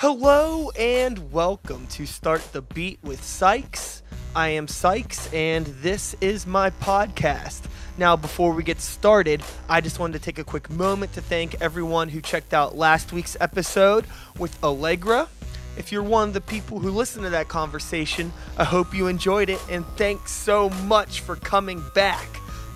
Hello 0.00 0.70
and 0.78 1.32
welcome 1.32 1.84
to 1.88 2.06
Start 2.06 2.40
the 2.52 2.62
Beat 2.62 3.00
with 3.02 3.20
Sykes. 3.20 4.04
I 4.32 4.50
am 4.50 4.68
Sykes 4.68 5.28
and 5.32 5.66
this 5.66 6.14
is 6.20 6.46
my 6.46 6.70
podcast. 6.70 7.62
Now, 7.98 8.14
before 8.14 8.52
we 8.52 8.62
get 8.62 8.80
started, 8.80 9.42
I 9.68 9.80
just 9.80 9.98
wanted 9.98 10.12
to 10.20 10.24
take 10.24 10.38
a 10.38 10.44
quick 10.44 10.70
moment 10.70 11.14
to 11.14 11.20
thank 11.20 11.60
everyone 11.60 12.10
who 12.10 12.20
checked 12.20 12.54
out 12.54 12.76
last 12.76 13.12
week's 13.12 13.36
episode 13.40 14.06
with 14.38 14.62
Allegra. 14.62 15.28
If 15.76 15.90
you're 15.90 16.04
one 16.04 16.28
of 16.28 16.34
the 16.34 16.42
people 16.42 16.78
who 16.78 16.92
listened 16.92 17.24
to 17.24 17.30
that 17.30 17.48
conversation, 17.48 18.32
I 18.56 18.62
hope 18.62 18.94
you 18.94 19.08
enjoyed 19.08 19.50
it 19.50 19.60
and 19.68 19.84
thanks 19.96 20.30
so 20.30 20.70
much 20.70 21.22
for 21.22 21.34
coming 21.34 21.82
back. 21.96 22.28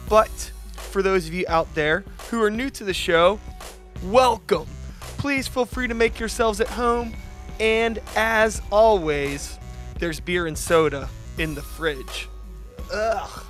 But 0.08 0.50
for 0.72 1.04
those 1.04 1.28
of 1.28 1.34
you 1.34 1.44
out 1.46 1.72
there 1.76 2.02
who 2.30 2.42
are 2.42 2.50
new 2.50 2.68
to 2.70 2.82
the 2.82 2.92
show, 2.92 3.38
welcome. 4.06 4.66
Please 5.22 5.46
feel 5.46 5.66
free 5.66 5.86
to 5.86 5.94
make 5.94 6.18
yourselves 6.18 6.60
at 6.60 6.66
home. 6.66 7.12
And 7.60 8.00
as 8.16 8.60
always, 8.72 9.56
there's 10.00 10.18
beer 10.18 10.48
and 10.48 10.58
soda 10.58 11.08
in 11.38 11.54
the 11.54 11.62
fridge. 11.62 12.28
Ugh, 12.92 13.44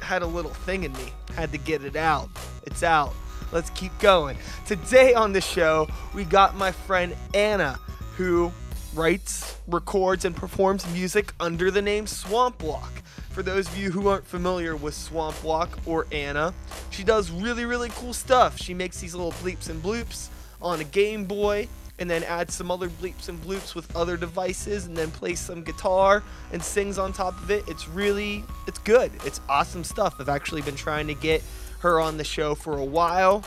had 0.00 0.22
a 0.22 0.26
little 0.26 0.52
thing 0.52 0.84
in 0.84 0.92
me. 0.92 1.12
Had 1.34 1.50
to 1.50 1.58
get 1.58 1.82
it 1.82 1.96
out. 1.96 2.28
It's 2.64 2.84
out. 2.84 3.12
Let's 3.50 3.70
keep 3.70 3.90
going. 3.98 4.38
Today 4.66 5.14
on 5.14 5.32
the 5.32 5.40
show, 5.40 5.88
we 6.14 6.22
got 6.22 6.54
my 6.54 6.70
friend 6.70 7.16
Anna, 7.34 7.80
who 8.16 8.52
writes, 8.94 9.58
records, 9.66 10.24
and 10.24 10.36
performs 10.36 10.86
music 10.92 11.32
under 11.40 11.72
the 11.72 11.82
name 11.82 12.06
Swamp 12.06 12.62
Walk. 12.62 13.02
For 13.30 13.42
those 13.42 13.66
of 13.66 13.76
you 13.76 13.90
who 13.90 14.06
aren't 14.06 14.28
familiar 14.28 14.76
with 14.76 14.94
Swamp 14.94 15.42
Walk 15.42 15.76
or 15.86 16.06
Anna, 16.12 16.54
she 16.90 17.02
does 17.02 17.32
really, 17.32 17.64
really 17.64 17.88
cool 17.96 18.14
stuff. 18.14 18.60
She 18.60 18.74
makes 18.74 19.00
these 19.00 19.12
little 19.12 19.32
bleeps 19.32 19.68
and 19.68 19.82
bloops 19.82 20.28
on 20.60 20.80
a 20.80 20.84
Game 20.84 21.24
Boy 21.24 21.68
and 21.98 22.10
then 22.10 22.22
add 22.24 22.50
some 22.50 22.70
other 22.70 22.88
bleeps 22.88 23.28
and 23.28 23.40
bloops 23.42 23.74
with 23.74 23.94
other 23.96 24.16
devices 24.16 24.86
and 24.86 24.96
then 24.96 25.10
plays 25.10 25.40
some 25.40 25.62
guitar 25.62 26.22
and 26.52 26.62
sings 26.62 26.98
on 26.98 27.12
top 27.12 27.40
of 27.42 27.50
it. 27.50 27.64
It's 27.68 27.88
really 27.88 28.44
it's 28.66 28.78
good. 28.80 29.10
It's 29.24 29.40
awesome 29.48 29.84
stuff. 29.84 30.16
I've 30.18 30.28
actually 30.28 30.62
been 30.62 30.76
trying 30.76 31.06
to 31.06 31.14
get 31.14 31.42
her 31.80 32.00
on 32.00 32.16
the 32.16 32.24
show 32.24 32.54
for 32.54 32.78
a 32.78 32.84
while 32.84 33.44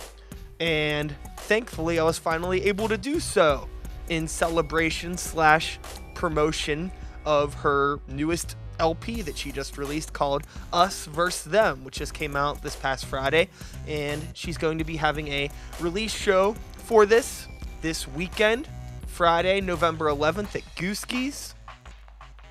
and 0.59 1.13
thankfully 1.37 1.99
I 1.99 2.03
was 2.03 2.17
finally 2.17 2.65
able 2.65 2.87
to 2.89 2.97
do 2.97 3.19
so 3.19 3.67
in 4.09 4.27
celebration 4.27 5.17
slash 5.17 5.79
promotion 6.15 6.91
of 7.25 7.53
her 7.53 7.99
newest 8.07 8.55
LP 8.79 9.21
that 9.21 9.37
she 9.37 9.51
just 9.51 9.77
released 9.77 10.13
called 10.13 10.45
Us 10.71 11.05
Versus 11.05 11.51
Them, 11.51 11.83
which 11.83 11.97
just 11.97 12.13
came 12.13 12.35
out 12.35 12.61
this 12.61 12.75
past 12.75 13.05
Friday. 13.05 13.49
And 13.87 14.25
she's 14.33 14.57
going 14.57 14.77
to 14.77 14.83
be 14.83 14.95
having 14.95 15.27
a 15.27 15.49
release 15.79 16.13
show 16.13 16.55
for 16.89 17.05
this 17.05 17.47
this 17.83 18.07
weekend, 18.07 18.67
Friday, 19.05 19.61
November 19.61 20.07
11th 20.07 20.55
at 20.55 20.63
Gooski's, 20.75 21.53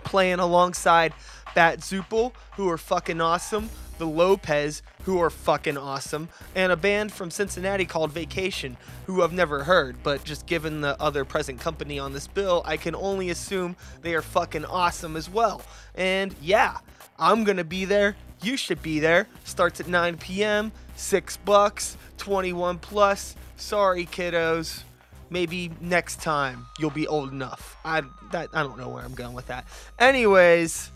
playing 0.05 0.39
alongside 0.39 1.13
Bat 1.57 1.81
Zupel, 1.81 2.33
who 2.53 2.69
are 2.69 2.79
fucking 2.79 3.21
awesome, 3.21 3.69
the 3.99 4.07
Lopez, 4.07 4.83
who 5.03 5.21
are 5.21 5.29
fucking 5.29 5.77
awesome, 5.77 6.29
and 6.55 6.71
a 6.71 6.77
band 6.77 7.11
from 7.11 7.33
Cincinnati 7.33 7.85
called 7.85 8.13
Vacation, 8.13 8.77
who 9.07 9.25
I've 9.25 9.33
never 9.33 9.65
heard, 9.65 9.97
but 10.05 10.23
just 10.23 10.47
given 10.47 10.83
the 10.83 10.97
other 11.03 11.25
present 11.25 11.59
company 11.59 11.99
on 11.99 12.13
this 12.13 12.29
bill, 12.29 12.63
I 12.65 12.77
can 12.77 12.95
only 12.95 13.31
assume 13.31 13.75
they 14.03 14.15
are 14.15 14.23
fucking 14.23 14.67
awesome 14.67 15.17
as 15.17 15.29
well. 15.29 15.63
And 15.97 16.33
yeah, 16.41 16.79
I'm 17.19 17.43
gonna 17.43 17.65
be 17.65 17.87
there. 17.87 18.15
You 18.41 18.57
should 18.57 18.83
be 18.83 19.01
there. 19.01 19.27
Starts 19.43 19.81
at 19.81 19.89
9 19.89 20.17
p.m. 20.19 20.71
Six 20.95 21.39
bucks, 21.39 21.97
21 22.19 22.79
plus. 22.79 23.35
Sorry, 23.59 24.07
kiddos. 24.07 24.85
Maybe 25.31 25.71
next 25.81 26.23
time 26.23 26.67
you'll 26.79 26.91
be 26.91 27.07
old 27.07 27.33
enough. 27.33 27.77
I 27.85 28.03
that 28.31 28.49
I 28.55 28.63
don't 28.63 28.79
know 28.79 28.89
where 28.89 29.05
I'm 29.05 29.15
going 29.15 29.35
with 29.35 29.49
that. 29.49 29.67
Anyways, 29.99 30.91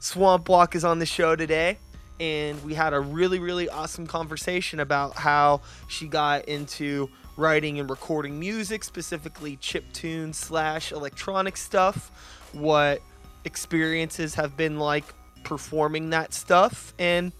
Swamp 0.00 0.48
Walk 0.48 0.74
is 0.74 0.84
on 0.84 0.98
the 0.98 1.06
show 1.06 1.36
today, 1.36 1.78
and 2.18 2.60
we 2.64 2.74
had 2.74 2.92
a 2.92 2.98
really 2.98 3.38
really 3.38 3.68
awesome 3.68 4.06
conversation 4.06 4.80
about 4.80 5.14
how 5.14 5.60
she 5.86 6.08
got 6.08 6.46
into 6.46 7.08
writing 7.36 7.78
and 7.78 7.88
recording 7.88 8.40
music, 8.40 8.82
specifically 8.82 9.56
chip 9.56 9.84
tune 9.92 10.32
slash 10.32 10.92
electronic 10.92 11.56
stuff. 11.56 12.10
What 12.52 13.00
experiences 13.44 14.34
have 14.34 14.56
been 14.56 14.78
like 14.78 15.04
performing 15.44 16.10
that 16.10 16.34
stuff, 16.34 16.94
and 16.98 17.32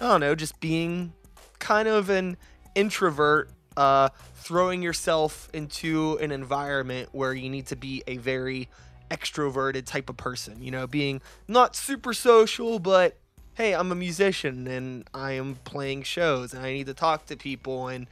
I 0.00 0.08
don't 0.08 0.20
know, 0.20 0.34
just 0.34 0.60
being 0.60 1.14
kind 1.58 1.88
of 1.88 2.10
an 2.10 2.36
introvert 2.74 3.50
uh, 3.76 4.10
throwing 4.36 4.82
yourself 4.82 5.48
into 5.52 6.16
an 6.18 6.30
environment 6.30 7.08
where 7.12 7.32
you 7.34 7.48
need 7.48 7.66
to 7.66 7.76
be 7.76 8.02
a 8.06 8.16
very 8.16 8.68
extroverted 9.10 9.84
type 9.84 10.08
of 10.08 10.16
person. 10.16 10.62
You 10.62 10.70
know, 10.70 10.86
being 10.86 11.20
not 11.48 11.76
super 11.76 12.12
social, 12.12 12.78
but 12.78 13.16
hey, 13.54 13.74
I'm 13.74 13.92
a 13.92 13.94
musician 13.94 14.66
and 14.66 15.08
I 15.14 15.32
am 15.32 15.56
playing 15.64 16.02
shows 16.02 16.52
and 16.52 16.64
I 16.64 16.72
need 16.72 16.86
to 16.86 16.94
talk 16.94 17.26
to 17.26 17.36
people 17.36 17.88
and 17.88 18.06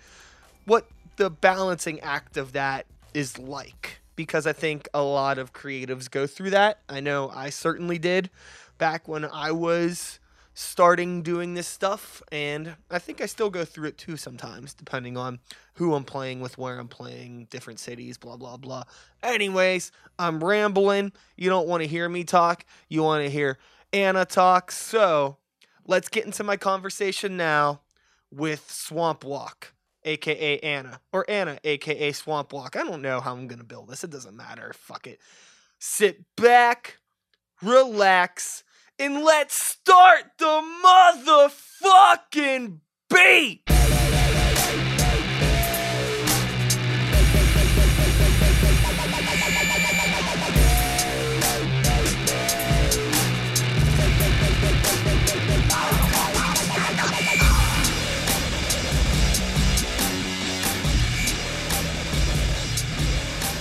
what 0.65 0.87
the 1.17 1.31
balancing 1.31 2.01
act 2.01 2.37
of 2.37 2.53
that 2.53 2.87
is 3.13 3.39
like. 3.39 3.99
Because 4.15 4.47
I 4.47 4.53
think 4.53 4.89
a 4.93 5.03
lot 5.03 5.39
of 5.39 5.53
creatives 5.53 6.11
go 6.11 6.27
through 6.27 6.51
that. 6.51 6.81
I 6.89 7.01
know 7.01 7.31
I 7.35 7.51
certainly 7.51 7.99
did 7.99 8.31
back 8.79 9.09
when 9.09 9.25
I 9.25 9.53
was 9.53 10.19
starting 10.55 11.23
doing 11.23 11.55
this 11.55 11.67
stuff 11.67 12.23
and 12.31 12.77
I 12.91 12.99
think 12.99 13.21
I 13.21 13.27
still 13.27 13.49
go 13.49 13.65
through 13.65 13.89
it 13.89 13.99
too 13.99 14.17
sometimes 14.17 14.75
depending 14.75 15.17
on 15.17 15.41
who 15.75 15.95
I'm 15.95 16.05
playing 16.05 16.41
with, 16.41 16.59
where 16.59 16.79
I'm 16.79 16.89
playing, 16.89 17.47
different 17.51 17.81
cities, 17.81 18.19
blah 18.19 18.37
blah 18.37 18.57
blah. 18.57 18.85
Anyways, 19.23 19.93
I'm 20.19 20.43
rambling. 20.43 21.13
You 21.37 21.49
don't 21.49 21.69
want 21.69 21.83
to 21.83 21.89
hear 21.89 22.09
me 22.09 22.25
talk. 22.25 22.65
You 22.89 23.03
want 23.03 23.25
to 23.25 23.31
hear 23.31 23.59
Anna 23.93 24.25
talk. 24.25 24.71
So, 24.71 25.39
let's 25.87 26.09
get 26.09 26.27
into 26.27 26.45
my 26.45 26.57
conversation 26.57 27.37
now 27.37 27.81
with 28.31 28.71
Swamp 28.71 29.25
Walk, 29.25 29.75
aka 30.05 30.59
Anna, 30.59 31.01
or 31.13 31.25
Anna, 31.29 31.59
aka 31.65 32.13
Swamp 32.13 32.53
Walk. 32.53 32.77
I 32.77 32.85
don't 32.85 33.03
know 33.03 33.21
how 33.21 33.33
I'm 33.33 33.49
to 33.49 33.65
build 33.65 33.89
this. 33.89 34.05
It 34.05 34.11
doesn't 34.11 34.37
matter. 34.37 34.73
Fuck 34.75 35.07
it. 35.07 35.21
Sit 35.79 36.25
back, 36.37 36.99
relax, 37.61 38.65
and 39.03 39.25
let's 39.25 39.55
start 39.57 40.27
the 40.39 40.63
motherfucking 40.85 42.79
beat. 43.11 43.63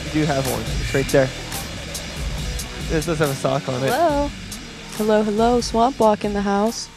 You 0.05 0.11
do 0.13 0.25
have 0.25 0.45
one. 0.51 0.61
It's 0.61 0.93
right 0.93 1.07
there. 1.07 1.29
This 2.89 3.05
does 3.07 3.17
have 3.17 3.29
a 3.29 3.33
sock 3.33 3.67
on 3.69 3.83
it. 3.83 3.89
Hello. 3.89 4.29
Hello, 5.01 5.23
hello. 5.23 5.59
Swamp 5.61 5.99
Walk 5.99 6.23
in 6.23 6.33
the 6.33 6.43
house. 6.43 6.87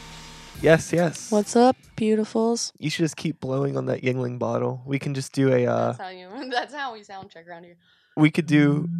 Yes, 0.60 0.92
yes. 0.92 1.30
What's 1.30 1.56
up, 1.56 1.74
beautifuls? 1.96 2.70
You 2.78 2.90
should 2.90 3.04
just 3.04 3.16
keep 3.16 3.40
blowing 3.40 3.78
on 3.78 3.86
that 3.86 4.02
Yuengling 4.02 4.38
bottle. 4.38 4.82
We 4.84 4.98
can 4.98 5.14
just 5.14 5.32
do 5.32 5.50
a. 5.50 5.66
Uh, 5.66 5.86
that's 5.86 6.00
how 6.00 6.08
you. 6.10 6.28
That's 6.50 6.74
how 6.74 6.92
we 6.92 7.02
sound 7.02 7.30
check 7.30 7.48
around 7.48 7.64
here. 7.64 7.78
we 8.14 8.30
could 8.30 8.44
do. 8.44 8.90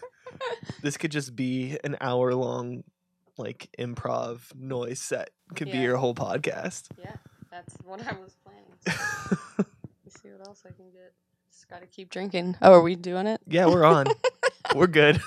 this 0.82 0.96
could 0.96 1.10
just 1.10 1.36
be 1.36 1.76
an 1.84 1.98
hour 2.00 2.34
long, 2.34 2.84
like 3.36 3.68
improv 3.78 4.54
noise 4.54 4.98
set. 4.98 5.28
Could 5.54 5.70
be 5.70 5.76
your 5.76 5.98
whole 5.98 6.14
podcast. 6.14 6.86
yeah, 6.96 7.16
that's 7.50 7.76
what 7.84 8.00
I 8.00 8.16
was 8.18 8.34
planning. 8.42 8.64
So 9.66 9.66
let's 10.06 10.22
see 10.22 10.30
what 10.30 10.48
else 10.48 10.62
I 10.66 10.72
can 10.72 10.90
get. 10.90 11.12
Just 11.52 11.68
gotta 11.68 11.86
keep 11.86 12.08
drinking. 12.08 12.56
Oh, 12.62 12.72
are 12.72 12.82
we 12.82 12.96
doing 12.96 13.26
it? 13.26 13.42
yeah, 13.46 13.66
we're 13.66 13.84
on. 13.84 14.06
we're 14.74 14.86
good. 14.86 15.20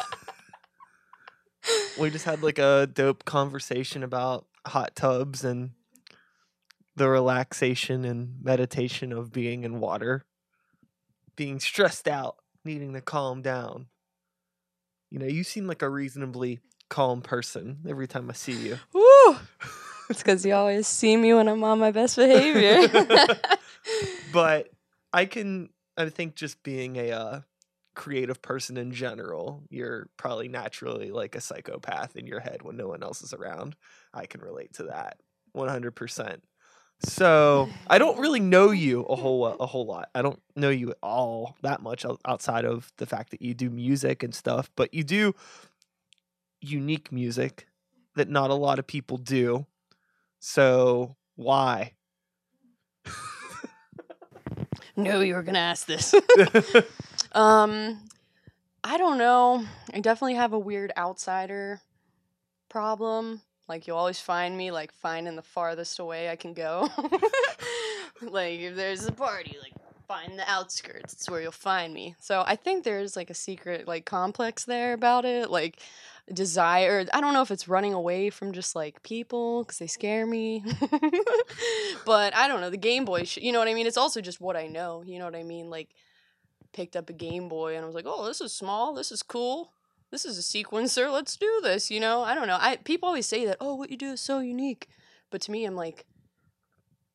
We 1.99 2.09
just 2.09 2.25
had 2.25 2.43
like 2.43 2.59
a 2.59 2.87
dope 2.91 3.25
conversation 3.25 4.03
about 4.03 4.45
hot 4.65 4.95
tubs 4.95 5.43
and 5.43 5.71
the 6.95 7.09
relaxation 7.09 8.05
and 8.05 8.35
meditation 8.41 9.11
of 9.11 9.31
being 9.31 9.63
in 9.63 9.79
water, 9.79 10.25
being 11.35 11.59
stressed 11.59 12.07
out, 12.07 12.37
needing 12.63 12.93
to 12.93 13.01
calm 13.01 13.41
down. 13.41 13.87
You 15.09 15.19
know, 15.19 15.25
you 15.25 15.43
seem 15.43 15.67
like 15.67 15.81
a 15.81 15.89
reasonably 15.89 16.59
calm 16.89 17.21
person 17.21 17.79
every 17.87 18.07
time 18.07 18.29
I 18.29 18.33
see 18.33 18.53
you. 18.53 18.79
Woo! 18.93 19.37
It's 20.09 20.21
because 20.21 20.45
you 20.45 20.53
always 20.53 20.85
see 20.87 21.15
me 21.15 21.33
when 21.33 21.47
I'm 21.47 21.63
on 21.63 21.79
my 21.79 21.91
best 21.91 22.17
behavior. 22.17 22.87
but 24.33 24.69
I 25.11 25.25
can, 25.25 25.69
I 25.97 26.09
think, 26.09 26.35
just 26.35 26.61
being 26.61 26.97
a 26.97 27.11
uh, 27.11 27.41
creative 27.95 28.41
person 28.41 28.77
in 28.77 28.91
general, 28.91 29.63
you're 29.69 30.07
probably 30.17 30.47
naturally 30.47 31.11
like 31.11 31.35
a 31.35 31.41
psychopath 31.41 32.15
in 32.15 32.27
your 32.27 32.39
head 32.39 32.61
when 32.61 32.77
no 32.77 32.87
one 32.87 33.03
else 33.03 33.21
is 33.21 33.33
around. 33.33 33.75
I 34.13 34.25
can 34.25 34.41
relate 34.41 34.73
to 34.75 34.83
that 34.83 35.17
100%. 35.55 36.39
So 37.05 37.69
I 37.87 37.97
don't 37.97 38.19
really 38.19 38.39
know 38.39 38.71
you 38.71 39.01
a 39.01 39.15
whole 39.15 39.45
a 39.45 39.65
whole 39.65 39.85
lot. 39.85 40.09
I 40.15 40.21
don't 40.21 40.41
know 40.55 40.69
you 40.69 40.91
at 40.91 40.97
all 41.03 41.57
that 41.61 41.81
much 41.81 42.05
outside 42.25 42.63
of 42.65 42.91
the 42.97 43.05
fact 43.05 43.31
that 43.31 43.41
you 43.41 43.53
do 43.53 43.69
music 43.69 44.23
and 44.23 44.33
stuff. 44.33 44.71
But 44.75 44.93
you 44.93 45.03
do 45.03 45.35
unique 46.61 47.11
music 47.11 47.67
that 48.15 48.29
not 48.29 48.51
a 48.51 48.55
lot 48.55 48.79
of 48.79 48.87
people 48.87 49.17
do. 49.17 49.65
So 50.39 51.17
why? 51.35 51.93
Knew 54.95 55.21
you 55.21 55.35
were 55.35 55.43
gonna 55.43 55.59
ask 55.59 55.85
this. 55.85 56.15
um, 57.33 57.99
I 58.83 58.97
don't 58.97 59.17
know. 59.17 59.65
I 59.93 59.99
definitely 59.99 60.35
have 60.35 60.53
a 60.53 60.59
weird 60.59 60.91
outsider 60.97 61.81
problem. 62.69 63.41
Like 63.67 63.87
you'll 63.87 63.97
always 63.97 64.19
find 64.19 64.57
me 64.57 64.71
like 64.71 64.91
finding 64.91 65.35
the 65.35 65.41
farthest 65.41 65.99
away 65.99 66.29
I 66.29 66.35
can 66.35 66.53
go. 66.53 66.89
like 68.21 68.59
if 68.59 68.75
there's 68.75 69.05
a 69.05 69.11
party, 69.11 69.55
like 69.61 69.73
find 70.07 70.37
the 70.37 70.49
outskirts. 70.49 71.13
It's 71.13 71.29
where 71.29 71.41
you'll 71.41 71.51
find 71.51 71.93
me. 71.93 72.15
So 72.19 72.43
I 72.45 72.55
think 72.55 72.83
there's 72.83 73.15
like 73.15 73.29
a 73.29 73.33
secret 73.35 73.87
like 73.87 74.05
complex 74.05 74.65
there 74.65 74.93
about 74.93 75.25
it. 75.25 75.49
Like 75.49 75.79
desire. 76.31 77.05
I 77.13 77.21
don't 77.21 77.33
know 77.33 77.41
if 77.41 77.51
it's 77.51 77.67
running 77.67 77.93
away 77.93 78.29
from 78.29 78.51
just 78.51 78.75
like 78.75 79.01
people 79.03 79.63
because 79.63 79.79
they 79.79 79.87
scare 79.87 80.25
me. 80.25 80.63
but 82.05 82.35
I 82.35 82.47
don't 82.47 82.61
know. 82.61 82.69
The 82.69 82.77
Game 82.77 83.05
Boy, 83.05 83.23
sh- 83.23 83.37
you 83.37 83.51
know 83.51 83.59
what 83.59 83.67
I 83.67 83.73
mean? 83.73 83.87
It's 83.87 83.97
also 83.97 84.21
just 84.21 84.41
what 84.41 84.55
I 84.55 84.67
know. 84.67 85.03
You 85.05 85.19
know 85.19 85.25
what 85.25 85.35
I 85.35 85.43
mean? 85.43 85.69
Like 85.69 85.89
picked 86.73 86.95
up 86.95 87.09
a 87.09 87.13
Game 87.13 87.47
Boy 87.47 87.75
and 87.75 87.83
I 87.83 87.85
was 87.85 87.95
like, 87.95 88.05
oh, 88.07 88.25
this 88.25 88.41
is 88.41 88.53
small. 88.53 88.93
This 88.93 89.11
is 89.11 89.23
cool. 89.23 89.71
This 90.11 90.25
is 90.25 90.37
a 90.37 90.41
sequencer. 90.41 91.11
Let's 91.11 91.37
do 91.37 91.59
this. 91.63 91.89
You 91.89 91.99
know? 91.99 92.21
I 92.23 92.35
don't 92.35 92.47
know. 92.47 92.57
I 92.59 92.77
people 92.77 93.07
always 93.07 93.25
say 93.25 93.45
that. 93.45 93.57
Oh, 93.59 93.75
what 93.75 93.89
you 93.89 93.97
do 93.97 94.11
is 94.11 94.21
so 94.21 94.39
unique. 94.39 94.87
But 95.31 95.41
to 95.41 95.51
me, 95.51 95.65
I'm 95.65 95.75
like, 95.75 96.05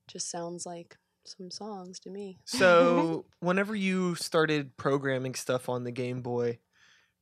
just 0.09 0.31
sounds 0.31 0.67
like 0.67 0.97
some 1.25 1.51
songs 1.51 2.01
to 2.01 2.11
me. 2.11 2.39
so 2.45 3.27
whenever 3.41 3.75
you 3.75 4.15
started 4.15 4.77
programming 4.77 5.35
stuff 5.35 5.69
on 5.69 5.85
the 5.85 5.93
Game 5.93 6.23
Boy, 6.23 6.59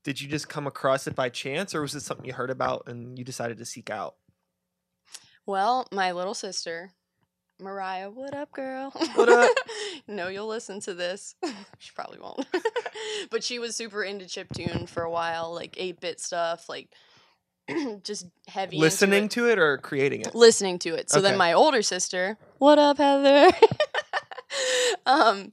did 0.04 0.20
you 0.20 0.28
just 0.28 0.48
come 0.48 0.66
across 0.66 1.06
it 1.06 1.16
by 1.16 1.28
chance, 1.28 1.74
or 1.74 1.82
was 1.82 1.94
it 1.94 2.00
something 2.00 2.24
you 2.24 2.32
heard 2.32 2.50
about 2.50 2.84
and 2.86 3.18
you 3.18 3.24
decided 3.24 3.58
to 3.58 3.64
seek 3.64 3.90
out? 3.90 4.14
Well, 5.44 5.86
my 5.92 6.12
little 6.12 6.34
sister, 6.34 6.92
Mariah, 7.60 8.10
what 8.10 8.34
up, 8.34 8.52
girl? 8.52 8.90
What 9.14 9.30
up? 9.30 9.50
no, 10.06 10.28
you'll 10.28 10.46
listen 10.46 10.80
to 10.80 10.92
this. 10.94 11.34
she 11.78 11.90
probably 11.94 12.18
won't. 12.20 12.46
but 13.30 13.42
she 13.42 13.58
was 13.58 13.74
super 13.74 14.02
into 14.02 14.26
chiptune 14.26 14.86
for 14.86 15.02
a 15.02 15.10
while, 15.10 15.54
like 15.54 15.74
8 15.78 15.98
bit 16.00 16.20
stuff, 16.20 16.68
like 16.68 16.90
just 18.02 18.26
heavy. 18.46 18.76
Listening 18.76 19.24
it. 19.24 19.30
to 19.32 19.48
it 19.48 19.58
or 19.58 19.78
creating 19.78 20.20
it? 20.20 20.34
listening 20.34 20.78
to 20.80 20.90
it. 20.94 21.08
So 21.08 21.18
Okay. 21.18 21.30
then 21.30 21.38
my 21.38 21.54
older 21.54 21.80
sister, 21.80 22.36
what 22.58 22.78
up, 22.78 22.98
Heather? 22.98 23.50
um, 25.06 25.50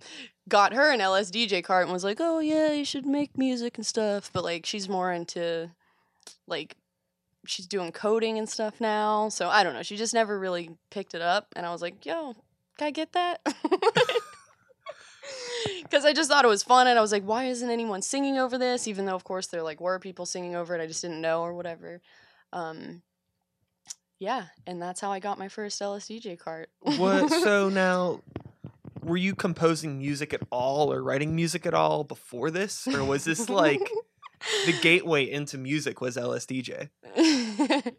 got 0.49 0.73
her 0.73 0.91
an 0.91 0.99
LSDJ 0.99 1.63
cart 1.63 1.83
and 1.85 1.93
was 1.93 2.03
like, 2.03 2.17
"Oh 2.19 2.39
yeah, 2.39 2.73
you 2.73 2.83
should 2.83 3.05
make 3.05 3.37
music 3.37 3.77
and 3.77 3.85
stuff." 3.85 4.29
But 4.33 4.43
like, 4.43 4.65
she's 4.65 4.89
more 4.89 5.11
into 5.13 5.71
like 6.47 6.75
she's 7.45 7.67
doing 7.67 7.91
coding 7.91 8.37
and 8.37 8.47
stuff 8.47 8.79
now. 8.79 9.29
So 9.29 9.49
I 9.49 9.63
don't 9.63 9.73
know. 9.73 9.83
She 9.83 9.97
just 9.97 10.13
never 10.13 10.37
really 10.39 10.71
picked 10.89 11.13
it 11.13 11.21
up, 11.21 11.47
and 11.55 11.65
I 11.65 11.71
was 11.71 11.81
like, 11.81 12.05
"Yo, 12.05 12.35
can 12.77 12.87
I 12.87 12.91
get 12.91 13.13
that?" 13.13 13.41
Because 15.83 16.05
I 16.05 16.13
just 16.13 16.29
thought 16.29 16.43
it 16.43 16.49
was 16.49 16.63
fun, 16.63 16.87
and 16.87 16.97
I 16.97 17.01
was 17.01 17.11
like, 17.11 17.23
"Why 17.23 17.45
isn't 17.45 17.69
anyone 17.69 18.01
singing 18.01 18.37
over 18.37 18.57
this?" 18.57 18.87
Even 18.87 19.05
though, 19.05 19.15
of 19.15 19.23
course, 19.23 19.47
there 19.47 19.63
like 19.63 19.79
were 19.79 19.99
people 19.99 20.25
singing 20.25 20.55
over 20.55 20.75
it, 20.75 20.81
I 20.81 20.87
just 20.87 21.01
didn't 21.01 21.21
know 21.21 21.41
or 21.41 21.53
whatever. 21.53 22.01
Um, 22.51 23.01
yeah, 24.19 24.45
and 24.65 24.81
that's 24.81 25.01
how 25.01 25.11
I 25.11 25.19
got 25.19 25.37
my 25.37 25.47
first 25.49 25.81
LSDJ 25.81 26.39
cart. 26.39 26.69
What? 26.81 27.29
So 27.29 27.69
now, 27.73 28.21
were 29.01 29.17
you 29.17 29.35
composing 29.35 29.99
music 29.99 30.33
at 30.33 30.41
all 30.49 30.91
or 30.91 31.03
writing 31.03 31.35
music 31.35 31.65
at 31.65 31.73
all 31.73 32.03
before 32.03 32.49
this, 32.51 32.87
or 32.87 33.03
was 33.03 33.25
this 33.25 33.49
like 33.49 33.81
the 34.65 34.73
gateway 34.81 35.29
into 35.29 35.57
music 35.57 36.01
was 36.01 36.17
LSDJ? 36.17 36.89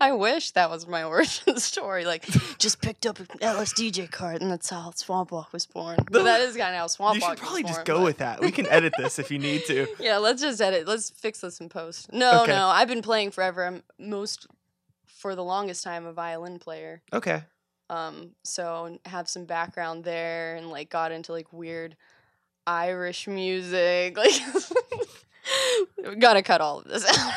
I 0.00 0.12
wish 0.12 0.52
that 0.52 0.70
was 0.70 0.86
my 0.86 1.02
origin 1.12 1.58
story. 1.58 2.04
Like, 2.04 2.24
just 2.58 2.80
picked 2.80 3.06
up 3.06 3.18
an 3.18 3.26
LSDJ 3.40 4.10
card, 4.10 4.40
and 4.40 4.50
that's 4.50 4.70
how 4.70 4.92
Swamp 4.94 5.32
Walk 5.32 5.52
was 5.52 5.66
born. 5.66 5.98
But 6.10 6.22
that 6.24 6.40
is 6.42 6.56
kind 6.56 6.74
of 6.74 6.80
how 6.80 6.86
Swamp 6.86 7.16
you 7.16 7.22
Walk 7.22 7.30
should 7.32 7.38
probably 7.40 7.62
was 7.62 7.70
just 7.72 7.84
born, 7.84 7.96
go 7.96 8.00
but- 8.00 8.04
with 8.04 8.18
that. 8.18 8.40
We 8.40 8.52
can 8.52 8.68
edit 8.68 8.94
this 8.96 9.18
if 9.18 9.30
you 9.32 9.38
need 9.40 9.64
to. 9.66 9.88
Yeah, 9.98 10.18
let's 10.18 10.40
just 10.42 10.60
edit. 10.60 10.86
Let's 10.86 11.10
fix 11.10 11.40
this 11.40 11.60
in 11.60 11.68
post. 11.68 12.12
No, 12.12 12.42
Okay. 12.42 12.52
no, 12.52 12.68
I've 12.68 12.88
been 12.88 13.02
playing 13.02 13.32
forever. 13.32 13.66
I'm 13.66 13.82
most, 13.98 14.46
for 15.06 15.34
the 15.34 15.42
longest 15.44 15.82
time, 15.82 16.06
a 16.06 16.12
violin 16.12 16.60
player. 16.60 17.02
Okay. 17.12 17.42
Um, 17.90 18.30
so 18.44 18.98
have 19.06 19.28
some 19.28 19.44
background 19.44 20.04
there, 20.04 20.54
and 20.54 20.70
like 20.70 20.88
got 20.88 21.10
into 21.10 21.32
like 21.32 21.52
weird 21.52 21.96
Irish 22.66 23.26
music. 23.26 24.16
Like, 24.16 24.40
gotta 26.18 26.42
cut 26.42 26.60
all 26.60 26.78
of 26.78 26.84
this 26.84 27.04
out. 27.06 27.32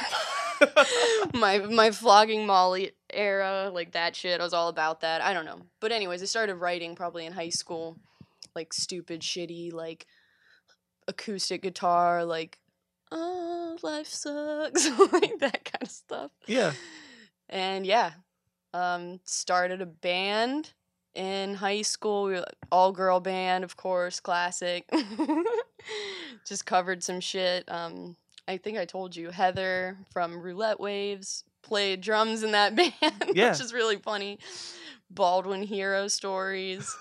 my 1.33 1.59
my 1.59 1.91
flogging 1.91 2.45
Molly 2.45 2.91
era, 3.11 3.69
like 3.73 3.91
that 3.91 4.15
shit. 4.15 4.39
I 4.39 4.43
was 4.43 4.53
all 4.53 4.69
about 4.69 5.01
that. 5.01 5.21
I 5.21 5.33
don't 5.33 5.45
know. 5.45 5.61
But 5.79 5.91
anyways, 5.91 6.21
I 6.21 6.25
started 6.25 6.55
writing 6.55 6.95
probably 6.95 7.25
in 7.25 7.33
high 7.33 7.49
school, 7.49 7.97
like 8.55 8.73
stupid, 8.73 9.21
shitty, 9.21 9.73
like 9.73 10.05
acoustic 11.07 11.61
guitar, 11.61 12.25
like 12.25 12.59
oh 13.11 13.77
life 13.81 14.07
sucks, 14.07 14.89
like 15.11 15.39
that 15.39 15.65
kind 15.65 15.83
of 15.83 15.91
stuff. 15.91 16.31
Yeah. 16.45 16.73
And 17.49 17.85
yeah, 17.85 18.11
um, 18.73 19.19
started 19.23 19.81
a 19.81 19.85
band 19.85 20.73
in 21.15 21.55
high 21.55 21.81
school. 21.81 22.25
We 22.25 22.33
were 22.33 22.45
all 22.71 22.91
girl 22.91 23.19
band, 23.19 23.63
of 23.63 23.75
course, 23.75 24.19
classic. 24.19 24.89
Just 26.47 26.65
covered 26.65 27.03
some 27.03 27.19
shit. 27.19 27.63
Um, 27.67 28.15
I 28.47 28.57
think 28.57 28.77
I 28.77 28.85
told 28.85 29.15
you 29.15 29.29
Heather 29.29 29.97
from 30.11 30.39
Roulette 30.41 30.79
Waves 30.79 31.43
played 31.63 32.01
drums 32.01 32.43
in 32.43 32.51
that 32.51 32.75
band, 32.77 32.93
Yeah. 33.33 33.51
which 33.51 33.61
is 33.61 33.73
really 33.73 33.97
funny. 33.97 34.39
Baldwin 35.09 35.63
Hero 35.63 36.07
Stories. 36.07 36.95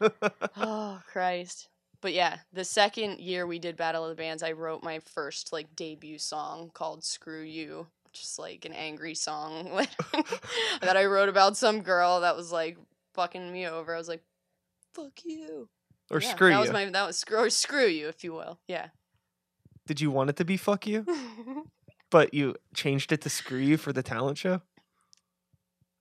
oh 0.56 1.00
Christ. 1.10 1.68
But 2.00 2.12
yeah, 2.12 2.38
the 2.52 2.64
second 2.64 3.18
year 3.20 3.46
we 3.46 3.58
did 3.58 3.76
Battle 3.76 4.04
of 4.04 4.10
the 4.10 4.14
Bands, 4.22 4.42
I 4.42 4.52
wrote 4.52 4.82
my 4.82 4.98
first 4.98 5.52
like 5.52 5.74
debut 5.74 6.18
song 6.18 6.70
called 6.74 7.02
Screw 7.04 7.42
You. 7.42 7.86
Just 8.12 8.38
like 8.38 8.64
an 8.64 8.72
angry 8.72 9.14
song 9.14 9.64
that 10.82 10.96
I 10.96 11.06
wrote 11.06 11.28
about 11.28 11.56
some 11.56 11.80
girl 11.80 12.20
that 12.20 12.36
was 12.36 12.52
like 12.52 12.76
fucking 13.14 13.50
me 13.52 13.66
over. 13.66 13.92
I 13.94 13.98
was 13.98 14.06
like, 14.08 14.22
fuck 14.92 15.12
you. 15.24 15.68
or 16.12 16.20
Yeah, 16.20 16.30
screw 16.30 16.50
that 16.50 16.54
you. 16.56 16.60
was 16.60 16.70
my 16.72 16.84
that 16.84 17.06
was 17.06 17.16
screw 17.18 17.38
or 17.38 17.50
screw 17.50 17.86
you, 17.86 18.06
if 18.08 18.22
you 18.22 18.32
will. 18.32 18.58
Yeah. 18.68 18.88
Did 19.86 20.00
you 20.00 20.10
want 20.10 20.30
it 20.30 20.36
to 20.36 20.44
be 20.44 20.56
fuck 20.56 20.86
you, 20.86 21.04
but 22.10 22.32
you 22.34 22.54
changed 22.74 23.12
it 23.12 23.20
to 23.22 23.28
screw 23.30 23.58
you 23.58 23.76
for 23.76 23.92
the 23.92 24.02
talent 24.02 24.38
show? 24.38 24.62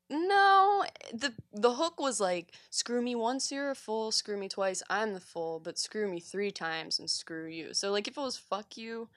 No, 0.10 0.84
the 1.14 1.34
the 1.54 1.74
hook 1.74 2.00
was 2.00 2.20
like 2.20 2.54
screw 2.70 3.02
me 3.02 3.16
once 3.16 3.52
you're 3.52 3.72
a 3.72 3.76
fool, 3.76 4.12
screw 4.12 4.38
me 4.38 4.48
twice 4.48 4.84
I'm 4.90 5.14
the 5.14 5.20
fool, 5.20 5.60
but 5.64 5.80
screw 5.80 6.08
me 6.10 6.20
three 6.20 6.52
times 6.52 7.00
and 7.00 7.10
screw 7.10 7.48
you. 7.48 7.74
So 7.74 7.92
like 7.92 8.08
if 8.08 8.18
it 8.18 8.22
was 8.22 8.38
fuck 8.38 8.78
you, 8.78 9.10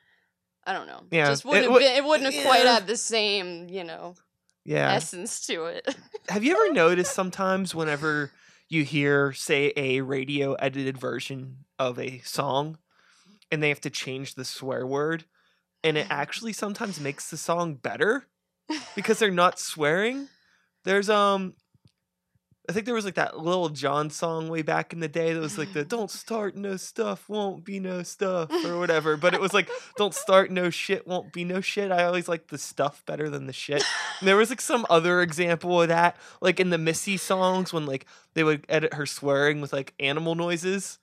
I 0.65 0.73
don't 0.73 0.87
know. 0.87 1.03
Yeah, 1.11 1.27
just 1.27 1.45
it 1.45 1.49
wouldn't 1.49 1.65
have 1.65 1.73
would- 1.73 1.81
been, 1.81 1.97
it 1.97 2.05
wouldn't 2.05 2.33
have 2.35 2.45
quite 2.45 2.65
yeah. 2.65 2.75
had 2.75 2.87
the 2.87 2.97
same 2.97 3.69
you 3.69 3.85
know 3.85 4.15
Yeah. 4.65 4.93
essence 4.93 5.45
to 5.49 5.67
it. 5.67 5.95
Have 6.29 6.45
you 6.45 6.53
ever 6.55 6.73
noticed 6.73 7.13
sometimes 7.13 7.75
whenever 7.75 8.31
you 8.69 8.83
hear, 8.83 9.33
say, 9.33 9.73
a 9.77 10.01
radio 10.01 10.55
edited 10.55 10.99
version 10.99 11.59
of 11.79 11.99
a 12.01 12.19
song 12.21 12.79
and 13.51 13.63
they 13.63 13.69
have 13.69 13.81
to 13.83 13.91
change 13.91 14.35
the 14.35 14.45
swear 14.45 14.87
word, 14.87 15.25
and 15.83 15.97
it 15.97 16.07
actually 16.11 16.53
sometimes 16.55 17.01
makes 17.01 17.31
the 17.31 17.37
song 17.37 17.75
better 17.75 18.27
because 18.95 19.19
they're 19.19 19.31
not 19.33 19.59
swearing? 19.59 20.29
There's, 20.85 21.11
um, 21.11 21.55
I 22.69 22.73
think 22.73 22.85
there 22.85 22.95
was 22.95 23.05
like 23.05 23.15
that 23.15 23.39
Lil 23.39 23.69
Jon 23.69 24.11
song 24.11 24.49
way 24.49 24.63
back 24.63 24.93
in 24.93 24.99
the 24.99 25.09
day 25.09 25.33
that 25.33 25.41
was 25.41 25.57
like 25.57 25.73
the 25.73 25.85
don't 25.85 26.11
start 26.11 26.57
no 26.57 26.77
stuff 26.77 27.29
won't 27.29 27.65
be 27.65 27.79
no 27.79 28.03
stuff 28.03 28.51
or 28.65 28.79
whatever, 28.79 29.17
but 29.17 29.35
it 29.35 29.41
was 29.41 29.55
like 29.55 29.69
don't 29.97 30.15
start 30.15 30.51
no 30.51 30.69
shit 30.69 31.07
won't 31.07 31.33
be 31.33 31.45
no 31.45 31.61
shit. 31.61 31.93
I 31.93 32.05
always 32.05 32.29
like 32.29 32.49
the 32.49 32.59
stuff 32.59 33.05
better 33.07 33.31
than 33.31 33.47
the 33.47 33.53
shit. 33.53 33.85
And 34.19 34.29
there 34.29 34.37
was 34.37 34.51
like 34.51 34.61
some 34.61 34.85
other 34.91 35.23
example 35.23 35.81
of 35.81 35.89
that, 35.89 36.17
like 36.41 36.59
in 36.59 36.71
the 36.71 36.79
Missy 36.79 37.17
songs 37.17 37.73
when 37.73 37.87
like 37.87 38.07
they 38.35 38.43
would 38.43 38.67
edit 38.69 38.95
her 38.95 39.07
swearing 39.07 39.61
with 39.61 39.73
like 39.73 39.95
animal 40.01 40.35
noises. 40.35 40.99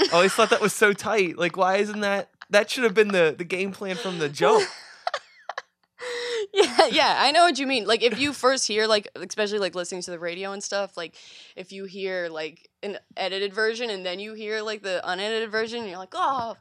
I 0.00 0.08
always 0.12 0.32
thought 0.32 0.50
that 0.50 0.60
was 0.60 0.72
so 0.72 0.92
tight. 0.92 1.36
Like, 1.38 1.56
why 1.56 1.76
isn't 1.76 2.00
that? 2.00 2.30
That 2.50 2.70
should 2.70 2.84
have 2.84 2.94
been 2.94 3.08
the 3.08 3.34
the 3.36 3.44
game 3.44 3.72
plan 3.72 3.96
from 3.96 4.18
the 4.18 4.28
jump. 4.28 4.68
yeah, 6.52 6.86
yeah, 6.90 7.16
I 7.18 7.30
know 7.32 7.42
what 7.44 7.58
you 7.58 7.66
mean. 7.66 7.86
Like 7.86 8.02
if 8.02 8.18
you 8.18 8.32
first 8.32 8.66
hear 8.66 8.86
like 8.86 9.08
especially 9.14 9.58
like 9.58 9.74
listening 9.74 10.02
to 10.02 10.10
the 10.10 10.18
radio 10.18 10.52
and 10.52 10.62
stuff, 10.62 10.96
like 10.96 11.14
if 11.56 11.72
you 11.72 11.84
hear 11.84 12.28
like 12.28 12.68
an 12.82 12.98
edited 13.16 13.52
version 13.54 13.90
and 13.90 14.04
then 14.04 14.18
you 14.18 14.32
hear 14.34 14.62
like 14.62 14.82
the 14.82 15.00
unedited 15.08 15.50
version, 15.50 15.86
you're 15.86 15.98
like, 15.98 16.14
"Oh, 16.14 16.56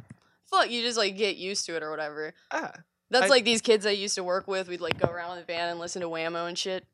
fuck, 0.45 0.69
you 0.69 0.81
just 0.81 0.97
like 0.97 1.17
get 1.17 1.37
used 1.37 1.65
to 1.67 1.75
it 1.75 1.83
or 1.83 1.89
whatever." 1.89 2.33
Ah, 2.51 2.73
That's 3.09 3.25
I- 3.27 3.29
like 3.29 3.45
these 3.45 3.61
kids 3.61 3.85
I 3.85 3.91
used 3.91 4.15
to 4.15 4.23
work 4.23 4.47
with. 4.47 4.67
We'd 4.67 4.81
like 4.81 4.99
go 4.99 5.09
around 5.09 5.37
with 5.37 5.47
the 5.47 5.53
van 5.53 5.69
and 5.69 5.79
listen 5.79 6.01
to 6.01 6.09
Whammo 6.09 6.47
and 6.47 6.57
shit. 6.57 6.85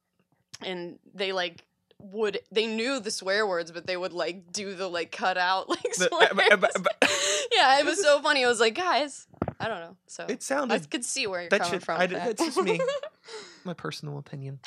And 0.62 1.00
they 1.14 1.32
like 1.34 1.66
would 2.12 2.40
they 2.52 2.68
knew 2.68 3.00
the 3.00 3.12
swear 3.12 3.46
words, 3.48 3.72
but 3.72 3.88
they 3.88 3.98
would 3.98 4.14
like 4.14 4.52
do 4.52 4.76
the 4.76 4.88
like 4.88 5.12
cut 5.12 5.38
out 5.38 5.70
like 5.70 5.82
The- 5.82 6.08
swears. 6.10 6.32
uh, 6.52 6.58
uh, 6.62 6.84
uh, 7.02 7.08
yeah, 7.54 7.80
it 7.80 7.86
was 7.86 8.02
so 8.02 8.22
funny. 8.22 8.44
I 8.46 8.48
was 8.48 8.60
like, 8.60 8.76
guys, 8.76 9.28
I 9.60 9.68
don't 9.68 9.80
know. 9.80 9.96
So 10.08 10.26
It 10.28 10.44
sounded. 10.44 10.74
I 10.76 10.80
could 10.86 11.06
see 11.06 11.28
where 11.28 11.42
you're 11.42 11.50
coming 11.50 11.68
shit- 11.70 11.84
from. 11.84 12.00
I 12.00 12.08
that. 12.08 12.38
that's 12.38 12.56
just 12.56 12.62
me. 12.62 12.80
my 13.64 13.74
personal 13.74 14.18
opinion. 14.18 14.60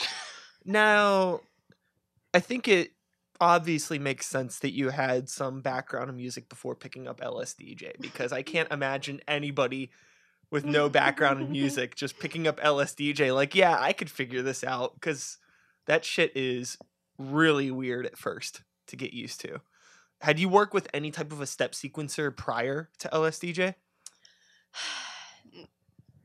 Now, 0.64 1.40
I 2.34 2.40
think 2.40 2.68
it 2.68 2.92
obviously 3.40 3.98
makes 3.98 4.26
sense 4.26 4.58
that 4.60 4.72
you 4.72 4.88
had 4.90 5.28
some 5.28 5.60
background 5.60 6.10
in 6.10 6.16
music 6.16 6.48
before 6.48 6.74
picking 6.74 7.06
up 7.06 7.20
LSDJ 7.20 8.00
because 8.00 8.32
I 8.32 8.42
can't 8.42 8.70
imagine 8.72 9.20
anybody 9.28 9.90
with 10.50 10.64
no 10.64 10.88
background 10.88 11.40
in 11.40 11.50
music 11.52 11.94
just 11.94 12.18
picking 12.18 12.46
up 12.48 12.58
LSDJ 12.60 13.32
like, 13.34 13.54
yeah, 13.54 13.76
I 13.78 13.92
could 13.92 14.10
figure 14.10 14.42
this 14.42 14.64
out 14.64 15.00
cuz 15.00 15.38
that 15.86 16.04
shit 16.04 16.32
is 16.36 16.76
really 17.18 17.70
weird 17.70 18.06
at 18.06 18.16
first 18.16 18.62
to 18.86 18.96
get 18.96 19.12
used 19.12 19.40
to. 19.42 19.60
Had 20.20 20.38
you 20.38 20.48
worked 20.48 20.74
with 20.74 20.88
any 20.92 21.10
type 21.10 21.32
of 21.32 21.40
a 21.40 21.46
step 21.46 21.72
sequencer 21.72 22.34
prior 22.34 22.88
to 22.98 23.08
LSDJ? 23.08 23.74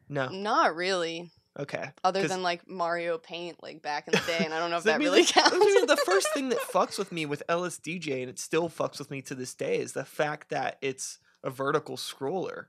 No. 0.10 0.28
Not 0.28 0.76
really. 0.76 1.32
Okay. 1.60 1.90
Other 2.04 2.28
than 2.28 2.44
like 2.44 2.68
Mario 2.68 3.18
Paint, 3.18 3.64
like 3.64 3.82
back 3.82 4.08
in 4.08 4.12
the 4.12 4.22
day, 4.28 4.44
and 4.44 4.54
I 4.54 4.60
don't 4.60 4.70
know 4.70 4.78
if 4.78 4.84
I 4.84 4.92
that 4.92 5.00
really 5.00 5.24
the- 5.24 5.32
counts. 5.34 5.52
The 5.52 6.02
first 6.06 6.28
thing 6.34 6.50
that 6.50 6.60
fucks 6.74 7.00
with 7.00 7.12
me 7.12 7.26
with 7.26 7.42
LSDJ, 7.50 8.22
and 8.22 8.30
it 8.30 8.38
still 8.38 8.70
fucks 8.70 9.00
with 9.00 9.10
me 9.10 9.22
to 9.24 9.34
this 9.34 9.56
day, 9.56 9.80
is 9.80 9.94
the 9.94 10.06
fact 10.06 10.50
that 10.50 10.78
it's 10.82 11.20
a 11.44 11.50
vertical 11.50 11.98
scroller. 11.98 12.66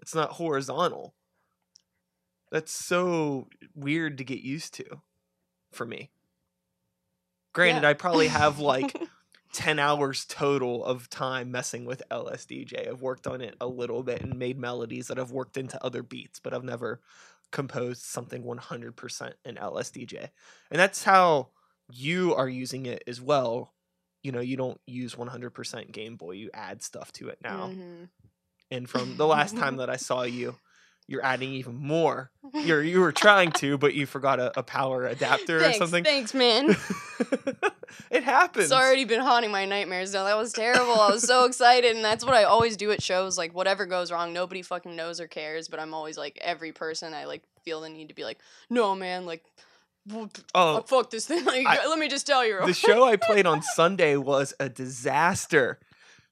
It's 0.00 0.14
not 0.14 0.32
horizontal. 0.32 1.14
That's 2.52 2.72
so 2.72 3.48
weird 3.74 4.18
to 4.18 4.24
get 4.24 4.40
used 4.40 4.74
to 4.74 5.00
for 5.72 5.86
me. 5.86 6.10
Granted, 7.54 7.82
Yeah. 7.84 7.88
I 7.88 7.94
probably 7.94 8.28
have 8.28 8.58
like 8.58 8.94
10 9.54 9.78
hours 9.78 10.26
total 10.26 10.84
of 10.84 11.08
time 11.08 11.50
messing 11.50 11.86
with 11.86 12.02
LSDJ. 12.10 12.88
I've 12.88 13.00
worked 13.00 13.26
on 13.26 13.40
it 13.40 13.54
a 13.60 13.66
little 13.66 14.02
bit 14.02 14.20
and 14.20 14.38
made 14.38 14.58
melodies 14.58 15.06
that 15.08 15.18
I've 15.18 15.30
worked 15.30 15.56
into 15.56 15.82
other 15.82 16.02
beats, 16.02 16.38
but 16.40 16.52
I've 16.52 16.64
never 16.64 17.00
composed 17.52 18.02
something 18.02 18.42
100% 18.42 19.32
in 19.44 19.54
LSDJ. 19.54 20.28
And 20.70 20.80
that's 20.80 21.04
how 21.04 21.50
you 21.88 22.34
are 22.34 22.48
using 22.48 22.86
it 22.86 23.04
as 23.06 23.20
well. 23.20 23.72
You 24.24 24.32
know, 24.32 24.40
you 24.40 24.56
don't 24.56 24.80
use 24.86 25.14
100% 25.14 25.92
Game 25.92 26.16
Boy, 26.16 26.32
you 26.32 26.50
add 26.52 26.82
stuff 26.82 27.12
to 27.12 27.28
it 27.28 27.38
now. 27.42 27.68
Mhm. 27.68 28.08
And 28.70 28.90
from 28.90 29.16
the 29.16 29.26
last 29.26 29.56
time 29.56 29.76
that 29.76 29.90
I 29.90 29.96
saw 29.96 30.22
you, 30.22 30.56
you're 31.06 31.24
adding 31.24 31.52
even 31.52 31.76
more. 31.76 32.30
You're 32.54 32.82
you 32.92 33.00
were 33.00 33.12
trying 33.12 33.52
to, 33.52 33.76
but 33.76 33.94
you 33.94 34.06
forgot 34.06 34.40
a, 34.40 34.58
a 34.58 34.62
power 34.62 35.06
adapter 35.06 35.60
thanks, 35.60 35.76
or 35.76 35.80
something. 35.80 36.04
Thanks, 36.04 36.32
man. 36.32 36.70
it 38.10 38.24
happens. 38.24 38.64
It's 38.66 38.72
already 38.72 39.04
been 39.04 39.20
haunting 39.20 39.50
my 39.50 39.66
nightmares. 39.66 40.14
No, 40.14 40.24
that 40.24 40.36
was 40.36 40.52
terrible. 40.52 40.94
I 40.94 41.10
was 41.10 41.22
so 41.22 41.44
excited, 41.46 41.94
and 41.94 42.04
that's 42.04 42.24
what 42.24 42.34
I 42.34 42.44
always 42.44 42.76
do 42.76 42.90
at 42.90 43.02
shows. 43.02 43.36
Like 43.36 43.54
whatever 43.54 43.86
goes 43.86 44.10
wrong, 44.10 44.32
nobody 44.32 44.62
fucking 44.62 44.96
knows 44.96 45.20
or 45.20 45.26
cares. 45.26 45.68
But 45.68 45.80
I'm 45.80 45.92
always 45.92 46.16
like 46.16 46.38
every 46.40 46.72
person. 46.72 47.12
I 47.12 47.26
like 47.26 47.42
feel 47.64 47.80
the 47.80 47.88
need 47.90 48.08
to 48.08 48.14
be 48.14 48.24
like, 48.24 48.38
no, 48.70 48.94
man, 48.94 49.26
like, 49.26 49.44
Oh, 50.12 50.28
oh, 50.54 50.82
fuck 50.82 51.10
this 51.10 51.26
thing. 51.26 51.44
Like, 51.46 51.66
I- 51.66 51.86
let 51.86 51.98
me 51.98 52.08
just 52.08 52.26
tell 52.26 52.46
you. 52.46 52.56
real 52.58 52.66
the 52.66 52.74
show 52.74 53.04
I 53.04 53.16
played 53.16 53.46
on 53.46 53.62
Sunday 53.62 54.16
was 54.16 54.52
a 54.60 54.68
disaster 54.68 55.78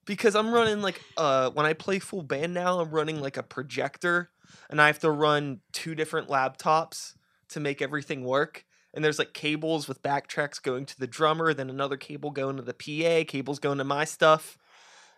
because 0.05 0.35
I'm 0.35 0.53
running 0.53 0.83
like 0.83 1.01
uh 1.17 1.51
when 1.51 1.65
I 1.65 1.73
play 1.73 1.99
full 1.99 2.23
band 2.23 2.53
now, 2.55 2.81
I'm 2.81 2.91
running 2.91 3.21
like 3.21 3.37
a 3.37 3.43
projector 3.43 4.31
and 4.71 4.81
I 4.81 4.87
have 4.87 4.99
to 5.01 5.11
run 5.11 5.61
two 5.73 5.95
different 5.95 6.29
laptops 6.29 7.15
to 7.51 7.61
make 7.61 7.83
everything 7.83 8.25
work. 8.25 8.65
And 8.95 9.05
there's 9.05 9.19
like 9.19 9.33
cables 9.33 9.89
with 9.89 10.03
backtracks 10.03 10.61
going 10.63 10.85
to 10.87 10.99
the 10.99 11.07
drummer, 11.07 11.55
then 11.55 11.71
another 11.71 11.97
cable 11.97 12.31
going 12.31 12.57
to 12.57 12.63
the 12.63 12.75
PA, 12.75 13.31
cables 13.31 13.59
going 13.59 13.79
to 13.79 13.85
my 13.85 14.05
stuff. 14.05 14.59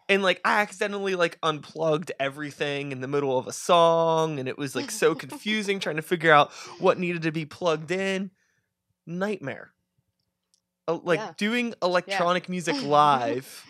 And 0.08 0.22
like 0.22 0.40
I 0.44 0.60
accidentally 0.60 1.14
like 1.16 1.38
unplugged 1.42 2.12
everything 2.20 2.92
in 2.92 3.00
the 3.00 3.08
middle 3.08 3.38
of 3.38 3.46
a 3.46 3.52
song 3.52 4.38
and 4.38 4.48
it 4.48 4.58
was 4.58 4.76
like 4.76 4.90
so 4.90 5.14
confusing 5.26 5.80
trying 5.80 5.96
to 5.96 6.02
figure 6.02 6.30
out 6.30 6.52
what 6.78 6.98
needed 6.98 7.22
to 7.22 7.32
be 7.32 7.44
plugged 7.46 7.90
in. 7.90 8.30
Nightmare. 9.06 9.72
Uh, 10.86 10.98
like 11.02 11.18
Yeah. 11.20 11.32
doing 11.36 11.74
electronic 11.82 12.48
music 12.48 12.76
live 12.82 13.64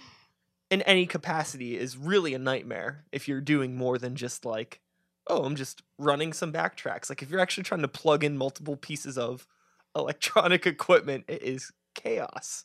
in 0.70 0.82
any 0.82 1.06
capacity 1.06 1.78
is 1.78 1.96
really 1.96 2.34
a 2.34 2.38
nightmare 2.38 3.04
if 3.12 3.28
you're 3.28 3.40
doing 3.40 3.76
more 3.76 3.96
than 3.98 4.16
just 4.16 4.44
like 4.44 4.80
oh 5.26 5.44
i'm 5.44 5.56
just 5.56 5.82
running 5.98 6.32
some 6.32 6.52
backtracks. 6.52 7.08
Like 7.08 7.22
if 7.22 7.30
you're 7.30 7.40
actually 7.40 7.64
trying 7.64 7.82
to 7.82 7.88
plug 7.88 8.24
in 8.24 8.36
multiple 8.36 8.76
pieces 8.76 9.16
of 9.18 9.46
electronic 9.96 10.66
equipment 10.74 11.24
it 11.28 11.42
is 11.42 11.72
chaos. 11.94 12.64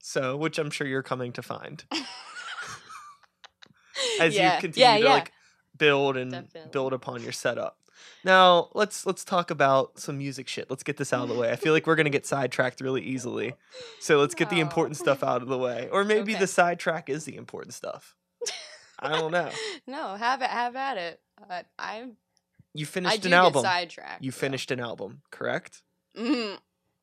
So 0.00 0.36
which 0.36 0.58
i'm 0.58 0.70
sure 0.70 0.86
you're 0.86 1.02
coming 1.02 1.32
to 1.32 1.42
find. 1.42 1.84
As 4.20 4.34
yeah. 4.34 4.56
you 4.56 4.60
continue 4.60 4.86
yeah, 4.88 4.98
to 4.98 5.04
yeah. 5.04 5.12
like 5.14 5.32
build 5.76 6.16
and 6.16 6.30
Definitely. 6.30 6.70
build 6.70 6.92
upon 6.92 7.22
your 7.22 7.32
setup. 7.32 7.78
Now 8.24 8.68
let's 8.74 9.06
let's 9.06 9.24
talk 9.24 9.50
about 9.50 9.98
some 9.98 10.18
music 10.18 10.48
shit. 10.48 10.68
Let's 10.68 10.82
get 10.82 10.96
this 10.96 11.12
out 11.12 11.22
of 11.22 11.28
the 11.28 11.34
way. 11.34 11.50
I 11.50 11.56
feel 11.56 11.72
like 11.72 11.86
we're 11.86 11.96
gonna 11.96 12.10
get 12.10 12.26
sidetracked 12.26 12.80
really 12.80 13.02
easily. 13.02 13.54
So 14.00 14.18
let's 14.18 14.34
get 14.34 14.50
the 14.50 14.56
oh. 14.58 14.62
important 14.62 14.96
stuff 14.96 15.22
out 15.22 15.42
of 15.42 15.48
the 15.48 15.58
way. 15.58 15.88
Or 15.90 16.04
maybe 16.04 16.32
Okay. 16.32 16.40
the 16.40 16.46
sidetrack 16.46 17.08
is 17.08 17.24
the 17.24 17.36
important 17.36 17.74
stuff 17.74 18.15
i 18.98 19.08
don't 19.10 19.32
know 19.32 19.50
no, 19.86 20.14
have 20.16 20.42
it. 20.42 20.48
Have 20.48 20.76
at 20.76 20.96
it. 20.96 21.20
Uh, 21.50 21.62
I 21.78 22.08
you 22.74 22.84
I 22.84 22.88
finished 22.88 23.22
do 23.22 23.28
an 23.28 23.34
album 23.34 23.62
sidetracked. 23.62 24.24
you 24.24 24.32
finished 24.32 24.70
an 24.70 24.80
album 24.80 25.22
correct 25.30 25.82
Mm, 26.16 26.56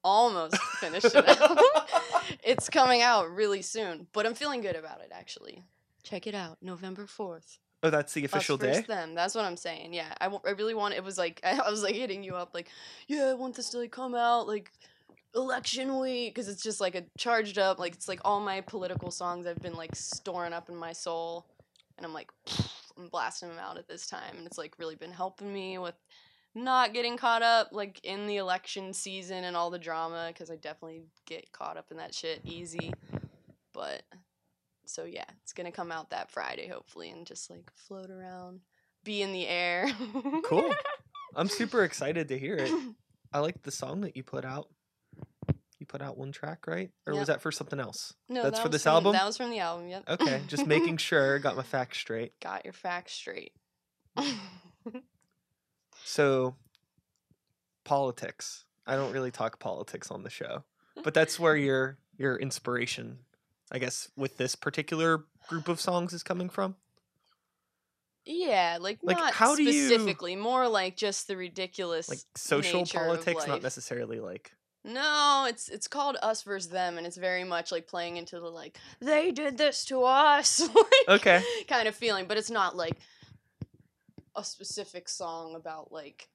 almost 0.04 0.58
finished 0.80 1.06
it. 1.14 1.26
it's 2.44 2.70
coming 2.70 3.02
out 3.02 3.30
really 3.30 3.62
soon, 3.62 4.08
but 4.12 4.26
I'm 4.26 4.34
feeling 4.34 4.62
good 4.62 4.76
about 4.76 5.02
it 5.02 5.12
actually. 5.14 5.64
Check 6.04 6.26
it 6.28 6.34
out, 6.36 6.58
November 6.62 7.06
fourth. 7.06 7.60
oh 7.84 7.90
that's 7.90 8.14
the 8.14 8.26
official 8.26 8.56
Us 8.56 8.62
day 8.62 8.82
them. 8.82 9.14
That's 9.16 9.36
what 9.36 9.46
I'm 9.46 9.56
saying. 9.58 9.94
Yeah, 9.94 10.14
I, 10.20 10.26
w- 10.26 10.42
I 10.46 10.52
really 10.52 10.74
want. 10.74 10.96
It 10.96 11.04
was 11.04 11.18
like 11.18 11.40
I 11.44 11.70
was 11.70 11.84
like 11.84 11.96
hitting 11.96 12.24
you 12.24 12.36
up, 12.36 12.54
like, 12.54 12.70
yeah, 13.08 13.26
I 13.26 13.34
want 13.34 13.56
this 13.56 13.70
to 13.70 13.78
like 13.78 13.92
come 13.92 14.16
out 14.16 14.48
like 14.48 14.72
election 15.36 16.00
week 16.00 16.34
because 16.36 16.48
it's 16.48 16.62
just 16.64 16.80
like 16.82 16.96
a 16.96 17.04
charged 17.18 17.58
up, 17.58 17.80
like 17.80 17.94
it's 17.94 18.08
like 18.08 18.20
all 18.26 18.40
my 18.40 18.62
political 18.62 19.12
songs 19.12 19.46
I've 19.48 19.62
been 19.62 19.74
like 19.76 19.96
storing 19.96 20.54
up 20.54 20.70
in 20.70 20.76
my 20.76 20.92
soul, 20.94 21.46
and 21.98 22.06
I'm 22.06 22.14
like, 22.14 22.32
I'm 22.98 23.08
blasting 23.08 23.50
them 23.50 23.60
out 23.60 23.78
at 23.78 23.88
this 23.88 24.08
time, 24.08 24.38
and 24.38 24.46
it's 24.46 24.58
like 24.58 24.78
really 24.78 24.96
been 24.96 25.12
helping 25.12 25.54
me 25.54 25.78
with 25.78 25.96
not 26.56 26.94
getting 26.94 27.18
caught 27.18 27.42
up 27.42 27.70
like 27.72 28.00
in 28.04 28.28
the 28.28 28.38
election 28.38 28.94
season 28.94 29.44
and 29.44 29.58
all 29.58 29.72
the 29.72 29.80
drama 29.80 30.28
because 30.28 30.52
I 30.52 30.56
definitely 30.56 31.06
get 31.26 31.52
caught 31.52 31.78
up 31.78 31.88
in 31.90 31.98
that 31.98 32.14
shit 32.14 32.42
easy, 32.44 32.94
but 33.74 34.04
so 34.86 35.04
yeah, 35.06 35.26
it's 35.42 35.54
gonna 35.54 35.72
come 35.72 35.92
out 35.92 36.12
that 36.12 36.30
Friday 36.30 36.68
hopefully 36.68 37.10
and 37.10 37.26
just 37.26 37.50
like 37.50 37.72
float 37.74 38.12
around, 38.12 38.60
be 39.04 39.22
in 39.22 39.34
the 39.34 39.48
air. 39.48 39.90
cool. 40.44 40.74
I'm 41.36 41.50
super 41.50 41.84
excited 41.84 42.28
to 42.28 42.38
hear 42.38 42.56
it. 42.56 42.72
I 43.34 43.40
like 43.40 43.64
the 43.64 43.72
song 43.72 44.02
that 44.02 44.16
you 44.16 44.22
put 44.24 44.46
out 44.46 44.70
put 45.94 46.02
out 46.02 46.18
one 46.18 46.32
track 46.32 46.66
right 46.66 46.90
or 47.06 47.14
was 47.14 47.28
that 47.28 47.40
for 47.40 47.52
something 47.52 47.80
else 47.80 48.16
no, 48.28 48.42
That's 48.42 48.58
that 48.58 48.64
for 48.64 48.70
this 48.70 48.82
from- 48.84 48.94
album? 48.94 49.14
That 49.14 49.26
was 49.28 49.38
from 49.38 49.52
the 49.52 49.60
album. 49.60 49.90
Yep. 49.90 50.04
okay 50.10 50.42
just 50.48 50.66
making 50.76 50.98
sure 50.98 51.38
got 51.38 51.56
my 51.56 51.62
facts 51.62 52.00
straight 52.00 52.34
Got 52.42 52.66
your 52.66 52.74
facts 52.74 53.14
straight. 53.14 53.54
So, 56.06 56.56
politics. 57.86 58.66
I 58.86 58.96
don't 58.96 59.14
really 59.14 59.32
talk 59.32 59.60
politics 59.60 60.12
on 60.12 60.24
the 60.24 60.30
show, 60.30 60.64
but 61.04 61.14
that's 61.14 61.40
where 61.40 61.56
your 61.56 61.98
your 62.18 62.36
inspiration, 62.36 63.20
I 63.72 63.80
guess, 63.80 64.10
with 64.18 64.38
this 64.38 64.56
particular 64.56 65.24
group 65.48 65.68
of 65.70 65.80
songs 65.80 66.12
is 66.14 66.22
coming 66.24 66.50
from. 66.50 66.76
yeah, 68.26 68.78
like, 68.82 69.00
Like, 69.02 69.18
not 69.18 69.34
how 69.34 69.56
do 69.56 69.64
you- 69.64 69.72
specifically, 69.88 70.36
more 70.36 70.68
like 70.68 70.98
just 70.98 71.28
the 71.28 71.38
ridiculous. 71.38 72.10
Like 72.10 72.20
social 72.36 72.86
politics, 72.86 73.48
not 73.48 73.64
necessarily 73.64 74.20
like. 74.20 74.52
No, 74.86 75.46
it's 75.48 75.70
it's 75.70 75.88
called 75.88 76.18
us 76.22 76.44
versus 76.44 76.70
them, 76.70 76.98
and 76.98 77.08
it's 77.08 77.16
very 77.16 77.46
much 77.46 77.72
like 77.72 77.88
playing 77.88 78.18
into 78.18 78.40
the 78.40 78.50
like 78.50 78.78
they 79.00 79.32
did 79.32 79.58
this 79.58 79.86
to 79.86 80.04
us, 80.04 80.60
like, 80.76 81.08
Okay. 81.22 81.42
kind 81.68 81.88
of 81.88 81.96
feeling. 81.96 82.26
But 82.28 82.38
it's 82.38 82.50
not 82.52 82.76
like 82.76 82.98
a 84.36 84.44
specific 84.44 85.08
song 85.08 85.56
about 85.56 85.92
like 85.92 86.28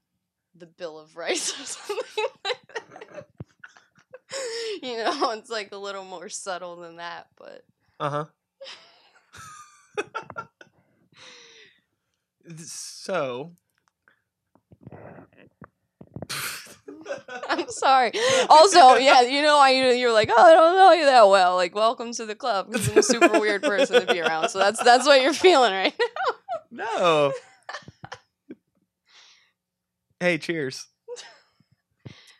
the 0.54 0.66
Bill 0.66 0.98
of 0.98 1.16
Rights 1.16 1.52
or 1.60 1.64
something 1.64 1.96
like 2.44 2.44
that. 2.44 3.26
You 4.82 4.98
know, 4.98 5.30
it's 5.30 5.50
like 5.50 5.72
a 5.72 5.76
little 5.76 6.04
more 6.04 6.28
subtle 6.28 6.76
than 6.76 6.96
that, 6.96 7.26
but 7.36 7.64
Uh 7.98 8.10
huh. 8.10 8.24
so. 12.64 13.52
I'm 17.48 17.68
sorry. 17.68 18.12
Also, 18.48 18.96
yeah, 18.96 19.22
you 19.22 19.42
know, 19.42 19.58
I 19.58 19.92
you're 19.94 20.12
like, 20.12 20.30
oh, 20.34 20.42
I 20.42 20.52
don't 20.52 20.76
know 20.76 20.92
you 20.92 21.04
that 21.06 21.28
well. 21.28 21.54
Like, 21.56 21.74
welcome 21.74 22.12
to 22.12 22.26
the 22.26 22.34
club 22.34 22.70
because 22.70 22.88
I'm 22.88 22.98
a 22.98 23.02
super 23.02 23.38
weird 23.40 23.62
person 23.62 24.06
to 24.06 24.12
be 24.12 24.20
around. 24.20 24.48
So 24.50 24.58
that's 24.58 24.82
that's 24.82 25.06
what 25.06 25.22
you're 25.22 25.32
feeling 25.32 25.72
right 25.72 25.94
now. 25.98 26.34
No. 26.70 27.32
hey, 30.20 30.38
cheers. 30.38 30.86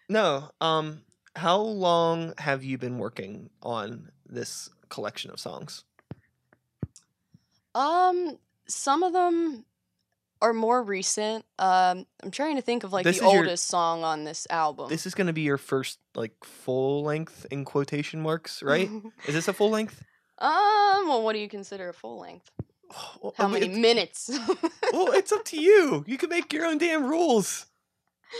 No, 0.09 0.51
um 0.61 1.03
How 1.37 1.59
long 1.59 2.35
have 2.39 2.65
you 2.65 2.79
been 2.79 2.99
working 2.99 3.51
on 3.63 4.11
this 4.27 4.69
collection 4.89 5.31
of 5.31 5.39
songs? 5.41 5.85
Um, 7.75 8.39
some 8.67 9.03
of 9.03 9.13
them 9.13 9.65
are 10.41 10.53
more 10.53 10.83
recent. 10.83 11.45
Um, 11.59 12.07
I'm 12.23 12.31
trying 12.31 12.57
to 12.57 12.63
think 12.63 12.85
of 12.85 12.93
like 12.93 13.05
This 13.05 13.19
the 13.19 13.27
is 13.27 13.33
your- 13.33 13.43
oldest 13.43 13.67
song 13.67 14.05
on 14.05 14.25
this 14.25 14.47
album. 14.51 14.89
This 14.89 15.07
is 15.07 15.15
going 15.15 15.27
to 15.29 15.33
be 15.33 15.43
your 15.43 15.59
first 15.59 15.99
like 16.15 16.33
full 16.45 17.03
length 17.03 17.47
in 17.51 17.65
quotation 17.65 18.21
marks, 18.21 18.63
right? 18.63 18.89
is 19.27 19.35
this 19.35 19.49
a 19.49 19.53
full 19.53 19.71
length? 19.71 20.05
um, 20.39 21.09
well, 21.09 21.23
what 21.23 21.33
do 21.33 21.39
you 21.41 21.49
consider 21.49 21.89
a 21.89 21.93
full 21.95 22.21
length? 22.21 22.51
Well, 23.21 23.35
How 23.37 23.45
I 23.45 23.49
mean, 23.49 23.81
many 23.83 24.01
it's- 24.03 24.29
minutes? 24.31 24.39
well, 24.93 25.13
it's 25.13 25.33
up 25.33 25.45
to 25.47 25.61
you. 25.61 26.05
You 26.07 26.17
can 26.17 26.31
make 26.31 26.53
your 26.53 26.65
own 26.67 26.79
damn 26.79 27.07
rules. 27.07 27.67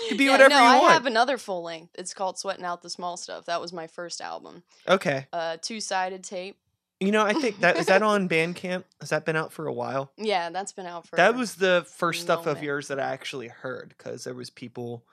You 0.03 0.09
can 0.11 0.17
be 0.19 0.29
whatever 0.29 0.51
no, 0.51 0.57
you 0.59 0.63
I 0.65 0.79
want. 0.81 0.93
have 0.93 1.07
another 1.07 1.39
full 1.39 1.63
length. 1.63 1.93
It's 1.99 2.13
called 2.15 2.39
"Sweating 2.39 2.65
Out 2.65 2.83
the 2.83 2.91
Small 2.91 3.17
Stuff." 3.17 3.47
That 3.47 3.61
was 3.61 3.73
my 3.73 3.87
first 3.87 4.21
album. 4.21 4.63
Okay. 4.87 5.27
Uh, 5.33 5.57
two 5.63 5.81
sided 5.81 6.23
tape. 6.25 6.59
You 7.01 7.13
know, 7.13 7.25
I 7.25 7.33
think 7.33 7.61
that 7.61 7.77
is 7.77 7.87
that 7.87 8.03
on 8.03 8.29
Bandcamp. 8.31 8.85
Has 9.01 9.11
that 9.11 9.25
been 9.25 9.37
out 9.37 9.53
for 9.53 9.67
a 9.67 9.73
while? 9.73 10.11
Yeah, 10.17 10.51
that's 10.51 10.73
been 10.73 10.87
out 10.87 11.07
for. 11.07 11.17
That 11.17 11.37
was 11.37 11.55
the 11.57 11.87
first 11.89 12.23
stuff 12.23 12.47
of 12.47 12.63
yours 12.63 12.89
that 12.89 12.99
I 12.99 13.13
actually 13.13 13.49
heard 13.49 13.95
because 13.97 14.25
there 14.25 14.35
was 14.35 14.51
people 14.51 15.05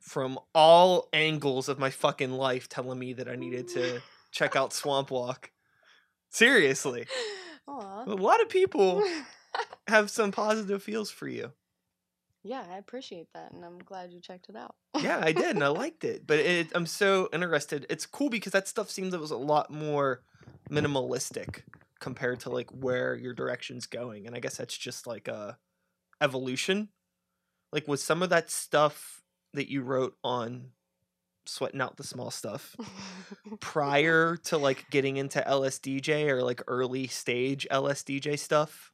from 0.00 0.38
all 0.54 1.08
angles 1.12 1.68
of 1.68 1.78
my 1.78 1.90
fucking 1.90 2.32
life 2.32 2.68
telling 2.68 2.98
me 2.98 3.14
that 3.14 3.28
I 3.28 3.34
needed 3.34 3.68
to 3.68 4.02
check 4.30 4.56
out 4.56 4.74
Swamp 4.74 5.10
Walk. 5.10 5.50
Seriously, 6.28 7.06
Aw. 7.68 8.04
a 8.04 8.14
lot 8.14 8.42
of 8.42 8.50
people 8.50 9.02
have 9.88 10.10
some 10.10 10.32
positive 10.32 10.82
feels 10.82 11.10
for 11.10 11.28
you. 11.28 11.52
Yeah, 12.46 12.64
I 12.70 12.78
appreciate 12.78 13.28
that, 13.34 13.52
and 13.52 13.64
I'm 13.64 13.78
glad 13.78 14.12
you 14.12 14.20
checked 14.20 14.48
it 14.48 14.56
out. 14.56 14.74
Yeah, 15.00 15.20
I 15.22 15.32
did, 15.32 15.56
and 15.56 15.64
I 15.64 15.68
liked 15.68 16.04
it. 16.04 16.26
But 16.26 16.38
it, 16.38 16.68
I'm 16.74 16.86
so 16.86 17.28
interested. 17.32 17.86
It's 17.90 18.06
cool 18.06 18.30
because 18.30 18.52
that 18.52 18.68
stuff 18.68 18.90
seems 18.90 19.12
it 19.12 19.20
was 19.20 19.30
a 19.30 19.36
lot 19.36 19.70
more 19.70 20.22
minimalistic 20.70 21.62
compared 22.00 22.40
to 22.40 22.50
like 22.50 22.70
where 22.70 23.16
your 23.16 23.34
direction's 23.34 23.86
going, 23.86 24.26
and 24.26 24.36
I 24.36 24.40
guess 24.40 24.56
that's 24.56 24.76
just 24.76 25.06
like 25.06 25.28
a 25.28 25.58
evolution. 26.20 26.88
Like 27.72 27.88
was 27.88 28.02
some 28.02 28.22
of 28.22 28.30
that 28.30 28.50
stuff 28.50 29.22
that 29.54 29.70
you 29.70 29.82
wrote 29.82 30.16
on 30.22 30.70
sweating 31.46 31.80
out 31.80 31.96
the 31.96 32.04
small 32.04 32.30
stuff 32.30 32.76
prior 33.60 34.36
to 34.36 34.58
like 34.58 34.88
getting 34.90 35.16
into 35.16 35.42
LSDJ 35.46 36.28
or 36.28 36.42
like 36.42 36.62
early 36.66 37.06
stage 37.06 37.66
LSDJ 37.70 38.38
stuff? 38.38 38.92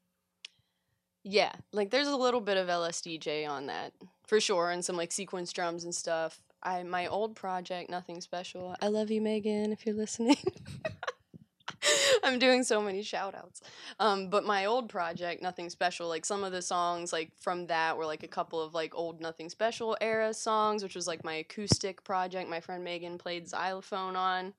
Yeah, 1.24 1.52
like 1.72 1.90
there's 1.90 2.08
a 2.08 2.16
little 2.16 2.40
bit 2.40 2.56
of 2.56 2.68
LSDJ 2.68 3.48
on 3.48 3.66
that 3.66 3.92
for 4.26 4.40
sure, 4.40 4.70
and 4.70 4.84
some 4.84 4.96
like 4.96 5.12
sequence 5.12 5.52
drums 5.52 5.84
and 5.84 5.94
stuff. 5.94 6.40
I 6.62 6.82
my 6.82 7.06
old 7.06 7.36
project, 7.36 7.90
nothing 7.90 8.20
special. 8.20 8.74
I 8.80 8.88
love 8.88 9.10
you, 9.10 9.20
Megan, 9.20 9.72
if 9.72 9.86
you're 9.86 9.94
listening. 9.94 10.36
I'm 12.24 12.38
doing 12.38 12.62
so 12.62 12.80
many 12.80 13.02
shout 13.02 13.34
outs. 13.34 13.60
Um, 13.98 14.28
but 14.30 14.44
my 14.44 14.66
old 14.66 14.88
project, 14.88 15.42
Nothing 15.42 15.68
Special, 15.70 16.08
like 16.08 16.24
some 16.24 16.44
of 16.44 16.52
the 16.52 16.62
songs 16.62 17.12
like 17.12 17.32
from 17.40 17.66
that 17.66 17.96
were 17.96 18.06
like 18.06 18.22
a 18.22 18.28
couple 18.28 18.60
of 18.60 18.74
like 18.74 18.94
old 18.94 19.20
Nothing 19.20 19.48
Special 19.48 19.96
era 20.00 20.32
songs, 20.32 20.82
which 20.82 20.94
was 20.94 21.06
like 21.06 21.24
my 21.24 21.34
acoustic 21.34 22.04
project 22.04 22.48
my 22.48 22.60
friend 22.60 22.84
Megan 22.84 23.18
played 23.18 23.48
xylophone 23.48 24.16
on. 24.16 24.54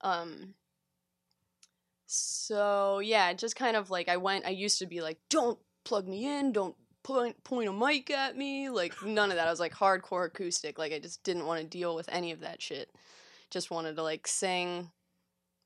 Um 0.00 0.54
so 2.06 3.00
yeah, 3.00 3.32
just 3.32 3.56
kind 3.56 3.76
of 3.76 3.90
like 3.90 4.08
I 4.08 4.16
went 4.16 4.46
I 4.46 4.50
used 4.50 4.78
to 4.80 4.86
be 4.86 5.00
like, 5.00 5.18
Don't 5.30 5.58
plug 5.86 6.06
me 6.08 6.26
in, 6.26 6.52
don't 6.52 6.76
point 7.02 7.42
point 7.44 7.68
a 7.68 7.72
mic 7.72 8.10
at 8.10 8.36
me, 8.36 8.68
like 8.68 8.94
none 9.04 9.30
of 9.30 9.36
that. 9.36 9.48
I 9.48 9.50
was 9.50 9.60
like 9.60 9.74
hardcore 9.74 10.26
acoustic. 10.26 10.78
Like 10.78 10.92
I 10.92 10.98
just 10.98 11.22
didn't 11.24 11.46
want 11.46 11.60
to 11.62 11.66
deal 11.66 11.94
with 11.94 12.08
any 12.12 12.32
of 12.32 12.40
that 12.40 12.60
shit. 12.60 12.90
Just 13.50 13.70
wanted 13.70 13.96
to 13.96 14.02
like 14.02 14.26
sing 14.26 14.90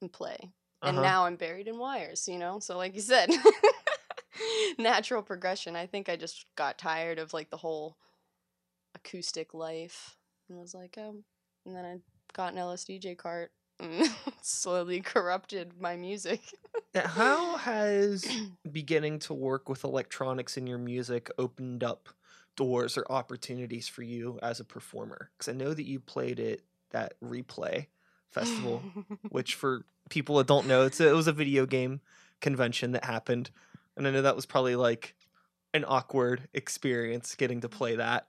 and 0.00 0.12
play 0.12 0.39
and 0.83 0.97
Uh-huh. 0.97 1.03
now 1.03 1.25
I'm 1.27 1.37
buried 1.37 1.69
in 1.69 1.79
wires, 1.79 2.29
you 2.29 2.39
know? 2.39 2.59
So 2.61 2.77
like 2.77 2.95
you 2.95 3.00
said, 3.03 3.31
natural 4.79 5.23
progression. 5.23 5.77
I 5.77 5.87
think 5.87 6.09
I 6.09 6.17
just 6.17 6.47
got 6.57 6.79
tired 6.79 7.19
of 7.19 7.33
like 7.35 7.50
the 7.50 7.57
whole 7.59 7.97
acoustic 8.95 9.55
life 9.55 10.17
and 10.49 10.59
was 10.59 10.75
like, 10.75 10.97
um 10.99 11.25
and 11.66 11.77
then 11.77 11.85
I 11.85 11.97
got 12.33 12.53
an 12.53 12.59
LSDJ 12.59 13.16
cart 13.16 13.53
and 13.79 14.09
slowly 14.42 15.01
corrupted 15.01 15.81
my 15.81 15.97
music. 15.97 16.40
Now, 16.94 17.07
How 17.07 17.57
has 17.57 18.24
beginning 18.70 19.20
to 19.20 19.35
work 19.35 19.68
with 19.68 19.85
electronics 19.85 20.57
in 20.57 20.66
your 20.66 20.79
music 20.79 21.31
opened 21.38 21.85
up 21.85 22.09
doors 22.57 22.98
or 22.98 23.07
opportunities 23.11 23.88
for 23.88 24.03
you 24.03 24.38
as 24.42 24.61
a 24.61 24.64
performer? 24.64 25.31
Because 25.37 25.48
I 25.48 25.57
know 25.57 25.72
that 25.72 25.87
you 25.87 26.00
played 26.00 26.40
it 26.40 26.53
at 26.53 26.61
that 26.90 27.14
replay 27.22 27.87
festival, 28.31 28.83
which 29.29 29.55
for 29.57 29.85
people 30.09 30.37
that 30.38 30.46
don't 30.46 30.66
know, 30.66 30.85
it's 30.85 31.00
a, 31.00 31.09
it 31.09 31.14
was 31.14 31.29
a 31.29 31.33
video 31.33 31.66
game 31.66 32.00
convention 32.40 32.92
that 32.92 33.05
happened, 33.05 33.50
and 33.96 34.07
I 34.07 34.11
know 34.11 34.22
that 34.22 34.37
was 34.37 34.46
probably 34.46 34.76
like 34.76 35.14
an 35.72 35.85
awkward 35.87 36.48
experience 36.53 37.37
getting 37.37 37.61
to 37.61 37.68
play 37.68 37.96
that 37.96 38.26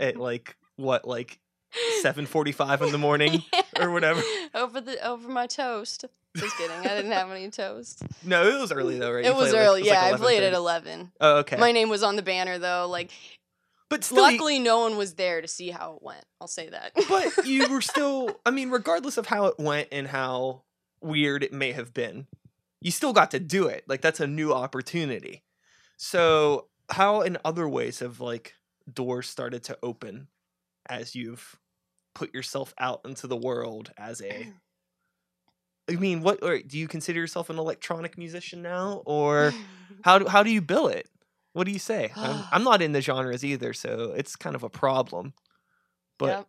at 0.00 0.16
like 0.16 0.56
what 0.76 1.06
like 1.06 1.38
seven 2.02 2.26
forty 2.26 2.52
five 2.52 2.82
in 2.82 2.92
the 2.92 2.98
morning 2.98 3.42
or 3.80 3.90
whatever. 3.90 4.22
over 4.54 4.80
the 4.80 5.04
over 5.06 5.28
my 5.28 5.46
toast. 5.46 6.04
Just 6.36 6.56
kidding. 6.56 6.76
I 6.78 6.82
didn't 6.94 7.10
have 7.12 7.30
any 7.30 7.50
toast. 7.50 8.02
No, 8.24 8.46
it 8.46 8.60
was 8.60 8.70
early 8.70 8.98
though, 8.98 9.10
right? 9.12 9.24
You 9.24 9.30
It 9.30 9.36
was 9.36 9.50
played, 9.50 9.58
like- 9.58 9.66
early. 9.68 9.80
like, 9.82 9.90
yeah, 9.90 10.10
I 10.14 10.16
played 10.16 10.42
at 10.44 10.52
11. 10.52 11.10
Oh, 11.20 11.38
okay. 11.38 11.56
My 11.56 11.72
name 11.72 11.88
was 11.88 12.02
on 12.02 12.14
the 12.16 12.22
banner 12.22 12.58
though. 12.58 12.86
Like 12.88 13.10
but 13.88 14.04
still, 14.04 14.18
you- 14.30 14.32
luckily 14.36 14.58
no 14.60 14.80
one 14.80 14.96
was 14.96 15.14
there 15.14 15.40
to 15.40 15.48
see 15.48 15.70
how 15.70 15.94
it 15.96 16.02
went. 16.02 16.24
I'll 16.40 16.46
say 16.46 16.68
that. 16.68 16.92
but 17.08 17.46
you 17.46 17.68
were 17.70 17.80
still 17.80 18.38
i 18.46 18.50
mean 18.50 18.70
regardless 18.70 19.16
of 19.16 19.26
how 19.26 19.46
it 19.46 19.58
went 19.58 19.88
and 19.90 20.06
how 20.06 20.62
weird 21.00 21.42
it 21.42 21.52
may 21.52 21.72
have 21.72 21.92
been 21.94 22.26
you 22.80 22.90
still 22.90 23.12
got 23.12 23.30
to 23.32 23.40
do 23.40 23.66
it 23.66 23.84
like 23.88 24.00
that's 24.00 24.20
a 24.20 24.26
new 24.26 24.52
opportunity 24.52 25.42
so 25.96 26.66
how 26.90 27.22
in 27.22 27.36
other 27.44 27.68
ways 27.68 27.98
have 28.00 28.20
like 28.20 28.54
doors 28.92 29.28
started 29.28 29.62
to 29.64 29.78
open 29.82 30.28
as 30.90 31.14
you've 31.14 31.58
put 32.14 32.34
yourself 32.34 32.74
out 32.78 33.00
into 33.04 33.26
the 33.26 33.36
world 33.36 33.92
as 33.96 34.20
a 34.20 34.24
mm. 34.48 34.52
i 35.88 35.92
mean 35.94 36.20
what 36.20 36.42
or 36.42 36.58
do 36.58 36.78
you 36.78 36.88
consider 36.88 37.20
yourself 37.20 37.48
an 37.50 37.58
electronic 37.58 38.18
musician 38.18 38.60
now 38.62 39.02
or 39.06 39.54
how 40.02 40.18
do, 40.18 40.26
how 40.26 40.42
do 40.42 40.50
you 40.50 40.60
bill 40.60 40.88
it 40.88 41.08
what 41.52 41.64
do 41.64 41.72
you 41.72 41.78
say 41.78 42.12
I'm, 42.16 42.44
I'm 42.52 42.64
not 42.64 42.82
in 42.82 42.92
the 42.92 43.00
genres 43.00 43.44
either 43.44 43.72
so 43.72 44.12
it's 44.16 44.36
kind 44.36 44.56
of 44.56 44.62
a 44.62 44.70
problem 44.70 45.32
but 46.18 46.30
Yep. 46.30 46.46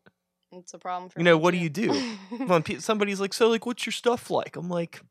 It's 0.53 0.73
a 0.73 0.79
problem 0.79 1.09
for 1.09 1.19
you 1.19 1.23
know, 1.23 1.37
what 1.37 1.51
do 1.51 1.57
you 1.57 1.69
do? 1.69 1.91
when 2.45 2.79
somebody's 2.81 3.21
like, 3.21 3.33
"So, 3.33 3.47
like, 3.49 3.65
what's 3.65 3.85
your 3.85 3.93
stuff 3.93 4.29
like?" 4.29 4.57
I'm 4.57 4.69
like, 4.69 5.01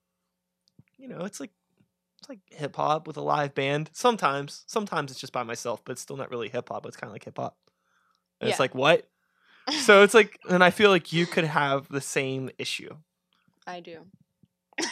you 0.99 1.09
know, 1.09 1.25
it's 1.25 1.41
like 1.41 1.51
it's 2.19 2.29
like 2.29 2.41
hip 2.51 2.77
hop 2.77 3.07
with 3.07 3.17
a 3.17 3.23
live 3.23 3.55
band. 3.55 3.91
Sometimes, 3.95 4.65
sometimes 4.67 5.11
it's 5.11 5.21
just 5.21 5.33
by 5.33 5.43
myself, 5.43 5.83
but 5.85 5.93
it's 5.93 6.03
still 6.03 6.19
not 6.19 6.31
really 6.31 6.51
hip 6.51 6.69
hop. 6.69 6.85
It's 6.85 6.97
kind 6.97 7.09
of 7.09 7.15
like 7.15 7.25
hip 7.25 7.39
hop. 7.39 7.57
And 8.41 8.49
Yeah. 8.49 8.53
it's 8.53 8.61
like 8.61 8.75
what? 8.75 9.09
So 9.71 10.03
it's 10.03 10.15
like, 10.15 10.39
and 10.49 10.63
I 10.63 10.71
feel 10.71 10.91
like 10.91 11.13
you 11.13 11.27
could 11.27 11.45
have 11.45 11.89
the 11.89 12.01
same 12.01 12.51
issue. 12.59 12.97
I 13.67 13.81
do. 13.81 14.07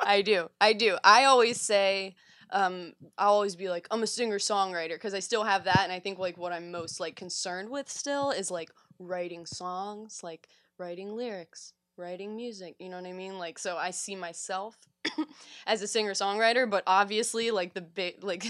I 0.00 0.22
do. 0.22 0.50
I 0.60 0.72
do. 0.72 0.98
I 1.04 1.24
always 1.24 1.60
say, 1.60 2.16
um, 2.50 2.92
I'll 3.18 3.32
always 3.32 3.56
be 3.56 3.68
like, 3.68 3.86
I'm 3.90 4.02
a 4.02 4.06
singer 4.06 4.38
songwriter 4.38 4.94
because 4.94 5.14
I 5.14 5.20
still 5.20 5.44
have 5.44 5.64
that, 5.64 5.80
and 5.82 5.92
I 5.92 6.00
think 6.00 6.18
like 6.18 6.36
what 6.36 6.52
I'm 6.52 6.70
most 6.70 7.00
like 7.00 7.16
concerned 7.16 7.70
with 7.70 7.88
still 7.88 8.30
is 8.30 8.50
like 8.50 8.70
writing 8.98 9.46
songs, 9.46 10.20
like 10.22 10.48
writing 10.78 11.16
lyrics, 11.16 11.72
writing 11.96 12.36
music. 12.36 12.76
You 12.78 12.88
know 12.88 12.96
what 12.96 13.06
I 13.06 13.12
mean? 13.12 13.38
Like, 13.38 13.58
so 13.58 13.76
I 13.76 13.90
see 13.90 14.16
myself 14.16 14.76
as 15.66 15.82
a 15.82 15.86
singer 15.86 16.12
songwriter, 16.12 16.68
but 16.68 16.82
obviously, 16.86 17.50
like 17.50 17.74
the 17.74 17.80
big, 17.80 18.16
like 18.24 18.44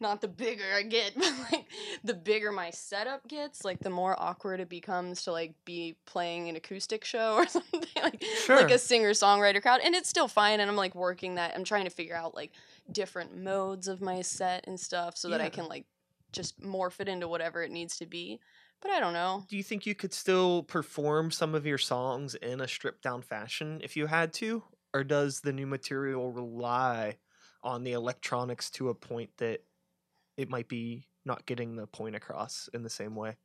not 0.00 0.20
the 0.20 0.28
bigger 0.28 0.64
I 0.74 0.82
get, 0.82 1.14
but 1.16 1.32
like 1.52 1.66
the 2.04 2.14
bigger 2.14 2.52
my 2.52 2.70
setup 2.70 3.26
gets, 3.28 3.64
like 3.64 3.80
the 3.80 3.90
more 3.90 4.14
awkward 4.20 4.60
it 4.60 4.68
becomes 4.68 5.22
to 5.24 5.32
like 5.32 5.54
be 5.64 5.96
playing 6.06 6.48
an 6.48 6.56
acoustic 6.56 7.04
show 7.04 7.34
or 7.38 7.46
something 7.46 7.82
like 8.02 8.22
Sure. 8.44 8.56
like 8.56 8.70
a 8.70 8.78
singer 8.78 9.10
songwriter 9.10 9.60
crowd 9.62 9.80
and 9.84 9.94
it's 9.94 10.08
still 10.08 10.28
fine 10.28 10.60
and 10.60 10.70
i'm 10.70 10.76
like 10.76 10.94
working 10.94 11.34
that 11.36 11.52
i'm 11.54 11.64
trying 11.64 11.84
to 11.84 11.90
figure 11.90 12.16
out 12.16 12.34
like 12.34 12.52
different 12.90 13.36
modes 13.36 13.88
of 13.88 14.00
my 14.00 14.20
set 14.22 14.66
and 14.66 14.78
stuff 14.78 15.16
so 15.16 15.28
that 15.28 15.40
i 15.40 15.48
can 15.48 15.66
like 15.68 15.84
just 16.32 16.60
morph 16.60 17.00
it 17.00 17.08
into 17.08 17.28
whatever 17.28 17.62
it 17.62 17.70
needs 17.70 17.98
to 17.98 18.06
be 18.06 18.40
but 18.80 18.90
i 18.90 19.00
don't 19.00 19.12
know 19.12 19.46
do 19.48 19.56
you 19.56 19.62
think 19.62 19.84
you 19.86 19.94
could 19.94 20.12
still 20.12 20.62
perform 20.62 21.30
some 21.30 21.54
of 21.54 21.66
your 21.66 21.78
songs 21.78 22.34
in 22.36 22.60
a 22.60 22.68
stripped 22.68 23.02
down 23.02 23.22
fashion 23.22 23.80
if 23.82 23.96
you 23.96 24.06
had 24.06 24.32
to, 24.32 24.62
or 24.94 25.02
does 25.04 25.40
the 25.40 25.52
new 25.52 25.66
material 25.66 26.30
rely 26.30 27.18
on 27.62 27.82
the 27.82 27.92
electronics 27.92 28.70
to 28.70 28.88
a 28.88 28.94
point 28.94 29.30
that 29.38 29.60
it 30.36 30.50
might 30.50 30.68
be 30.68 31.08
not 31.24 31.46
getting 31.46 31.76
the 31.76 31.86
point 31.86 32.16
across 32.16 32.68
in 32.74 32.82
the 32.82 32.90
same 32.90 33.16
way? 33.16 33.36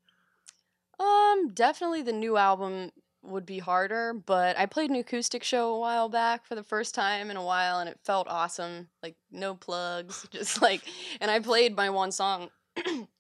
um 1.00 1.52
definitely 1.54 2.02
the 2.02 2.14
new 2.14 2.38
album 2.38 2.92
would 3.22 3.46
be 3.46 3.60
harder 3.60 4.14
but 4.14 4.58
i 4.58 4.66
played 4.66 4.90
an 4.90 4.96
acoustic 4.96 5.44
show 5.44 5.74
a 5.74 5.80
while 5.80 6.10
back 6.10 6.46
for 6.46 6.56
the 6.56 6.64
first 6.64 6.94
time 6.94 7.30
in 7.32 7.38
a 7.38 7.44
while 7.44 7.80
and 7.80 7.90
it 7.90 8.00
felt 8.04 8.28
awesome 8.28 8.90
like 9.02 9.18
no 9.32 9.56
plugs 9.56 10.28
just 10.32 10.62
like 10.62 10.82
and 11.20 11.32
i 11.32 11.40
played 11.40 11.76
my 11.76 11.90
one 11.90 12.12
song 12.12 12.50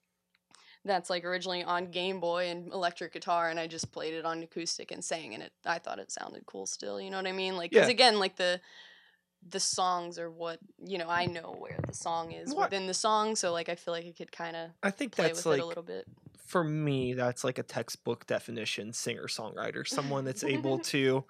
that's 0.85 1.09
like 1.09 1.25
originally 1.25 1.63
on 1.63 1.91
Game 1.91 2.19
Boy 2.19 2.47
and 2.49 2.71
electric 2.71 3.11
guitar, 3.13 3.49
and 3.49 3.59
I 3.59 3.67
just 3.67 3.91
played 3.91 4.13
it 4.13 4.23
on 4.23 4.41
acoustic 4.43 4.91
and 4.91 5.03
sang, 5.03 5.33
and 5.33 5.43
it 5.43 5.51
I 5.65 5.79
thought 5.79 5.99
it 5.99 6.11
sounded 6.11 6.45
cool 6.45 6.65
still. 6.67 7.01
You 7.01 7.09
know 7.09 7.17
what 7.17 7.27
I 7.27 7.31
mean? 7.33 7.57
Like, 7.57 7.71
because 7.71 7.87
Yeah. 7.87 7.91
again, 7.93 8.19
like 8.19 8.35
the 8.37 8.61
the 9.47 9.59
songs 9.59 10.17
are 10.17 10.29
what 10.31 10.59
you 10.83 10.97
know. 10.97 11.07
I 11.09 11.25
know 11.25 11.55
where 11.59 11.79
the 11.85 11.93
song 11.93 12.31
is 12.31 12.53
What- 12.53 12.71
within 12.71 12.87
the 12.87 12.93
song, 12.93 13.35
so 13.35 13.51
like 13.51 13.69
I 13.69 13.75
feel 13.75 13.93
like 13.93 14.05
I 14.05 14.11
could 14.11 14.31
kind 14.31 14.55
of 14.55 14.69
I 14.81 14.91
think 14.91 15.11
play 15.13 15.27
that's 15.27 15.37
with 15.39 15.45
like 15.47 15.59
it 15.59 15.63
a 15.63 15.65
little 15.65 15.83
bit. 15.83 16.05
for 16.45 16.63
me, 16.63 17.13
that's 17.13 17.43
like 17.43 17.57
a 17.57 17.63
textbook 17.63 18.25
definition 18.27 18.93
singer 18.93 19.27
songwriter, 19.27 19.87
someone 19.87 20.23
that's 20.25 20.43
able 20.43 20.77
to, 20.93 21.25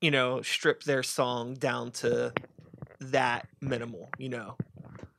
you 0.00 0.10
know, 0.10 0.40
strip 0.42 0.82
their 0.84 1.02
song 1.02 1.54
down 1.54 1.90
to 1.92 2.32
that 3.00 3.48
minimal, 3.60 4.08
you 4.18 4.28
know, 4.28 4.56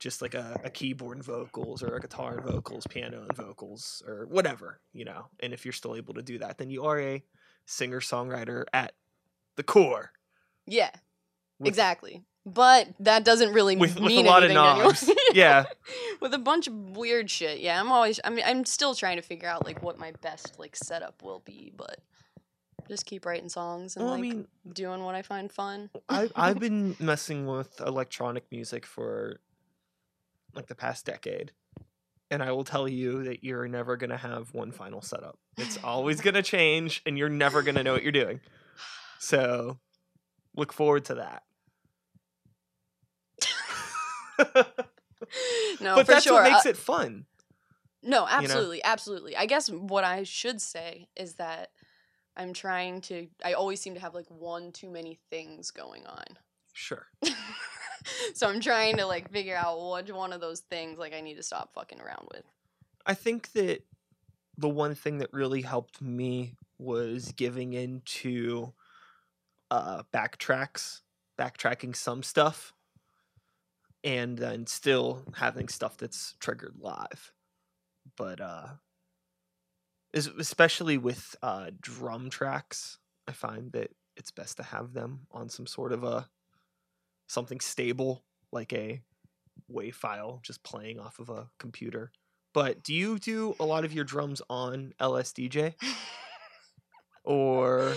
just 0.04 0.20
like 0.20 0.34
a, 0.34 0.60
a 0.62 0.68
keyboard 0.68 1.16
and 1.16 1.24
vocals 1.24 1.82
or 1.82 1.96
a 1.96 2.00
guitar 2.00 2.34
and 2.36 2.44
vocals, 2.44 2.86
piano 2.86 3.22
and 3.22 3.34
vocals, 3.34 4.02
or 4.06 4.26
whatever, 4.28 4.78
you 4.92 5.02
know. 5.02 5.28
And 5.40 5.54
if 5.54 5.64
you're 5.64 5.72
still 5.72 5.96
able 5.96 6.12
to 6.12 6.22
do 6.22 6.38
that, 6.40 6.58
then 6.58 6.68
you 6.68 6.84
are 6.84 7.00
a 7.00 7.24
singer 7.64 8.00
songwriter 8.00 8.64
at 8.74 8.92
the 9.56 9.62
core. 9.62 10.12
Yeah, 10.66 10.90
with- 11.58 11.68
exactly. 11.68 12.22
But 12.46 12.88
that 13.00 13.24
doesn't 13.24 13.54
really 13.54 13.74
With, 13.76 13.94
with 13.94 14.02
a 14.04 14.06
mean 14.06 14.26
lot 14.26 14.42
of 14.42 14.50
anything 14.50 14.82
knobs. 14.82 15.10
yeah. 15.32 15.64
with 16.20 16.34
a 16.34 16.38
bunch 16.38 16.66
of 16.66 16.74
weird 16.74 17.30
shit. 17.30 17.60
Yeah, 17.60 17.80
I'm 17.80 17.90
always. 17.90 18.20
I 18.22 18.28
mean, 18.28 18.44
I'm 18.46 18.66
still 18.66 18.94
trying 18.94 19.16
to 19.16 19.22
figure 19.22 19.48
out 19.48 19.64
like 19.64 19.82
what 19.82 19.98
my 19.98 20.12
best 20.20 20.58
like 20.58 20.76
setup 20.76 21.22
will 21.22 21.40
be, 21.46 21.72
but 21.74 22.00
just 22.86 23.06
keep 23.06 23.24
writing 23.24 23.48
songs 23.48 23.96
and 23.96 24.04
Well, 24.04 24.12
I 24.12 24.16
like 24.18 24.22
mean, 24.22 24.46
doing 24.70 25.02
what 25.02 25.14
I 25.14 25.22
find 25.22 25.50
fun. 25.50 25.88
I 26.10 26.28
I've 26.36 26.58
been 26.66 26.94
messing 27.00 27.46
with 27.46 27.80
electronic 27.80 28.44
music 28.50 28.84
for 28.84 29.40
like 30.54 30.66
the 30.66 30.74
past 30.74 31.04
decade. 31.06 31.52
And 32.30 32.42
I 32.42 32.52
will 32.52 32.64
tell 32.64 32.88
you 32.88 33.22
that 33.24 33.44
you're 33.44 33.68
never 33.68 33.96
going 33.96 34.10
to 34.10 34.16
have 34.16 34.52
one 34.54 34.72
final 34.72 35.02
setup. 35.02 35.38
It's 35.56 35.78
always 35.84 36.20
going 36.20 36.34
to 36.34 36.42
change 36.42 37.02
and 37.06 37.16
you're 37.18 37.28
never 37.28 37.62
going 37.62 37.74
to 37.76 37.82
know 37.82 37.92
what 37.92 38.02
you're 38.02 38.12
doing. 38.12 38.40
So, 39.18 39.78
look 40.56 40.72
forward 40.72 41.04
to 41.06 41.14
that. 41.16 41.42
no, 45.80 45.94
but 45.94 46.06
for 46.06 46.12
that's 46.12 46.24
sure. 46.24 46.34
what 46.42 46.50
makes 46.50 46.66
Uh, 46.66 46.70
it 46.70 46.76
fun. 46.76 47.26
no, 48.02 48.26
absolutely, 48.28 48.82
absolutely. 48.82 49.36
I 49.36 49.46
guess 49.46 49.70
what 49.70 50.04
I 50.04 50.24
should 50.24 50.60
say 50.60 51.08
is 51.16 51.34
that 51.34 51.70
I'm 52.36 52.52
trying 52.52 53.00
to. 53.02 53.28
I 53.44 53.52
always 53.52 53.80
seem 53.80 53.94
to 53.94 54.00
have 54.00 54.14
like 54.14 54.26
one 54.28 54.72
too 54.72 54.90
many 54.90 55.18
things 55.30 55.70
going 55.70 56.04
on. 56.06 56.24
Sure. 56.72 57.06
so 58.34 58.48
I'm 58.48 58.60
trying 58.60 58.96
to 58.98 59.06
like 59.06 59.30
figure 59.30 59.56
out 59.56 59.78
which 59.92 60.10
one 60.10 60.32
of 60.32 60.40
those 60.40 60.60
things 60.60 60.98
like 60.98 61.14
I 61.14 61.20
need 61.20 61.36
to 61.36 61.42
stop 61.42 61.74
fucking 61.74 62.00
around 62.00 62.28
with. 62.32 62.44
I 63.06 63.14
think 63.14 63.52
that 63.52 63.82
the 64.56 64.68
one 64.68 64.94
thing 64.94 65.18
that 65.18 65.32
really 65.32 65.62
helped 65.62 66.00
me 66.00 66.56
was 66.78 67.32
giving 67.32 67.72
into 67.72 68.72
uh 69.70 70.02
backtracks, 70.12 71.00
backtracking 71.38 71.96
some 71.96 72.22
stuff 72.22 72.72
and 74.02 74.36
then 74.36 74.66
still 74.66 75.24
having 75.34 75.68
stuff 75.68 75.96
that's 75.96 76.34
triggered 76.38 76.76
live. 76.78 77.32
But 78.16 78.40
uh 78.40 78.66
especially 80.12 80.98
with 80.98 81.34
uh 81.42 81.70
drum 81.80 82.30
tracks, 82.30 82.98
I 83.26 83.32
find 83.32 83.72
that 83.72 83.90
it's 84.16 84.30
best 84.30 84.58
to 84.58 84.62
have 84.62 84.92
them 84.92 85.26
on 85.32 85.48
some 85.48 85.66
sort 85.66 85.92
of 85.92 86.04
a 86.04 86.28
something 87.26 87.60
stable 87.60 88.24
like 88.52 88.72
a 88.72 89.02
WAV 89.72 89.94
file 89.94 90.40
just 90.42 90.62
playing 90.62 90.98
off 90.98 91.18
of 91.18 91.28
a 91.30 91.48
computer. 91.58 92.12
But 92.52 92.82
do 92.82 92.94
you 92.94 93.18
do 93.18 93.56
a 93.58 93.64
lot 93.64 93.84
of 93.84 93.92
your 93.92 94.04
drums 94.04 94.40
on 94.48 94.92
LSDJ 95.00 95.74
or 97.24 97.94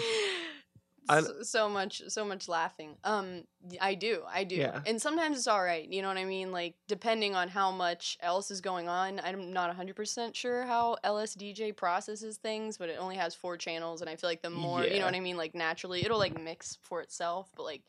I- 1.10 1.22
so, 1.22 1.42
so 1.42 1.70
much 1.70 2.02
so 2.10 2.26
much 2.26 2.48
laughing. 2.50 2.98
Um 3.04 3.44
i 3.82 3.96
do 3.96 4.24
i 4.30 4.44
do. 4.44 4.56
Yeah. 4.56 4.82
and 4.86 5.02
sometimes 5.02 5.38
it's 5.38 5.48
all 5.48 5.64
right 5.64 5.88
you 5.90 6.02
know 6.02 6.08
what 6.10 6.18
i 6.18 6.26
mean? 6.26 6.52
Like 6.52 6.76
depending 6.88 7.36
on 7.36 7.48
how 7.50 7.72
much 7.72 8.18
else 8.22 8.50
is 8.52 8.62
going 8.62 8.88
on 8.90 9.22
i'm 9.24 9.52
not 9.54 9.76
100% 9.76 10.36
sure 10.36 10.64
how 10.64 10.98
lsdj 11.06 11.76
processes 11.76 12.38
things 12.38 12.78
but 12.78 12.90
it 12.90 12.98
only 13.00 13.16
has 13.16 13.34
four 13.36 13.58
channels 13.58 14.02
and 14.02 14.10
i 14.10 14.16
feel 14.16 14.30
like 14.30 14.42
the 14.42 14.50
more 14.50 14.84
you 14.84 15.00
know 15.00 15.06
what 15.06 15.16
i 15.16 15.20
mean? 15.20 15.38
Like 15.38 15.54
naturally 15.56 16.04
it'll 16.04 16.20
like 16.20 16.42
mix 16.42 16.78
for 16.82 17.02
itself 17.02 17.50
but 17.56 17.64
like 17.64 17.84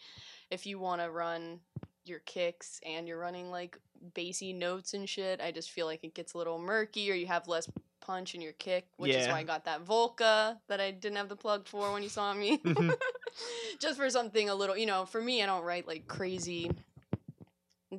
if 0.50 0.66
you 0.66 0.78
want 0.78 1.00
to 1.00 1.10
run 1.10 1.60
your 2.04 2.20
kicks 2.20 2.80
and 2.86 3.06
you're 3.06 3.18
running 3.18 3.50
like 3.50 3.78
bassy 4.14 4.52
notes 4.52 4.94
and 4.94 5.08
shit 5.08 5.40
i 5.42 5.50
just 5.50 5.70
feel 5.70 5.84
like 5.86 6.02
it 6.04 6.14
gets 6.14 6.32
a 6.34 6.38
little 6.38 6.58
murky 6.58 7.10
or 7.10 7.14
you 7.14 7.26
have 7.26 7.46
less 7.48 7.68
punch 8.00 8.34
in 8.34 8.40
your 8.40 8.52
kick 8.54 8.86
which 8.96 9.12
is 9.14 9.28
why 9.28 9.40
i 9.40 9.42
got 9.42 9.64
that 9.66 9.84
volca 9.84 10.56
that 10.68 10.80
i 10.80 10.90
didn't 10.90 11.16
have 11.18 11.28
the 11.28 11.36
plug 11.36 11.66
for 11.68 11.92
when 11.92 12.02
you 12.02 12.08
saw 12.08 12.32
me 12.32 12.58
Mhm. 12.64 12.94
just 13.80 13.98
for 13.98 14.08
something 14.08 14.48
a 14.48 14.54
little 14.54 14.76
you 14.76 14.86
know 14.86 15.04
for 15.04 15.20
me 15.20 15.42
i 15.42 15.46
don't 15.46 15.64
write 15.64 15.86
like 15.86 16.06
crazy 16.08 16.70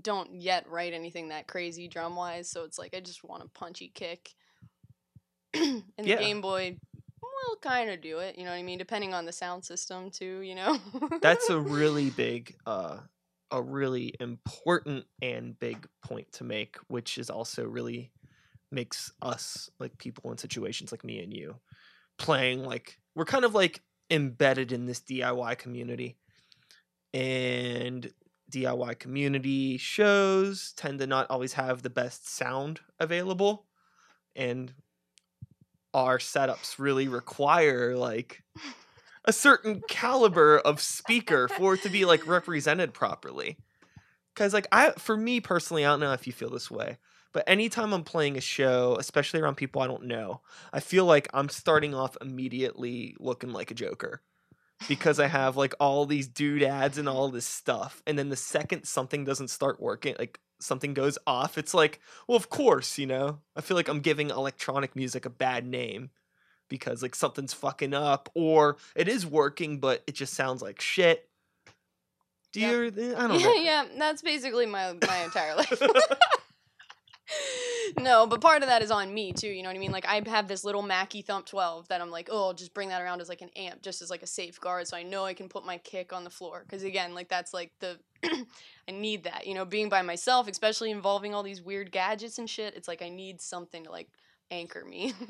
don't 0.01 0.33
yet 0.33 0.67
write 0.69 0.93
anything 0.93 1.29
that 1.29 1.47
crazy 1.47 1.88
drum 1.88 2.15
wise 2.15 2.49
so 2.49 2.63
it's 2.63 2.79
like 2.79 2.95
i 2.95 2.99
just 2.99 3.23
want 3.23 3.43
a 3.43 3.47
punchy 3.49 3.91
kick 3.93 4.33
and 5.53 5.83
Yeah. 5.99 6.15
the 6.15 6.21
game 6.21 6.41
boy 6.41 6.77
will 7.47 7.58
kind 7.62 7.89
of 7.89 8.02
do 8.02 8.19
it 8.19 8.38
you 8.38 8.43
know 8.43 8.52
what 8.52 8.58
i 8.58 8.63
mean 8.63 8.78
depending 8.78 9.13
on 9.13 9.25
the 9.25 9.32
sound 9.32 9.63
system 9.63 10.10
too 10.10 10.41
you 10.41 10.56
know? 10.56 10.80
That's 11.21 11.49
a 11.49 11.60
really 11.78 12.10
big 12.10 12.56
uh 12.65 12.97
a 13.52 13.62
really 13.62 14.13
important 14.19 15.06
and 15.21 15.60
big 15.60 15.88
point 16.04 16.32
to 16.34 16.43
make 16.43 16.78
which 16.88 17.17
is 17.17 17.30
also 17.30 17.63
really 17.65 18.12
makes 18.71 19.12
us 19.21 19.71
like 19.80 19.97
people 19.97 20.32
in 20.32 20.38
situations 20.38 20.91
like 20.91 21.04
me 21.04 21.23
and 21.23 21.34
you 21.34 21.56
playing 22.19 22.63
like 22.63 22.99
we're 23.15 23.25
kind 23.25 23.45
of 23.45 23.56
like 23.56 23.82
embedded 24.10 24.71
in 24.71 24.86
this 24.86 25.02
DIY 25.02 25.58
community. 25.58 26.17
And 27.13 28.12
DIY 28.52 28.99
community 28.99 29.78
shows 29.78 30.73
tend 30.75 30.99
to 30.99 31.08
not 31.08 31.30
always 31.30 31.54
have 31.54 31.82
the 31.82 31.89
best 31.89 32.30
sound 32.30 32.80
available. 32.99 33.65
And 34.36 34.73
our 35.93 36.17
setups 36.17 36.78
really 36.78 37.08
require 37.08 37.95
like 37.95 38.43
a 39.25 39.34
certain 39.34 39.82
caliber 39.88 40.60
of 40.60 40.82
speaker 40.82 41.47
for 41.47 41.75
it 41.75 41.84
to 41.84 41.89
be 41.89 42.06
like 42.06 42.28
represented 42.28 42.93
properly. 42.93 43.58
Cause 44.36 44.54
like 44.54 44.67
I 44.71 44.91
for 44.91 45.17
me 45.17 45.41
personally, 45.41 45.86
I 45.86 45.89
don't 45.89 45.99
know 45.99 46.13
if 46.13 46.28
you 46.28 46.34
feel 46.34 46.49
this 46.49 46.71
way, 46.71 46.97
but 47.34 47.43
anytime 47.47 47.93
I'm 47.93 48.04
playing 48.04 48.38
a 48.38 48.41
show, 48.41 48.95
especially 48.99 49.41
around 49.41 49.56
people 49.56 49.82
I 49.82 49.88
don't 49.88 50.06
know, 50.06 50.41
I 50.71 50.80
feel 50.80 51.06
like 51.06 51.28
I'm 51.34 51.49
starting 51.49 51.93
off 51.93 52.17
immediately 52.21 53.15
looking 53.19 53.52
like 53.52 53.71
a 53.71 53.75
joker. 53.75 54.21
Because 54.88 55.19
I 55.19 55.28
have 55.28 55.58
like 55.58 55.75
all 55.82 56.06
these 56.06 56.30
doodads 56.30 56.97
and 56.97 57.10
all 57.10 57.28
this 57.30 57.45
stuff. 57.45 58.02
And 58.08 58.17
then 58.17 58.30
the 58.30 58.38
second 58.38 58.86
something 58.86 59.25
doesn't 59.25 59.49
start 59.49 59.82
working, 59.82 60.15
like 60.17 60.39
something 60.60 60.93
goes 60.93 61.17
off, 61.26 61.58
it's 61.58 61.74
like, 61.74 62.00
well, 62.28 62.36
of 62.38 62.50
course, 62.50 62.98
you 62.98 63.06
know? 63.08 63.39
I 63.56 63.62
feel 63.62 63.78
like 63.78 63.88
I'm 63.88 64.02
giving 64.02 64.30
electronic 64.30 64.95
music 64.95 65.26
a 65.26 65.30
bad 65.30 65.65
name 65.65 66.10
because 66.69 67.02
like 67.02 67.15
something's 67.15 67.54
fucking 67.54 67.93
up 67.93 68.30
or 68.36 68.78
it 68.95 69.08
is 69.08 69.26
working 69.26 69.80
but 69.80 70.04
it 70.06 70.13
just 70.13 70.34
sounds 70.36 70.62
like 70.62 70.80
shit. 70.80 71.28
Do 72.52 72.60
Yep. 72.62 72.95
you 72.98 73.15
I 73.15 73.28
don't 73.28 73.39
yeah, 73.39 73.45
know. 73.45 73.54
yeah, 73.54 73.86
that's 73.98 74.22
basically 74.22 74.65
my 74.65 74.93
my 75.08 75.17
entire 75.24 75.56
life. 75.58 75.82
no, 77.99 78.27
but 78.27 78.41
part 78.41 78.61
of 78.61 78.69
that 78.69 78.81
is 78.81 78.91
on 78.91 79.13
me 79.13 79.33
too. 79.33 79.47
You 79.47 79.63
know 79.63 79.69
what 79.69 79.75
I 79.75 79.79
mean? 79.79 79.91
Like 79.91 80.07
I 80.07 80.21
have 80.27 80.47
this 80.47 80.63
little 80.63 80.81
Mackie 80.81 81.21
Thump 81.21 81.45
12 81.45 81.87
that 81.89 82.01
I'm 82.01 82.11
like, 82.11 82.29
oh, 82.31 82.47
I'll 82.47 82.53
just 82.53 82.73
bring 82.73 82.89
that 82.89 83.01
around 83.01 83.21
as 83.21 83.29
like 83.29 83.41
an 83.41 83.49
amp, 83.55 83.81
just 83.81 84.01
as 84.01 84.09
like 84.09 84.23
a 84.23 84.27
safeguard, 84.27 84.87
so 84.87 84.97
I 84.97 85.03
know 85.03 85.25
I 85.25 85.33
can 85.33 85.49
put 85.49 85.65
my 85.65 85.77
kick 85.77 86.13
on 86.13 86.23
the 86.23 86.29
floor. 86.29 86.63
Because 86.65 86.83
again, 86.83 87.13
like 87.13 87.29
that's 87.29 87.53
like 87.53 87.71
the 87.79 87.99
I 88.23 88.91
need 88.91 89.23
that. 89.23 89.47
You 89.47 89.53
know, 89.53 89.65
being 89.65 89.89
by 89.89 90.01
myself, 90.01 90.47
especially 90.47 90.91
involving 90.91 91.33
all 91.33 91.43
these 91.43 91.61
weird 91.61 91.91
gadgets 91.91 92.37
and 92.37 92.49
shit. 92.49 92.75
It's 92.75 92.87
like 92.87 93.01
I 93.01 93.09
need 93.09 93.41
something 93.41 93.83
to 93.85 93.91
like 93.91 94.09
anchor 94.51 94.83
me. 94.85 95.13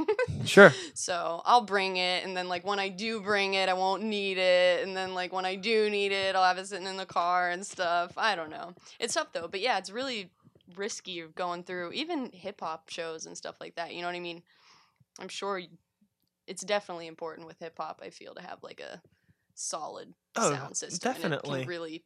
Sure. 0.46 0.74
So 0.96 1.44
I'll 1.46 1.62
bring 1.62 1.98
it, 1.98 2.24
and 2.24 2.36
then 2.36 2.48
like 2.48 2.66
when 2.66 2.80
I 2.80 2.90
do 2.90 3.22
bring 3.22 3.54
it, 3.54 3.70
I 3.70 3.74
won't 3.74 4.02
need 4.02 4.38
it, 4.40 4.88
and 4.88 4.98
then 4.98 5.14
like 5.14 5.32
when 5.32 5.46
I 5.46 5.56
do 5.56 5.90
need 5.90 6.12
it, 6.12 6.36
I'll 6.36 6.44
have 6.44 6.58
it 6.58 6.66
sitting 6.66 6.88
in 6.88 6.98
the 6.98 7.06
car 7.06 7.52
and 7.52 7.64
stuff. 7.64 8.14
I 8.18 8.36
don't 8.36 8.50
know. 8.50 8.74
It's 9.00 9.14
tough 9.14 9.32
though, 9.32 9.48
but 9.48 9.60
yeah, 9.60 9.78
it's 9.78 9.92
really 9.92 10.32
risky 10.76 11.20
of 11.20 11.36
going 11.36 11.64
through 11.64 11.92
even 11.94 12.32
hip 12.32 12.62
hop 12.62 12.90
shows 12.90 13.26
and 13.26 13.38
stuff 13.38 13.56
like 13.60 13.76
that. 13.76 13.94
You 13.94 14.02
know 14.02 14.08
what 14.08 14.16
I 14.16 14.20
mean? 14.20 14.44
I'm 15.20 15.28
sure 15.30 15.62
it's 16.48 16.64
definitely 16.64 17.08
important 17.08 17.48
with 17.48 17.60
hip 17.60 17.76
hop. 17.78 18.02
I 18.04 18.10
feel 18.10 18.34
to 18.36 18.42
have 18.42 18.60
like 18.64 18.80
a 18.80 19.02
solid 19.56 20.14
Oh, 20.36 20.52
sound 20.52 20.78
system. 20.78 21.12
definitely. 21.12 21.60
can 21.60 21.68
really 21.68 22.04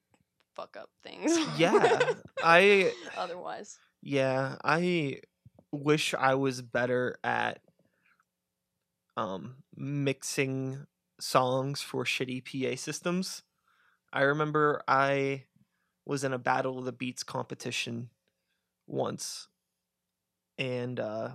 fuck 0.55 0.77
up 0.77 0.89
things. 1.03 1.37
Yeah. 1.57 2.13
I 2.43 2.91
Otherwise, 3.17 3.77
yeah, 4.01 4.57
I 4.63 5.19
wish 5.71 6.13
I 6.13 6.35
was 6.35 6.61
better 6.61 7.17
at 7.23 7.59
um 9.15 9.55
mixing 9.75 10.85
songs 11.19 11.81
for 11.81 12.03
shitty 12.03 12.43
PA 12.43 12.75
systems. 12.75 13.43
I 14.11 14.21
remember 14.21 14.81
I 14.87 15.45
was 16.05 16.23
in 16.23 16.33
a 16.33 16.37
battle 16.39 16.77
of 16.79 16.85
the 16.85 16.91
beats 16.91 17.23
competition 17.23 18.09
once 18.87 19.47
and 20.57 20.99
uh 20.99 21.29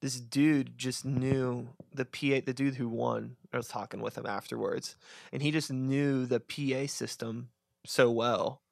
this 0.00 0.20
dude 0.20 0.78
just 0.78 1.04
knew 1.04 1.68
the 1.92 2.04
PA, 2.04 2.40
the 2.46 2.54
dude 2.54 2.76
who 2.76 2.88
won. 2.88 3.34
I 3.52 3.56
was 3.56 3.66
talking 3.66 4.00
with 4.00 4.16
him 4.16 4.26
afterwards, 4.26 4.94
and 5.32 5.42
he 5.42 5.50
just 5.50 5.72
knew 5.72 6.24
the 6.24 6.38
PA 6.38 6.86
system 6.86 7.48
so 7.84 8.10
well 8.10 8.62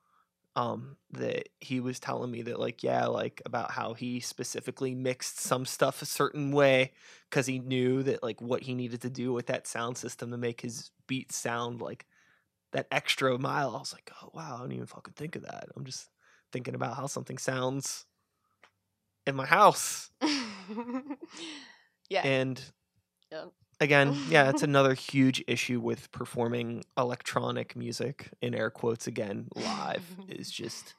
um 0.57 0.97
that 1.13 1.49
he 1.61 1.81
was 1.81 2.01
telling 2.01 2.31
me 2.31 2.43
that 2.43 2.59
like 2.59 2.83
yeah 2.83 3.07
like 3.07 3.41
about 3.45 3.71
how 3.71 3.93
he 3.93 4.21
specifically 4.21 4.95
mixed 4.95 5.39
some 5.39 5.65
stuff 5.67 6.03
a 6.03 6.07
certain 6.07 6.51
way 6.51 6.93
because 7.29 7.47
he 7.47 7.59
knew 7.59 8.03
that 8.03 8.23
like 8.23 8.41
what 8.41 8.63
he 8.63 8.75
needed 8.75 9.03
to 9.03 9.11
do 9.11 9.33
with 9.33 9.47
that 9.47 9.67
sound 9.67 9.97
system 9.97 10.31
to 10.31 10.39
make 10.39 10.63
his 10.63 10.91
beat 11.07 11.31
sound 11.31 11.81
like 11.81 12.07
that 12.73 12.89
extra 12.91 13.39
mile 13.39 13.77
i 13.77 13.79
was 13.79 13.93
like 13.93 14.11
oh 14.23 14.31
wow 14.33 14.57
i 14.57 14.61
didn't 14.63 14.73
even 14.73 14.87
fucking 14.87 15.15
think 15.15 15.37
of 15.37 15.43
that 15.43 15.69
i'm 15.77 15.85
just 15.85 16.09
thinking 16.53 16.75
about 16.75 16.97
how 16.97 17.07
something 17.07 17.39
sounds 17.39 18.05
in 19.27 19.35
my 19.35 19.47
house 19.47 20.11
yeah. 22.11 22.23
and 22.25 22.63
Yep. 23.33 23.53
again 23.81 24.17
yeah 24.29 24.49
it's 24.51 24.63
another 24.63 24.95
huge 24.95 25.43
issue 25.49 25.81
with 25.81 26.11
performing 26.13 26.85
electronic 26.97 27.75
music 27.75 28.31
in 28.41 28.55
air 28.55 28.71
quotes 28.71 29.07
again 29.07 29.49
live 29.55 30.05
is 30.29 30.51
just 30.51 30.95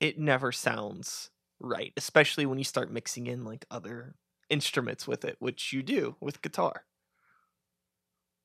it 0.00 0.18
never 0.18 0.52
sounds 0.52 1.30
right 1.60 1.92
especially 1.96 2.44
when 2.44 2.58
you 2.58 2.64
start 2.64 2.90
mixing 2.90 3.26
in 3.26 3.44
like 3.44 3.64
other 3.70 4.14
instruments 4.50 5.08
with 5.08 5.24
it 5.24 5.36
which 5.38 5.72
you 5.72 5.82
do 5.82 6.14
with 6.20 6.42
guitar 6.42 6.84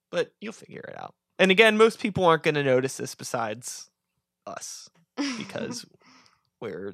but 0.10 0.34
you'll 0.39 0.54
figure 0.54 0.86
it 0.88 0.98
out 0.98 1.13
and 1.38 1.52
again 1.52 1.78
most 1.78 2.00
people 2.00 2.26
aren't 2.26 2.44
going 2.44 2.56
to 2.56 2.63
notice 2.63 2.98
this 2.98 3.15
besides 3.15 3.89
us 4.48 4.89
because 5.38 5.86
we're 6.62 6.93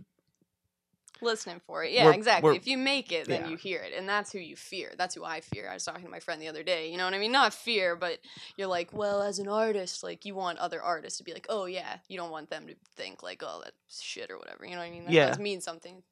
listening 1.22 1.60
for 1.66 1.84
it. 1.84 1.92
Yeah, 1.92 2.06
We're- 2.06 2.16
exactly. 2.16 2.44
we're- 2.50 2.58
If 2.58 2.68
you 2.68 2.78
make 2.78 3.12
it, 3.12 3.28
then 3.28 3.42
yeah. 3.46 3.50
you 3.50 3.58
hear 3.58 3.80
it, 3.82 3.92
and 3.94 4.08
that's 4.08 4.32
who 4.32 4.38
you 4.40 4.56
fear. 4.56 4.94
That's 4.98 5.16
who 5.16 5.24
I 5.26 5.42
fear. 5.42 5.68
I 5.70 5.74
was 5.74 5.84
talking 5.84 6.04
to 6.06 6.10
my 6.12 6.20
friend 6.20 6.40
the 6.42 6.48
other 6.48 6.62
day. 6.64 6.92
You 6.92 6.98
know 6.98 7.06
what 7.06 7.14
I 7.16 7.18
mean? 7.20 7.32
Not 7.32 7.54
fear, 7.56 7.96
but 7.96 8.20
you're 8.56 8.68
like, 8.68 8.94
well, 8.94 9.22
as 9.24 9.40
an 9.40 9.48
artist, 9.48 10.04
like 10.04 10.26
you 10.26 10.36
want 10.36 10.60
other 10.60 10.82
artists 10.82 11.18
to 11.18 11.24
be 11.24 11.34
like, 11.34 11.48
oh 11.50 11.66
yeah. 11.66 11.98
You 12.08 12.18
don't 12.18 12.30
want 12.32 12.50
them 12.52 12.68
to 12.68 12.76
think 12.96 13.24
like, 13.24 13.42
oh, 13.44 13.62
that's 13.64 14.02
shit 14.02 14.30
or 14.30 14.38
whatever. 14.38 14.64
You 14.66 14.72
know 14.72 14.78
what 14.82 14.86
I 14.88 14.92
mean? 14.92 15.06
That 15.06 15.12
Yeah. 15.12 15.28
does 15.30 15.40
mean 15.40 15.60
something 15.62 16.04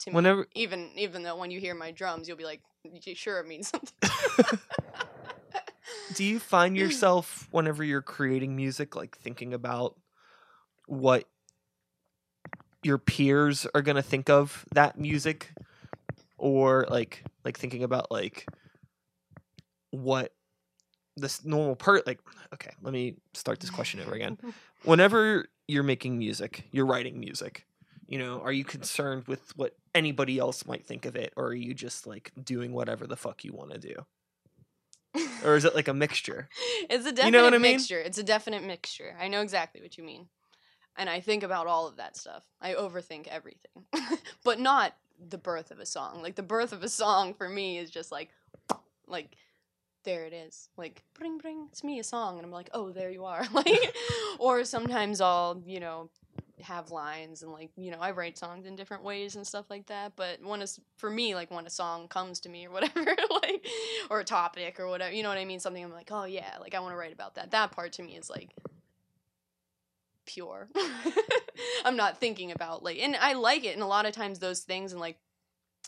to 0.00 0.10
me. 0.10 0.14
whenever 0.14 0.46
Even 0.54 0.90
even 0.96 1.22
though 1.24 1.36
when 1.36 1.50
you 1.50 1.58
hear 1.58 1.74
my 1.74 1.90
drums, 1.90 2.28
you'll 2.28 2.36
be 2.36 2.44
like, 2.44 2.62
sure, 3.14 3.40
it 3.40 3.48
means 3.48 3.68
something. 3.68 3.92
do 6.14 6.24
you 6.24 6.38
find 6.38 6.76
yourself 6.82 7.48
whenever 7.50 7.82
you're 7.82 8.02
creating 8.02 8.54
music 8.54 8.94
like 8.96 9.16
thinking 9.18 9.54
about 9.54 9.96
what 10.86 11.24
your 12.82 12.98
peers 12.98 13.66
are 13.74 13.82
going 13.82 13.96
to 13.96 14.02
think 14.02 14.28
of 14.30 14.64
that 14.74 14.98
music 14.98 15.50
or 16.38 16.86
like 16.88 17.22
like 17.44 17.58
thinking 17.58 17.82
about 17.82 18.10
like 18.10 18.46
what 19.90 20.32
this 21.16 21.44
normal 21.44 21.76
part 21.76 22.06
like 22.06 22.20
okay 22.54 22.70
let 22.82 22.92
me 22.92 23.14
start 23.34 23.60
this 23.60 23.70
question 23.70 24.00
over 24.00 24.12
again 24.14 24.38
whenever 24.84 25.46
you're 25.68 25.82
making 25.82 26.18
music 26.18 26.64
you're 26.72 26.86
writing 26.86 27.20
music 27.20 27.66
you 28.08 28.18
know 28.18 28.40
are 28.40 28.52
you 28.52 28.64
concerned 28.64 29.24
with 29.28 29.56
what 29.56 29.76
anybody 29.94 30.38
else 30.38 30.66
might 30.66 30.86
think 30.86 31.04
of 31.04 31.14
it 31.14 31.32
or 31.36 31.48
are 31.48 31.54
you 31.54 31.74
just 31.74 32.06
like 32.06 32.32
doing 32.42 32.72
whatever 32.72 33.06
the 33.06 33.16
fuck 33.16 33.44
you 33.44 33.52
want 33.52 33.70
to 33.70 33.78
do 33.78 33.94
or 35.44 35.56
is 35.56 35.64
it 35.66 35.74
like 35.74 35.88
a 35.88 35.94
mixture 35.94 36.48
It's 36.88 37.04
a 37.06 37.12
definite 37.12 37.26
You 37.26 37.30
know 37.32 37.44
what 37.44 37.54
I 37.54 37.58
mean? 37.58 37.76
mixture. 37.76 38.00
It's 38.00 38.16
a 38.18 38.22
definite 38.22 38.64
mixture. 38.64 39.14
I 39.20 39.28
know 39.28 39.42
exactly 39.42 39.82
what 39.82 39.98
you 39.98 40.04
mean. 40.04 40.28
And 40.96 41.08
I 41.08 41.20
think 41.20 41.42
about 41.42 41.66
all 41.66 41.86
of 41.86 41.96
that 41.96 42.16
stuff. 42.16 42.44
I 42.60 42.74
overthink 42.74 43.26
everything. 43.28 43.84
but 44.44 44.60
not 44.60 44.94
the 45.28 45.38
birth 45.38 45.70
of 45.70 45.78
a 45.78 45.86
song. 45.86 46.22
Like 46.22 46.34
the 46.34 46.42
birth 46.42 46.72
of 46.72 46.82
a 46.82 46.88
song 46.88 47.34
for 47.34 47.48
me 47.48 47.78
is 47.78 47.90
just 47.90 48.12
like 48.12 48.30
like 49.06 49.36
there 50.04 50.24
it 50.24 50.32
is. 50.32 50.68
Like 50.76 51.02
bring 51.14 51.38
bring 51.38 51.68
it's 51.70 51.84
me 51.84 51.98
a 51.98 52.04
song 52.04 52.36
and 52.38 52.44
I'm 52.44 52.52
like, 52.52 52.70
"Oh, 52.72 52.90
there 52.90 53.10
you 53.10 53.24
are." 53.24 53.44
Like 53.52 53.94
or 54.38 54.64
sometimes 54.64 55.20
I'll, 55.20 55.62
you 55.66 55.80
know, 55.80 56.10
have 56.62 56.90
lines 56.90 57.42
and 57.42 57.52
like, 57.52 57.70
you 57.76 57.90
know, 57.90 57.98
I 58.00 58.12
write 58.12 58.38
songs 58.38 58.66
in 58.66 58.76
different 58.76 59.02
ways 59.04 59.36
and 59.36 59.46
stuff 59.46 59.66
like 59.70 59.86
that, 59.86 60.12
but 60.16 60.42
when 60.44 60.62
it's 60.62 60.80
for 60.96 61.10
me 61.10 61.34
like 61.34 61.50
when 61.50 61.66
a 61.66 61.70
song 61.70 62.08
comes 62.08 62.40
to 62.40 62.48
me 62.48 62.66
or 62.66 62.70
whatever 62.70 63.14
like 63.30 63.66
or 64.10 64.20
a 64.20 64.24
topic 64.24 64.80
or 64.80 64.88
whatever, 64.88 65.12
you 65.12 65.22
know 65.22 65.28
what 65.28 65.38
I 65.38 65.44
mean? 65.44 65.60
Something 65.60 65.84
I'm 65.84 65.92
like, 65.92 66.10
"Oh 66.10 66.24
yeah, 66.24 66.56
like 66.60 66.74
I 66.74 66.80
want 66.80 66.92
to 66.92 66.96
write 66.96 67.12
about 67.12 67.36
that." 67.36 67.50
That 67.52 67.72
part 67.72 67.92
to 67.94 68.02
me 68.02 68.16
is 68.16 68.28
like 68.30 68.50
pure. 70.26 70.68
I'm 71.84 71.96
not 71.96 72.18
thinking 72.18 72.52
about 72.52 72.82
like 72.82 72.98
and 72.98 73.16
I 73.16 73.34
like 73.34 73.64
it 73.64 73.74
and 73.74 73.82
a 73.82 73.86
lot 73.86 74.06
of 74.06 74.12
times 74.12 74.38
those 74.38 74.60
things 74.60 74.92
and 74.92 75.00
like 75.00 75.18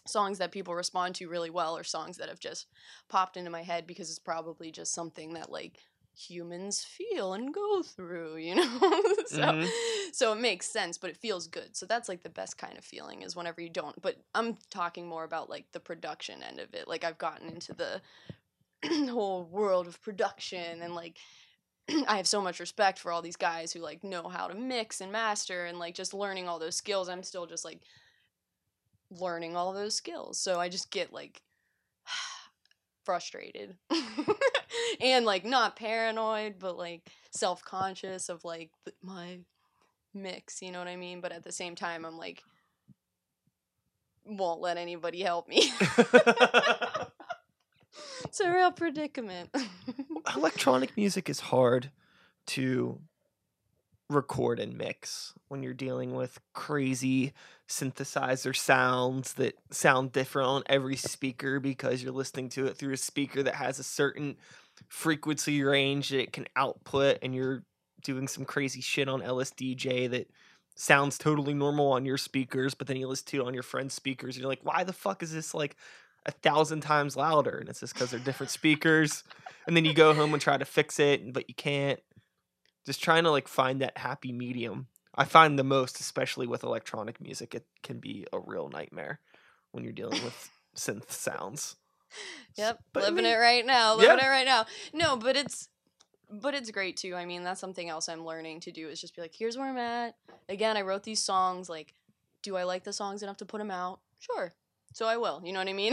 songs 0.07 0.39
that 0.39 0.53
people 0.53 0.75
respond 0.75 1.15
to 1.17 1.29
really 1.29 1.51
well 1.51 1.77
are 1.77 1.85
songs 1.85 2.19
that 2.19 2.29
have 2.29 2.41
just 2.41 2.67
popped 3.09 3.37
into 3.37 3.51
my 3.51 3.63
head 3.63 3.87
because 3.87 4.11
it's 4.11 4.19
probably 4.19 4.71
just 4.71 4.93
something 4.93 5.35
that 5.35 5.51
like 5.51 5.79
humans 6.17 6.85
feel 6.85 7.33
and 7.33 7.53
go 7.53 7.83
through, 7.83 8.37
you 8.37 8.55
know? 8.57 8.63
so 9.27 9.43
Mhm. 9.43 9.69
so 10.13 10.33
it 10.33 10.41
makes 10.41 10.67
sense, 10.67 10.99
but 10.99 11.11
it 11.11 11.17
feels 11.17 11.47
good. 11.47 11.77
So 11.77 11.87
that's 11.87 12.09
like 12.09 12.23
the 12.23 12.29
best 12.29 12.59
kind 12.59 12.79
of 12.79 12.85
feeling 12.85 13.23
is 13.23 13.35
whenever 13.35 13.61
you 13.61 13.69
don't. 13.71 14.01
But 14.01 14.17
I'm 14.35 14.57
talking 14.71 15.07
more 15.09 15.25
about 15.25 15.51
like 15.51 15.67
the 15.73 15.81
production 15.81 16.43
end 16.43 16.61
of 16.61 16.75
it. 16.75 16.87
Like 16.87 17.05
I've 17.05 17.19
gotten 17.19 17.49
into 17.49 17.73
the 17.75 18.01
whole 19.11 19.45
world 19.45 19.87
of 19.87 20.01
production 20.03 20.83
and 20.83 20.95
like 20.95 21.19
I 22.09 22.17
have 22.17 22.27
so 22.27 22.41
much 22.41 22.61
respect 22.61 22.99
for 22.99 23.13
all 23.13 23.23
these 23.23 23.37
guys 23.37 23.73
who 23.73 23.81
like 23.81 24.05
know 24.05 24.29
how 24.29 24.49
to 24.49 24.55
mix 24.55 25.01
and 25.01 25.13
master 25.13 25.67
and 25.67 25.79
like 25.79 25.95
just 25.95 26.15
learning 26.15 26.49
all 26.49 26.59
those 26.59 26.77
skills. 26.77 27.09
I'm 27.09 27.23
still 27.23 27.47
just 27.47 27.65
like 27.65 27.81
learning 29.11 29.57
all 29.57 29.73
those 29.73 29.95
skills. 29.95 30.39
So 30.39 30.59
I 30.59 30.69
just 30.69 30.91
get 30.91 31.13
like 31.13 31.43
frustrated. 33.05 33.77
and 35.01 35.25
like 35.25 35.45
not 35.45 35.77
paranoid, 35.77 36.57
but 36.59 36.77
like 36.77 37.03
self-conscious 37.31 38.29
of 38.29 38.45
like 38.45 38.71
my 39.03 39.39
mix, 40.15 40.63
you 40.63 40.73
know 40.73 40.79
what 40.79 40.89
I 40.89 40.97
mean? 40.97 41.21
But 41.21 41.33
at 41.33 41.45
the 41.45 41.53
same 41.53 41.75
time 41.75 42.05
I'm 42.05 42.17
like 42.17 42.43
won't 44.27 44.61
let 44.61 44.77
anybody 44.79 45.21
help 45.23 45.49
me. 45.49 45.71
it's 48.35 48.41
a 48.41 48.53
real 48.53 48.73
predicament. 48.73 49.55
electronic 50.35 50.97
music 50.97 51.31
is 51.31 51.39
hard 51.39 51.93
to 52.49 52.99
record 54.11 54.59
and 54.59 54.77
mix 54.77 55.35
when 55.47 55.63
you're 55.63 55.73
dealing 55.73 56.17
with 56.17 56.41
crazy 56.53 57.33
synthesizer 57.69 58.55
sounds 58.55 59.35
that 59.35 59.55
sound 59.71 60.11
different 60.11 60.49
on 60.49 60.63
every 60.67 60.97
speaker 60.97 61.61
because 61.61 62.03
you're 62.03 62.11
listening 62.11 62.49
to 62.49 62.67
it 62.67 62.77
through 62.77 62.93
a 62.93 62.97
speaker 62.97 63.41
that 63.41 63.55
has 63.55 63.79
a 63.79 63.85
certain 63.85 64.37
frequency 64.89 65.63
range 65.63 66.09
that 66.09 66.21
it 66.21 66.33
can 66.33 66.47
output 66.57 67.19
and 67.23 67.37
you're 67.37 67.63
doing 68.03 68.27
some 68.27 68.45
crazy 68.45 68.81
shit 68.81 69.09
on 69.09 69.23
LSDJ 69.23 70.11
that 70.11 70.29
sounds 70.75 71.19
totally 71.19 71.55
normal 71.55 71.93
on 71.93 72.05
your 72.05 72.19
speakers 72.19 72.75
but 72.75 72.89
then 72.89 72.97
you 72.97 73.07
listen 73.07 73.27
to 73.29 73.43
it 73.43 73.47
on 73.47 73.55
your 73.55 73.63
friend's 73.63 73.95
speakers 73.95 74.35
and 74.35 74.43
you're 74.43 74.51
like 74.51 74.65
why 74.65 74.83
the 74.83 74.93
fuck 74.93 75.23
is 75.23 75.33
this 75.33 75.55
like 75.55 75.77
a 76.27 76.33
thousand 76.33 76.81
times 76.81 77.17
louder 77.17 77.59
and 77.59 77.69
it's 77.69 77.81
just 77.81 77.95
because 77.95 78.11
they're 78.11 78.21
different 78.21 78.51
speakers 78.51 79.25
and 79.67 79.77
then 79.77 79.85
you 79.85 79.93
go 79.93 80.15
home 80.15 80.33
and 80.33 80.43
try 80.43 80.57
to 80.57 80.65
fix 80.65 80.99
it 80.99 81.33
but 81.33 81.49
you 81.49 81.55
can't 81.55 82.01
just 82.87 83.03
trying 83.03 83.25
to 83.25 83.31
like 83.31 83.49
find 83.49 83.81
that 83.81 83.99
happy 83.99 84.33
medium 84.33 84.87
i 85.15 85.25
find 85.25 85.59
the 85.59 85.65
most 85.65 86.01
especially 86.01 86.47
with 86.47 86.63
electronic 86.63 87.21
music 87.21 87.55
it 87.55 87.67
can 87.83 87.99
be 87.99 88.27
a 88.33 88.39
real 88.39 88.69
nightmare 88.69 89.21
when 89.73 89.85
you're 89.85 89.93
dealing 89.93 90.23
with 90.25 90.51
synth 90.77 91.11
sounds 91.11 91.77
Yep, 92.57 92.79
but 92.93 93.03
I 93.03 93.07
living 93.07 93.25
mean, 93.25 93.33
it 93.33 93.37
right 93.37 93.67
now, 93.67 93.97
living 93.97 94.19
it 94.19 94.29
right 94.29 94.47
now. 94.47 94.67
No, 94.93 95.17
but 95.17 95.37
it's 95.37 95.69
but 96.31 96.55
it's 96.55 96.71
great 96.71 96.97
too. 96.97 97.15
I 97.15 97.25
mean, 97.25 97.45
that's 97.45 97.61
something 97.61 97.89
else 97.89 98.09
I'm 98.09 98.25
learning 98.25 98.61
to 98.61 98.73
do 98.73 98.89
is 98.89 99.01
just 99.01 99.15
be 99.15 99.23
like, 99.23 99.35
here's 99.35 99.57
where 99.57 99.69
I'm 99.69 99.77
at. 99.77 100.17
Again, 100.49 100.77
I 100.77 100.83
wrote 100.83 101.03
these 101.03 101.23
songs. 101.23 101.69
Like, 101.69 101.95
do 102.43 102.57
I 102.57 102.65
like 102.65 102.85
the 102.85 102.93
songs 102.93 103.23
enough 103.23 103.39
to 103.39 103.47
put 103.47 103.59
them 103.59 103.71
out? 103.71 104.01
Sure. 104.19 104.55
So 104.95 105.07
I 105.07 105.19
will. 105.19 105.43
You 105.45 105.53
know 105.53 105.59
what 105.59 105.69
I 105.69 105.75
mean? 105.75 105.93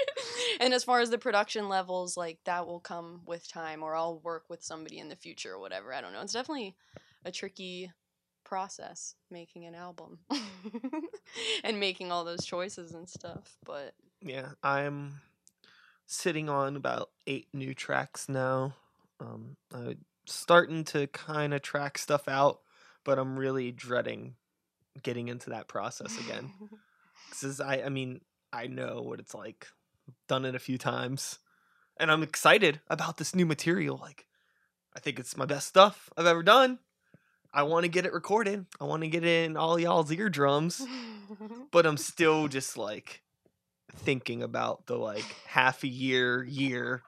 and 0.60 0.72
as 0.72 0.84
far 0.84 1.00
as 1.00 1.10
the 1.10 1.18
production 1.18 1.68
levels, 1.68 2.16
like 2.16 2.38
that 2.44 2.66
will 2.66 2.80
come 2.80 3.22
with 3.26 3.48
time, 3.48 3.82
or 3.82 3.96
I'll 3.96 4.20
work 4.20 4.44
with 4.48 4.62
somebody 4.62 4.98
in 4.98 5.08
the 5.08 5.16
future 5.16 5.54
or 5.54 5.58
whatever. 5.58 5.92
I 5.92 6.00
don't 6.00 6.12
know. 6.12 6.20
It's 6.20 6.32
definitely 6.32 6.76
a 7.24 7.32
tricky 7.32 7.90
process 8.44 9.16
making 9.28 9.64
an 9.64 9.74
album 9.74 10.20
and 11.64 11.80
making 11.80 12.12
all 12.12 12.24
those 12.24 12.44
choices 12.44 12.92
and 12.92 13.08
stuff. 13.08 13.56
But 13.64 13.92
yeah 14.22 14.48
i'm 14.62 15.20
sitting 16.06 16.48
on 16.48 16.76
about 16.76 17.10
eight 17.26 17.48
new 17.52 17.74
tracks 17.74 18.28
now 18.28 18.74
um 19.20 19.56
i'm 19.72 19.98
starting 20.26 20.84
to 20.84 21.06
kind 21.08 21.54
of 21.54 21.62
track 21.62 21.98
stuff 21.98 22.28
out 22.28 22.60
but 23.04 23.18
i'm 23.18 23.38
really 23.38 23.70
dreading 23.70 24.34
getting 25.02 25.28
into 25.28 25.50
that 25.50 25.68
process 25.68 26.18
again 26.20 26.50
because 27.28 27.60
I, 27.60 27.82
I 27.82 27.88
mean 27.88 28.20
i 28.52 28.66
know 28.66 29.02
what 29.02 29.20
it's 29.20 29.34
like. 29.34 29.68
Done 30.28 30.44
it 30.44 30.54
a 30.54 30.60
few 30.60 30.78
times. 30.78 31.38
And 31.98 32.10
i'm 32.10 32.22
excited 32.22 32.80
about 32.88 33.16
this 33.16 33.34
new 33.34 33.46
material 33.46 33.98
like 34.00 34.26
i 34.94 35.00
think 35.00 35.18
it's 35.18 35.36
my 35.36 35.46
best 35.46 35.66
stuff 35.66 36.10
i've 36.16 36.26
ever 36.26 36.42
done. 36.42 36.78
I 37.52 37.62
want 37.62 37.84
to 37.84 37.88
get 37.88 38.04
it 38.04 38.12
recorded. 38.12 38.66
I 38.78 38.84
want 38.84 39.02
to 39.02 39.08
get 39.08 39.24
it 39.24 39.46
in 39.46 39.56
all 39.56 39.78
y'all's 39.78 40.12
eardrums. 40.12 40.82
But 41.72 41.86
i'm 41.86 41.96
still 41.96 42.46
just 42.48 42.78
like 42.78 43.22
thinking 43.96 44.42
about 44.42 44.86
the 44.86 44.96
like 44.96 45.24
half 45.46 45.82
a 45.82 45.88
year 45.88 46.44
year 46.44 47.02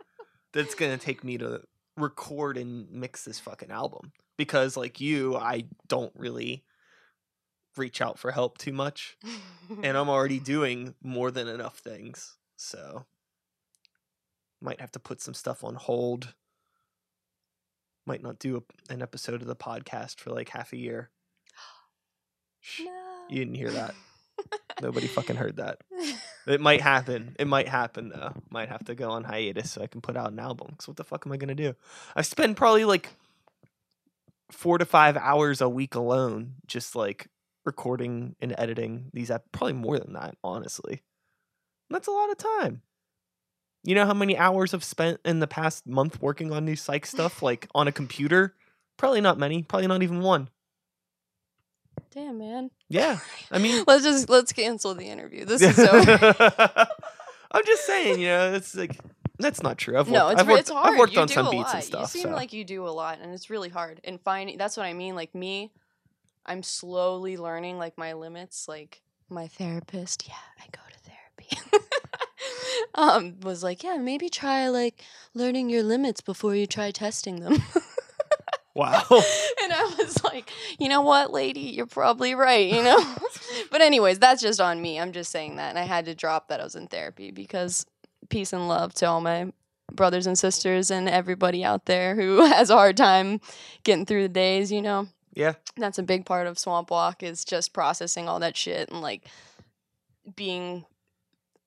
that's 0.52 0.74
gonna 0.74 0.98
take 0.98 1.22
me 1.22 1.38
to 1.38 1.62
record 1.96 2.56
and 2.56 2.90
mix 2.90 3.24
this 3.24 3.38
fucking 3.38 3.70
album. 3.70 4.12
Because 4.36 4.76
like 4.76 5.00
you 5.00 5.36
i 5.36 5.64
don't 5.86 6.12
really 6.16 6.64
reach 7.78 8.00
out 8.00 8.18
for 8.18 8.30
help 8.30 8.58
too 8.58 8.72
much 8.72 9.16
and 9.82 9.96
i'm 9.96 10.08
already 10.08 10.38
doing 10.54 10.94
more 11.02 11.30
than 11.30 11.48
enough 11.48 11.78
things 11.78 12.36
so 12.56 13.04
might 14.60 14.80
have 14.80 14.92
to 14.92 14.98
put 14.98 15.20
some 15.20 15.34
stuff 15.34 15.62
on 15.62 15.74
hold 15.74 16.34
might 18.06 18.22
not 18.22 18.38
do 18.38 18.56
a, 18.56 18.92
an 18.92 19.02
episode 19.02 19.40
of 19.40 19.46
the 19.46 19.56
podcast 19.56 20.18
for 20.18 20.30
like 20.30 20.48
half 20.48 20.72
a 20.72 20.76
year 20.76 21.10
no. 22.80 22.90
you 23.28 23.38
didn't 23.38 23.54
hear 23.54 23.70
that 23.70 23.94
nobody 24.82 25.06
fucking 25.06 25.36
heard 25.36 25.56
that 25.56 25.78
it 26.48 26.60
might 26.60 26.80
happen. 26.80 27.36
It 27.38 27.46
might 27.46 27.68
happen 27.68 28.08
though. 28.08 28.32
Might 28.50 28.70
have 28.70 28.84
to 28.86 28.94
go 28.94 29.10
on 29.10 29.24
hiatus 29.24 29.72
so 29.72 29.82
I 29.82 29.86
can 29.86 30.00
put 30.00 30.16
out 30.16 30.32
an 30.32 30.38
album. 30.38 30.74
Cause 30.78 30.88
what 30.88 30.96
the 30.96 31.04
fuck 31.04 31.26
am 31.26 31.32
I 31.32 31.36
gonna 31.36 31.54
do? 31.54 31.74
I 32.16 32.22
spend 32.22 32.56
probably 32.56 32.84
like 32.84 33.10
four 34.50 34.78
to 34.78 34.86
five 34.86 35.16
hours 35.16 35.60
a 35.60 35.68
week 35.68 35.94
alone, 35.94 36.54
just 36.66 36.96
like 36.96 37.28
recording 37.68 38.34
and 38.40 38.54
editing 38.58 39.10
these. 39.12 39.30
ep- 39.30 39.52
Probably 39.52 39.74
more 39.74 39.98
than 39.98 40.14
that, 40.14 40.36
honestly. 40.42 41.02
And 41.88 41.94
that's 41.94 42.08
a 42.08 42.10
lot 42.12 42.30
of 42.30 42.38
time. 42.38 42.82
You 43.84 43.94
know 43.94 44.06
how 44.06 44.14
many 44.14 44.36
hours 44.36 44.74
I've 44.74 44.82
spent 44.84 45.20
in 45.24 45.38
the 45.38 45.46
past 45.46 45.86
month 45.86 46.20
working 46.20 46.52
on 46.52 46.64
new 46.64 46.74
psych 46.76 47.06
stuff, 47.14 47.42
like 47.42 47.68
on 47.74 47.86
a 47.86 47.92
computer? 47.92 48.54
Probably 48.96 49.20
not 49.20 49.38
many. 49.38 49.62
Probably 49.62 49.86
not 49.86 50.02
even 50.02 50.20
one. 50.20 50.48
Damn, 52.10 52.38
man. 52.38 52.70
Yeah, 52.88 53.18
I 53.50 53.58
mean, 53.58 53.84
let's 53.86 54.02
just 54.02 54.28
let's 54.28 54.52
cancel 54.52 54.94
the 54.94 55.06
interview. 55.06 55.44
This 55.44 55.62
is 55.62 55.76
so 55.76 55.90
I'm 57.52 57.64
just 57.64 57.86
saying, 57.86 58.20
you 58.20 58.28
know, 58.28 58.54
it's 58.54 58.74
like 58.74 58.98
that's 59.38 59.62
not 59.62 59.78
true. 59.78 59.96
I've 59.98 60.08
worked, 60.08 60.12
no, 60.12 60.28
it's 60.28 60.40
I've 60.40 60.48
worked, 60.48 60.60
it's 60.60 60.70
hard. 60.70 60.92
I've 60.92 60.98
worked 60.98 61.12
you 61.14 61.20
on 61.20 61.28
do 61.28 61.34
some 61.34 61.46
a 61.46 61.50
beats 61.50 61.64
lot. 61.64 61.74
and 61.76 61.84
stuff. 61.84 62.00
You 62.14 62.20
seem 62.20 62.30
so. 62.30 62.36
like 62.36 62.52
you 62.52 62.64
do 62.64 62.86
a 62.86 62.90
lot, 62.90 63.18
and 63.20 63.32
it's 63.32 63.50
really 63.50 63.68
hard. 63.68 64.00
And 64.04 64.20
finding 64.20 64.58
that's 64.58 64.76
what 64.76 64.86
I 64.86 64.94
mean. 64.94 65.14
Like 65.14 65.34
me, 65.34 65.70
I'm 66.48 66.62
slowly 66.62 67.36
learning 67.36 67.78
like 67.78 67.98
my 67.98 68.14
limits. 68.14 68.66
Like 68.66 69.02
my 69.28 69.46
therapist, 69.46 70.26
yeah, 70.26 70.34
I 70.58 70.64
go 70.72 70.80
to 70.90 70.98
therapy. 70.98 71.84
um, 72.94 73.40
was 73.42 73.62
like, 73.62 73.84
yeah, 73.84 73.98
maybe 73.98 74.30
try 74.30 74.68
like 74.68 75.04
learning 75.34 75.68
your 75.68 75.82
limits 75.82 76.22
before 76.22 76.54
you 76.54 76.66
try 76.66 76.90
testing 76.90 77.40
them. 77.40 77.62
wow. 78.74 79.04
and 79.10 79.72
I 79.72 79.94
was 79.98 80.24
like, 80.24 80.50
you 80.78 80.88
know 80.88 81.02
what, 81.02 81.32
lady, 81.32 81.60
you're 81.60 81.86
probably 81.86 82.34
right, 82.34 82.66
you 82.66 82.82
know? 82.82 83.16
but, 83.70 83.82
anyways, 83.82 84.18
that's 84.18 84.40
just 84.40 84.60
on 84.60 84.80
me. 84.80 84.98
I'm 84.98 85.12
just 85.12 85.30
saying 85.30 85.56
that. 85.56 85.68
And 85.68 85.78
I 85.78 85.82
had 85.82 86.06
to 86.06 86.14
drop 86.14 86.48
that 86.48 86.60
I 86.60 86.64
was 86.64 86.76
in 86.76 86.86
therapy 86.86 87.30
because 87.30 87.84
peace 88.30 88.54
and 88.54 88.68
love 88.68 88.94
to 88.94 89.06
all 89.06 89.20
my 89.20 89.52
brothers 89.92 90.26
and 90.26 90.38
sisters 90.38 90.90
and 90.90 91.08
everybody 91.08 91.62
out 91.64 91.86
there 91.86 92.14
who 92.14 92.44
has 92.44 92.70
a 92.70 92.74
hard 92.74 92.96
time 92.96 93.40
getting 93.84 94.06
through 94.06 94.22
the 94.22 94.28
days, 94.28 94.72
you 94.72 94.80
know? 94.80 95.08
Yeah. 95.38 95.54
That's 95.76 95.98
a 95.98 96.02
big 96.02 96.26
part 96.26 96.48
of 96.48 96.58
Swamp 96.58 96.90
Walk 96.90 97.22
is 97.22 97.44
just 97.44 97.72
processing 97.72 98.28
all 98.28 98.40
that 98.40 98.56
shit 98.56 98.90
and 98.90 99.00
like 99.00 99.24
being 100.34 100.84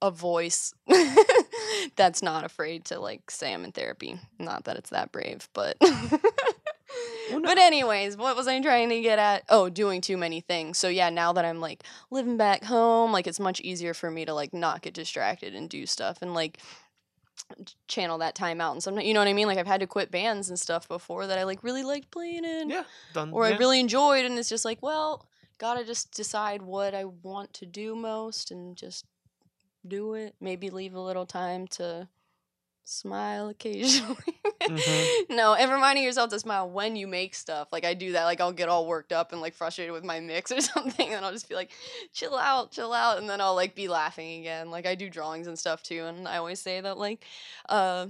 a 0.02 0.12
voice 0.12 0.74
that's 1.96 2.22
not 2.22 2.44
afraid 2.44 2.84
to 2.86 3.00
like 3.00 3.32
say 3.32 3.54
I'm 3.54 3.64
in 3.64 3.72
therapy. 3.72 4.20
Not 4.38 4.66
that 4.66 4.76
it's 4.76 4.90
that 4.90 5.14
brave, 5.14 5.48
but 5.54 5.78
Well, 5.80 6.20
no- 7.32 7.42
but 7.44 7.58
anyways, 7.58 8.18
what 8.18 8.36
was 8.36 8.46
I 8.50 8.60
trying 8.60 8.90
to 8.90 9.00
get 9.00 9.20
at? 9.20 9.44
Oh, 9.48 9.70
doing 9.70 10.02
too 10.02 10.18
many 10.18 10.42
things. 10.42 10.78
So 10.78 10.90
yeah, 10.90 11.10
now 11.10 11.32
that 11.32 11.46
I'm 11.46 11.62
like 11.62 11.84
living 12.10 12.36
back 12.36 12.66
home, 12.66 13.14
like 13.14 13.26
it's 13.26 13.40
much 13.40 13.62
easier 13.62 13.94
for 13.94 14.12
me 14.12 14.26
to 14.26 14.34
like 14.34 14.54
not 14.54 14.82
get 14.82 14.94
distracted 14.94 15.56
and 15.56 15.70
do 15.70 15.86
stuff 15.86 16.18
and 16.22 16.34
like 16.34 16.60
channel 17.88 18.18
that 18.20 18.36
time 18.36 18.62
out 18.62 18.74
and 18.74 18.84
sometimes 18.84 19.08
you 19.08 19.14
know 19.14 19.20
what 19.20 19.28
I 19.28 19.34
mean? 19.34 19.48
Like 19.48 19.58
I've 19.58 19.68
had 19.68 19.82
to 19.82 19.88
quit 19.88 20.12
bands 20.12 20.50
and 20.50 20.60
stuff 20.60 20.88
before 20.88 21.28
that 21.28 21.38
I 21.38 21.44
like 21.44 21.64
really 21.64 21.84
liked 21.84 22.12
playing 22.12 22.46
in 22.46 22.70
yeah. 22.70 22.84
Done. 23.14 23.32
or 23.32 23.48
yeah. 23.48 23.56
I 23.56 23.58
really 23.58 23.80
enjoyed 23.80 24.26
and 24.26 24.38
it's 24.38 24.50
just 24.50 24.66
like, 24.66 24.82
well, 24.82 25.28
gotta 25.58 25.86
just 25.86 26.14
decide 26.14 26.62
what 26.62 26.94
I 26.94 27.06
want 27.06 27.54
to 27.56 27.66
do 27.66 27.96
most 27.96 28.52
and 28.52 28.76
just 28.76 29.06
do 29.88 30.14
it. 30.14 30.36
Maybe 30.40 30.70
leave 30.70 30.94
a 30.94 31.00
little 31.00 31.26
time 31.26 31.68
to 31.70 32.08
smile 32.84 33.50
occasionally. 33.50 34.18
Mhm. 34.68 35.08
no, 35.30 35.54
and 35.54 35.72
reminding 35.72 36.04
yourself 36.04 36.30
to 36.32 36.40
smile 36.40 36.70
when 36.70 36.96
you 36.96 37.08
make 37.08 37.34
stuff. 37.36 37.68
Like 37.72 37.86
I 37.86 37.94
do 37.94 38.14
that. 38.14 38.26
Like 38.26 38.42
I'll 38.42 38.52
get 38.52 38.70
all 38.70 38.86
worked 38.88 39.12
up 39.12 39.32
and 39.32 39.42
like 39.42 39.54
frustrated 39.56 39.94
with 39.94 40.04
my 40.04 40.20
mix 40.20 40.52
or 40.52 40.62
something, 40.62 41.14
and 41.14 41.26
I'll 41.26 41.32
just 41.32 41.50
be 41.50 41.56
like, 41.56 41.72
chill 42.14 42.38
out, 42.38 42.72
chill 42.72 42.94
out, 42.94 43.18
and 43.18 43.30
then 43.30 43.42
I'll 43.42 43.56
like 43.56 43.76
be 43.76 43.88
laughing 43.88 44.40
again. 44.40 44.70
Like 44.72 44.86
I 44.86 44.96
do 44.96 45.10
drawings 45.10 45.48
and 45.48 45.58
stuff 45.58 45.84
too, 45.84 46.04
and 46.06 46.28
I 46.28 46.38
always 46.38 46.60
say 46.60 46.82
that 46.82 46.98
like, 46.98 47.26
uh, 47.70 48.08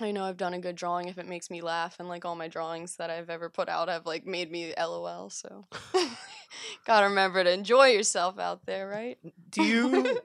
I 0.00 0.10
know 0.10 0.24
I've 0.24 0.36
done 0.36 0.54
a 0.54 0.58
good 0.58 0.76
drawing 0.76 1.08
if 1.08 1.18
it 1.18 1.26
makes 1.26 1.50
me 1.50 1.60
laugh, 1.60 1.96
and 2.00 2.08
like 2.08 2.24
all 2.24 2.34
my 2.34 2.48
drawings 2.48 2.96
that 2.96 3.10
I've 3.10 3.30
ever 3.30 3.48
put 3.48 3.68
out 3.68 3.88
have 3.88 4.06
like 4.06 4.26
made 4.26 4.50
me 4.50 4.74
LOL. 4.76 5.30
So 5.30 5.66
gotta 6.86 7.08
remember 7.08 7.44
to 7.44 7.50
enjoy 7.52 7.88
yourself 7.88 8.38
out 8.38 8.66
there, 8.66 8.88
right? 8.88 9.18
Do 9.50 9.62
you? 9.62 10.18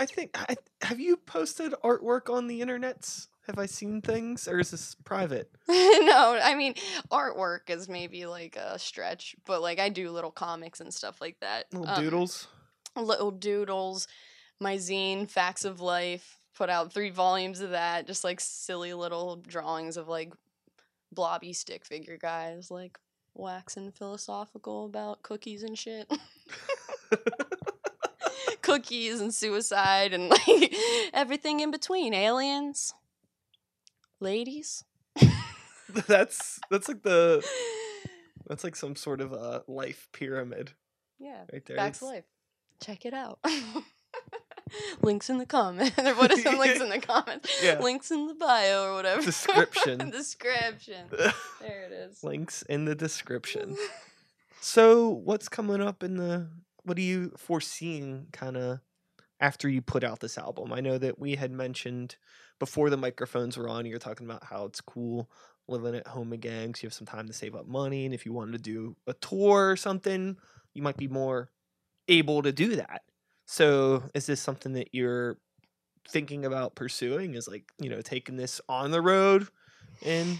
I 0.00 0.06
think. 0.06 0.30
I, 0.34 0.56
have 0.82 0.98
you 0.98 1.16
posted 1.18 1.74
artwork 1.84 2.32
on 2.32 2.46
the 2.46 2.60
internets? 2.60 3.28
Have 3.46 3.58
I 3.58 3.66
seen 3.66 4.00
things, 4.00 4.48
or 4.48 4.58
is 4.60 4.70
this 4.70 4.94
private? 5.04 5.50
no, 5.68 6.38
I 6.42 6.54
mean 6.56 6.74
artwork 7.10 7.68
is 7.68 7.88
maybe 7.88 8.24
like 8.26 8.56
a 8.56 8.78
stretch, 8.78 9.36
but 9.44 9.60
like 9.60 9.78
I 9.78 9.88
do 9.90 10.10
little 10.10 10.30
comics 10.30 10.80
and 10.80 10.92
stuff 10.92 11.20
like 11.20 11.38
that. 11.40 11.66
Little 11.72 11.88
Um, 11.88 12.02
doodles. 12.02 12.46
little 12.96 13.30
doodles, 13.30 14.08
my 14.60 14.76
zine, 14.76 15.28
Facts 15.28 15.64
of 15.64 15.80
Life, 15.80 16.38
put 16.56 16.70
out 16.70 16.92
three 16.92 17.10
volumes 17.10 17.60
of 17.60 17.70
that, 17.70 18.06
just 18.06 18.24
like 18.24 18.40
silly 18.40 18.94
little 18.94 19.36
drawings 19.36 19.96
of 19.96 20.08
like 20.08 20.32
blobby 21.12 21.52
stick 21.52 21.84
figure 21.84 22.16
guys, 22.16 22.70
like 22.70 22.98
waxing 23.34 23.90
philosophical 23.90 24.86
about 24.86 25.22
cookies 25.22 25.62
and 25.62 25.76
shit. 25.76 26.10
cookies 28.70 29.20
and 29.20 29.34
suicide 29.34 30.12
and 30.14 30.28
like 30.48 30.74
everything 31.12 31.60
in 31.60 31.70
between. 31.70 32.14
Aliens, 32.14 32.94
ladies. 34.20 34.84
that's 36.06 36.60
that's 36.70 36.88
like 36.88 37.02
the 37.02 37.44
that's 38.46 38.64
like 38.64 38.76
some 38.76 38.94
sort 38.96 39.20
of 39.20 39.32
a 39.32 39.62
life 39.66 40.08
pyramid 40.12 40.72
Yeah, 41.18 41.42
right 41.52 41.64
there. 41.66 41.76
Of 41.78 41.86
It's- 41.86 42.02
Life. 42.02 42.24
Check 42.82 43.04
it 43.04 43.12
out. 43.12 43.38
links 45.02 45.28
in 45.28 45.36
the 45.36 45.44
comment. 45.44 45.92
or 45.98 46.14
what 46.14 46.32
are 46.32 46.36
some 46.38 46.58
links 46.58 46.80
in 46.80 46.88
the 46.88 46.98
comments? 46.98 47.62
Yeah. 47.62 47.78
Links 47.78 48.10
in 48.10 48.26
the 48.26 48.34
bio 48.34 48.84
or 48.84 48.94
whatever. 48.94 49.20
Description. 49.20 50.10
Description. 50.10 51.06
There 51.10 51.82
it 51.84 51.92
is. 51.92 52.24
Links 52.24 52.62
in 52.62 52.86
the 52.86 52.94
description. 52.94 53.76
So, 54.62 55.08
what's 55.10 55.48
coming 55.50 55.82
up 55.82 56.02
in 56.02 56.16
the 56.16 56.48
what 56.84 56.98
are 56.98 57.02
you 57.02 57.32
foreseeing 57.36 58.26
kind 58.32 58.56
of 58.56 58.80
after 59.40 59.68
you 59.68 59.82
put 59.82 60.04
out 60.04 60.20
this 60.20 60.38
album? 60.38 60.72
I 60.72 60.80
know 60.80 60.98
that 60.98 61.18
we 61.18 61.36
had 61.36 61.50
mentioned 61.50 62.16
before 62.58 62.90
the 62.90 62.96
microphones 62.96 63.56
were 63.56 63.68
on, 63.68 63.86
you 63.86 63.94
were 63.94 63.98
talking 63.98 64.26
about 64.26 64.44
how 64.44 64.66
it's 64.66 64.80
cool 64.80 65.30
living 65.68 65.94
at 65.94 66.06
home 66.06 66.32
again 66.32 66.68
because 66.68 66.82
you 66.82 66.86
have 66.88 66.94
some 66.94 67.06
time 67.06 67.26
to 67.26 67.32
save 67.32 67.54
up 67.54 67.66
money. 67.66 68.04
And 68.04 68.14
if 68.14 68.26
you 68.26 68.32
wanted 68.32 68.52
to 68.52 68.58
do 68.58 68.96
a 69.06 69.14
tour 69.14 69.70
or 69.70 69.76
something, 69.76 70.36
you 70.74 70.82
might 70.82 70.96
be 70.96 71.08
more 71.08 71.50
able 72.08 72.42
to 72.42 72.52
do 72.52 72.76
that. 72.76 73.02
So, 73.46 74.04
is 74.14 74.26
this 74.26 74.40
something 74.40 74.74
that 74.74 74.94
you're 74.94 75.36
thinking 76.08 76.44
about 76.44 76.74
pursuing? 76.74 77.34
Is 77.34 77.48
like, 77.48 77.64
you 77.78 77.88
know, 77.88 78.00
taking 78.00 78.36
this 78.36 78.60
on 78.68 78.90
the 78.90 79.00
road 79.00 79.48
and 80.04 80.38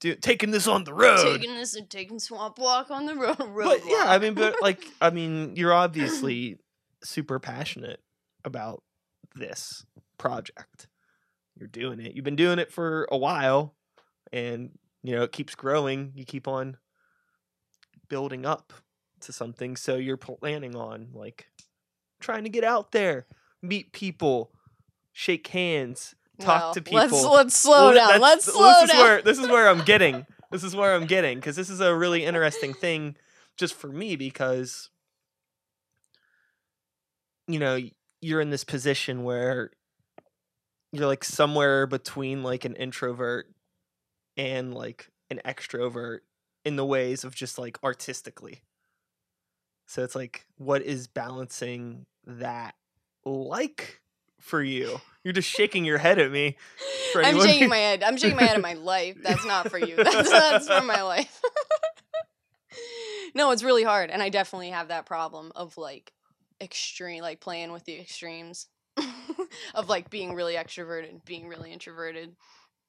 do, 0.00 0.14
taking 0.14 0.50
this 0.50 0.66
on 0.66 0.84
the 0.84 0.94
road? 0.94 1.38
Taking 1.38 1.54
this 1.54 1.74
and 1.74 1.88
taking 1.90 2.18
swamp 2.18 2.58
walk 2.58 2.90
on 2.90 3.06
the 3.06 3.16
road. 3.16 3.36
but 3.38 3.80
yeah, 3.86 4.04
I 4.06 4.18
mean, 4.18 4.34
but 4.34 4.56
like, 4.62 4.84
I 5.00 5.10
mean, 5.10 5.56
you're 5.56 5.72
obviously 5.72 6.58
super 7.02 7.38
passionate 7.38 8.00
about 8.44 8.82
this 9.34 9.84
project. 10.18 10.88
You're 11.56 11.68
doing 11.68 12.00
it. 12.00 12.14
You've 12.14 12.24
been 12.24 12.36
doing 12.36 12.58
it 12.58 12.70
for 12.70 13.08
a 13.10 13.18
while, 13.18 13.74
and 14.32 14.70
you 15.02 15.16
know 15.16 15.22
it 15.22 15.32
keeps 15.32 15.54
growing. 15.54 16.12
You 16.14 16.24
keep 16.24 16.46
on 16.46 16.76
building 18.08 18.46
up 18.46 18.72
to 19.20 19.32
something. 19.32 19.76
So 19.76 19.96
you're 19.96 20.16
planning 20.16 20.76
on 20.76 21.08
like 21.12 21.48
trying 22.20 22.44
to 22.44 22.50
get 22.50 22.62
out 22.62 22.92
there, 22.92 23.26
meet 23.60 23.92
people, 23.92 24.52
shake 25.12 25.48
hands, 25.48 26.14
talk 26.40 26.62
Well, 26.62 26.74
to 26.74 26.82
people. 26.82 26.98
Let's 26.98 27.24
let's 27.24 27.56
slow 27.56 27.92
down. 27.92 28.20
Let's 28.20 28.46
this 28.46 28.54
slow 28.54 28.82
is 28.82 28.90
down. 28.90 29.00
Where, 29.00 29.22
this 29.22 29.38
is 29.38 29.48
where 29.48 29.68
I'm 29.68 29.84
getting. 29.84 30.26
This 30.50 30.64
is 30.64 30.74
where 30.74 30.94
I'm 30.94 31.06
getting 31.06 31.38
because 31.38 31.56
this 31.56 31.70
is 31.70 31.80
a 31.80 31.94
really 31.94 32.24
interesting 32.24 32.72
thing 32.72 33.16
just 33.56 33.74
for 33.74 33.88
me 33.88 34.16
because 34.16 34.90
you 37.46 37.58
know 37.58 37.78
you're 38.20 38.40
in 38.40 38.50
this 38.50 38.64
position 38.64 39.24
where 39.24 39.70
you're 40.92 41.06
like 41.06 41.24
somewhere 41.24 41.86
between 41.86 42.42
like 42.42 42.64
an 42.64 42.74
introvert 42.76 43.46
and 44.36 44.74
like 44.74 45.10
an 45.30 45.40
extrovert 45.44 46.20
in 46.64 46.76
the 46.76 46.86
ways 46.86 47.24
of 47.24 47.34
just 47.34 47.58
like 47.58 47.78
artistically. 47.84 48.62
So 49.86 50.02
it's 50.02 50.14
like 50.14 50.46
what 50.56 50.82
is 50.82 51.06
balancing 51.06 52.06
that 52.26 52.74
like 53.24 54.00
for 54.40 54.62
you. 54.62 55.00
You're 55.24 55.32
just 55.32 55.48
shaking 55.48 55.84
your 55.84 55.98
head 55.98 56.18
at 56.18 56.30
me. 56.30 56.56
I'm 57.16 57.40
shaking 57.40 57.64
who- 57.64 57.68
my 57.68 57.76
head. 57.78 58.02
I'm 58.02 58.16
shaking 58.16 58.36
my 58.36 58.44
head 58.44 58.56
at 58.56 58.62
my 58.62 58.74
life. 58.74 59.16
That's 59.22 59.44
not 59.44 59.70
for 59.70 59.78
you. 59.78 59.96
That's 60.02 60.30
that's 60.30 60.68
for 60.68 60.82
my 60.82 61.02
life. 61.02 61.40
no, 63.34 63.50
it's 63.50 63.62
really 63.62 63.82
hard, 63.84 64.10
and 64.10 64.22
I 64.22 64.28
definitely 64.28 64.70
have 64.70 64.88
that 64.88 65.06
problem 65.06 65.52
of 65.54 65.76
like 65.76 66.12
extreme, 66.60 67.22
like 67.22 67.40
playing 67.40 67.72
with 67.72 67.84
the 67.84 67.98
extremes 67.98 68.66
of 69.74 69.88
like 69.88 70.10
being 70.10 70.34
really 70.34 70.54
extroverted, 70.54 71.24
being 71.24 71.48
really 71.48 71.72
introverted. 71.72 72.34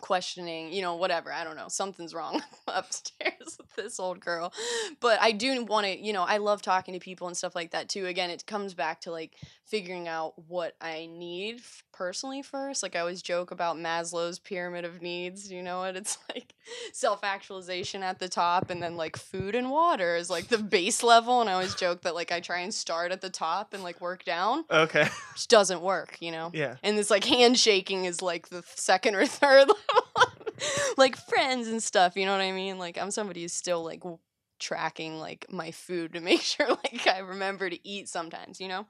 questioning 0.00 0.72
you 0.72 0.80
know 0.82 0.94
whatever 0.96 1.32
i 1.32 1.44
don't 1.44 1.56
know 1.56 1.68
something's 1.68 2.14
wrong 2.14 2.42
upstairs 2.68 3.56
with 3.58 3.74
this 3.76 3.98
old 4.00 4.20
girl 4.20 4.52
but 5.00 5.20
i 5.20 5.32
do 5.32 5.64
want 5.64 5.86
to 5.86 5.98
you 5.98 6.12
know 6.12 6.22
i 6.22 6.36
love 6.38 6.62
talking 6.62 6.94
to 6.94 7.00
people 7.00 7.26
and 7.26 7.36
stuff 7.36 7.54
like 7.54 7.70
that 7.72 7.88
too 7.88 8.06
again 8.06 8.30
it 8.30 8.46
comes 8.46 8.74
back 8.74 9.00
to 9.00 9.10
like 9.10 9.34
figuring 9.64 10.08
out 10.08 10.32
what 10.48 10.74
i 10.80 11.06
need 11.12 11.60
personally 11.92 12.42
first 12.42 12.82
like 12.82 12.94
i 12.96 13.00
always 13.00 13.20
joke 13.22 13.50
about 13.50 13.76
maslow's 13.76 14.38
pyramid 14.38 14.84
of 14.84 15.02
needs 15.02 15.50
you 15.50 15.62
know 15.62 15.80
what 15.80 15.96
it's 15.96 16.16
like 16.34 16.54
self-actualization 16.92 18.02
at 18.02 18.18
the 18.18 18.28
top 18.28 18.70
and 18.70 18.82
then 18.82 18.96
like 18.96 19.16
food 19.16 19.54
and 19.54 19.70
water 19.70 20.14
is 20.16 20.28
like 20.30 20.48
the 20.48 20.58
base 20.58 21.02
level 21.02 21.40
and 21.40 21.48
i 21.48 21.52
always 21.54 21.74
joke 21.74 22.02
that 22.02 22.14
like 22.14 22.30
i 22.30 22.38
try 22.40 22.58
and 22.60 22.72
start 22.72 23.10
at 23.12 23.20
the 23.20 23.30
top 23.30 23.72
and 23.74 23.82
like 23.82 24.00
work 24.00 24.24
down 24.24 24.64
Okay. 24.70 25.08
which 25.32 25.48
doesn't 25.48 25.80
work 25.80 26.16
you 26.20 26.30
know 26.30 26.50
Yeah. 26.52 26.76
and 26.82 26.96
this 26.98 27.10
like 27.10 27.24
handshaking 27.24 28.04
is 28.04 28.22
like 28.22 28.48
the 28.48 28.62
second 28.74 29.14
or 29.14 29.26
third 29.26 29.68
like 30.96 31.16
friends 31.16 31.68
and 31.68 31.82
stuff 31.82 32.16
you 32.16 32.26
know 32.26 32.32
what 32.32 32.40
i 32.40 32.52
mean? 32.52 32.78
Like 32.78 32.98
i'm 32.98 33.10
somebody 33.10 33.42
who's 33.42 33.52
still 33.52 33.84
like 33.84 34.00
w- 34.00 34.18
tracking 34.58 35.18
like 35.18 35.46
my 35.50 35.70
food 35.70 36.14
to 36.14 36.20
make 36.30 36.40
sure 36.42 36.68
like 36.68 37.06
i 37.06 37.18
remember 37.18 37.70
to 37.70 37.88
eat 37.88 38.08
sometimes 38.08 38.60
you 38.60 38.68
know? 38.68 38.86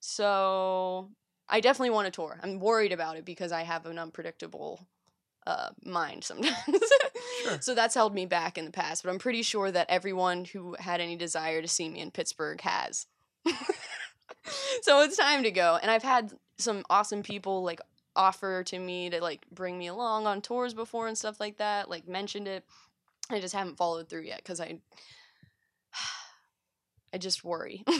So 0.00 1.10
i 1.48 1.60
definitely 1.60 1.90
want 1.90 2.08
a 2.08 2.10
tour. 2.10 2.38
I'm 2.42 2.60
worried 2.60 2.92
about 2.92 3.16
it 3.16 3.24
because 3.24 3.52
i 3.52 3.62
have 3.62 3.86
an 3.86 3.98
unpredictable 3.98 4.80
uh, 5.46 5.70
mind 5.84 6.24
sometimes. 6.24 6.56
Sure. 6.66 7.58
so 7.60 7.74
that's 7.74 7.94
held 7.94 8.14
me 8.14 8.26
back 8.26 8.58
in 8.58 8.64
the 8.64 8.70
past 8.72 9.02
but 9.02 9.10
i'm 9.10 9.18
pretty 9.18 9.42
sure 9.42 9.70
that 9.70 9.86
everyone 9.90 10.44
who 10.46 10.76
had 10.78 11.00
any 11.00 11.16
desire 11.16 11.62
to 11.62 11.68
see 11.68 11.88
me 11.88 12.00
in 12.00 12.10
pittsburgh 12.10 12.60
has. 12.62 13.06
So 14.82 15.00
it's 15.02 15.16
time 15.16 15.42
to 15.42 15.50
go 15.50 15.78
and 15.80 15.90
i've 15.90 16.02
had 16.02 16.32
some 16.58 16.84
awesome 16.90 17.22
people 17.22 17.62
like 17.62 17.80
offer 18.16 18.62
to 18.64 18.78
me 18.78 19.10
to 19.10 19.20
like 19.20 19.44
bring 19.50 19.76
me 19.78 19.86
along 19.88 20.26
on 20.26 20.40
tours 20.40 20.74
before 20.74 21.08
and 21.08 21.18
stuff 21.18 21.40
like 21.40 21.56
that 21.58 21.88
like 21.90 22.06
mentioned 22.08 22.46
it. 22.48 22.64
I 23.30 23.40
just 23.40 23.54
haven't 23.54 23.76
followed 23.76 24.08
through 24.08 24.22
yet 24.22 24.38
because 24.38 24.60
i 24.60 24.78
i 27.12 27.18
just 27.18 27.44
worry. 27.44 27.84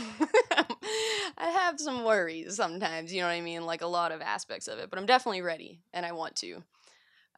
I 1.37 1.49
have 1.51 1.81
some 1.81 2.05
worries 2.05 2.57
sometimes 2.57 3.13
you 3.13 3.21
know 3.21 3.27
what 3.27 3.33
i 3.35 3.41
mean? 3.41 3.67
Like 3.67 3.83
a 3.83 3.87
lot 3.87 4.13
of 4.13 4.21
aspects 4.21 4.69
of 4.69 4.79
it 4.79 4.91
but 4.91 4.99
i'm 4.99 5.07
definitely 5.07 5.43
ready 5.43 5.81
and 5.93 6.05
i 6.07 6.13
want 6.13 6.37
to. 6.37 6.63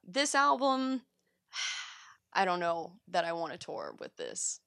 This 0.07 0.35
album 0.35 1.03
i 2.33 2.45
don't 2.45 2.61
know 2.61 2.93
that 3.09 3.25
i 3.25 3.33
want 3.33 3.53
to 3.53 3.59
tour 3.59 3.95
with 3.99 4.17
this 4.17 4.61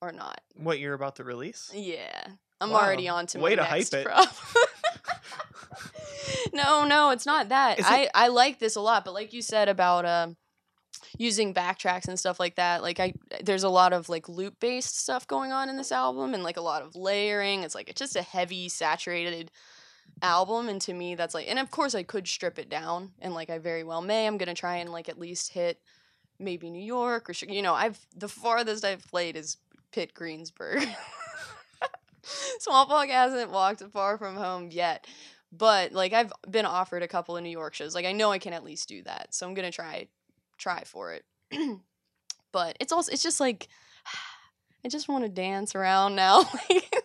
or 0.00 0.10
not. 0.12 0.40
What 0.56 0.80
you're 0.80 0.94
about 0.94 1.16
to 1.16 1.24
release? 1.24 1.70
yeah. 1.74 2.26
I'm 2.60 2.70
Wow. 2.70 2.78
already 2.84 3.08
on 3.08 3.26
to 3.28 3.40
Way 3.40 3.50
my 3.50 3.56
to 3.56 3.64
hype 3.64 3.78
next 3.78 3.94
it. 3.94 4.06
no, 6.52 6.84
no, 6.84 7.10
it's 7.10 7.26
not 7.26 7.48
that. 7.50 7.78
Is 7.78 7.86
it- 7.86 7.90
I 7.90 8.08
I 8.14 8.28
like 8.28 8.58
this 8.58 8.76
a 8.76 8.80
lot, 8.80 9.04
but 9.04 9.14
like 9.14 9.32
you 9.32 9.42
said 9.42 9.68
about 9.68 10.04
um 10.06 10.36
using 11.18 11.52
backtracks 11.54 12.08
and 12.08 12.18
stuff 12.18 12.38
like 12.38 12.56
that, 12.56 12.82
like 12.82 13.00
I 13.00 13.14
there's 13.42 13.64
a 13.64 13.68
lot 13.68 13.92
of 13.92 14.08
like 14.08 14.28
loop 14.28 14.60
based 14.60 14.98
stuff 14.98 15.26
going 15.26 15.52
on 15.52 15.68
in 15.68 15.76
this 15.76 15.92
album 15.92 16.34
and 16.34 16.42
like 16.42 16.56
a 16.56 16.62
lot 16.62 16.82
of 16.82 16.94
layering. 16.96 17.62
It's 17.62 17.74
like 17.74 17.88
it's 17.88 17.98
just 17.98 18.16
a 18.16 18.22
heavy 18.22 18.68
saturated 18.68 19.50
album 20.20 20.68
and 20.68 20.80
to 20.80 20.92
me 20.92 21.14
that's 21.14 21.34
like 21.34 21.48
and 21.48 21.58
of 21.58 21.70
course 21.70 21.94
I 21.94 22.02
could 22.02 22.28
strip 22.28 22.58
it 22.58 22.68
down 22.68 23.12
and 23.20 23.34
like 23.34 23.50
I 23.50 23.58
very 23.58 23.82
well 23.84 24.02
may. 24.02 24.26
I'm 24.26 24.38
going 24.38 24.48
to 24.48 24.54
try 24.54 24.76
and 24.76 24.90
like 24.92 25.08
at 25.08 25.18
least 25.18 25.52
hit 25.52 25.80
maybe 26.38 26.70
New 26.70 26.82
York 26.82 27.28
or 27.30 27.32
you 27.46 27.62
know, 27.62 27.74
I've 27.74 27.98
the 28.16 28.28
farthest 28.28 28.84
I've 28.84 29.06
played 29.08 29.36
is 29.36 29.56
Pitt 29.92 30.14
Greensburg. 30.14 30.86
Swamp 32.22 32.90
Walk 32.90 33.08
hasn't 33.08 33.50
walked 33.50 33.82
far 33.92 34.16
from 34.16 34.36
home 34.36 34.68
yet. 34.70 35.06
But 35.52 35.92
like 35.92 36.12
I've 36.12 36.32
been 36.50 36.66
offered 36.66 37.02
a 37.02 37.08
couple 37.08 37.36
of 37.36 37.42
New 37.42 37.50
York 37.50 37.74
shows. 37.74 37.94
Like 37.94 38.06
I 38.06 38.12
know 38.12 38.32
I 38.32 38.38
can 38.38 38.52
at 38.52 38.64
least 38.64 38.88
do 38.88 39.02
that. 39.02 39.34
So 39.34 39.46
I'm 39.46 39.54
gonna 39.54 39.70
try 39.70 40.08
try 40.58 40.82
for 40.84 41.12
it. 41.12 41.24
but 42.52 42.76
it's 42.80 42.92
also 42.92 43.12
it's 43.12 43.22
just 43.22 43.40
like 43.40 43.68
I 44.84 44.88
just 44.88 45.08
want 45.08 45.24
to 45.24 45.28
dance 45.28 45.74
around 45.74 46.16
now. 46.16 46.44
Like 46.70 47.02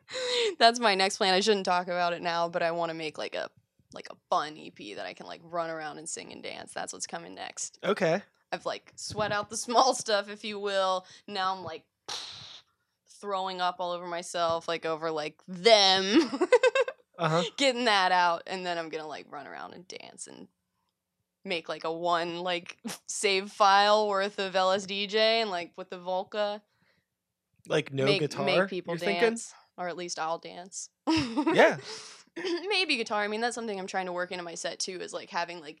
that's 0.58 0.80
my 0.80 0.94
next 0.94 1.16
plan. 1.16 1.34
I 1.34 1.40
shouldn't 1.40 1.66
talk 1.66 1.86
about 1.86 2.12
it 2.12 2.22
now, 2.22 2.48
but 2.48 2.62
I 2.62 2.70
want 2.70 2.90
to 2.90 2.94
make 2.94 3.18
like 3.18 3.34
a 3.34 3.50
like 3.94 4.08
a 4.10 4.16
fun 4.30 4.56
EP 4.58 4.96
that 4.96 5.06
I 5.06 5.12
can 5.12 5.26
like 5.26 5.40
run 5.44 5.70
around 5.70 5.98
and 5.98 6.08
sing 6.08 6.32
and 6.32 6.42
dance. 6.42 6.72
That's 6.72 6.92
what's 6.92 7.06
coming 7.06 7.34
next. 7.34 7.78
Okay. 7.84 8.22
I've 8.50 8.66
like 8.66 8.92
sweat 8.96 9.32
out 9.32 9.50
the 9.50 9.56
small 9.58 9.94
stuff, 9.94 10.30
if 10.30 10.44
you 10.44 10.58
will. 10.58 11.06
Now 11.26 11.54
I'm 11.54 11.62
like 11.62 11.84
throwing 13.20 13.60
up 13.60 13.76
all 13.78 13.92
over 13.92 14.06
myself, 14.06 14.68
like 14.68 14.86
over 14.86 15.10
like 15.10 15.36
them, 15.46 16.30
Uh 17.22 17.28
huh. 17.28 17.42
getting 17.56 17.84
that 17.86 18.12
out, 18.12 18.42
and 18.46 18.64
then 18.66 18.78
I'm 18.78 18.88
gonna 18.88 19.06
like 19.06 19.26
run 19.30 19.46
around 19.46 19.74
and 19.74 19.86
dance 19.88 20.26
and 20.26 20.48
make 21.44 21.68
like 21.68 21.84
a 21.84 21.92
one 21.92 22.40
like 22.40 22.78
save 23.06 23.50
file 23.50 24.08
worth 24.08 24.38
of 24.38 24.54
LSDJ 24.54 25.14
and 25.16 25.50
like 25.50 25.72
with 25.76 25.90
the 25.90 25.98
Volca 25.98 26.60
Like 27.68 27.92
no 27.92 28.04
make 28.04 28.20
guitar. 28.20 28.44
make 28.46 28.68
people 28.68 28.94
you're 28.94 28.98
thinking? 29.00 29.20
dance, 29.30 29.52
or 29.76 29.88
at 29.88 29.96
least 29.96 30.18
I'll 30.18 30.38
dance. 30.38 30.88
Yeah. 31.54 31.76
maybe 32.68 32.96
guitar. 32.96 33.22
I 33.22 33.28
mean, 33.28 33.40
that's 33.42 33.54
something 33.54 33.78
I'm 33.78 33.86
trying 33.86 34.06
to 34.06 34.12
work 34.12 34.32
into 34.32 34.42
my 34.44 34.54
set 34.54 34.78
too. 34.78 35.00
Is 35.00 35.12
like 35.12 35.28
having 35.30 35.60
like 35.60 35.78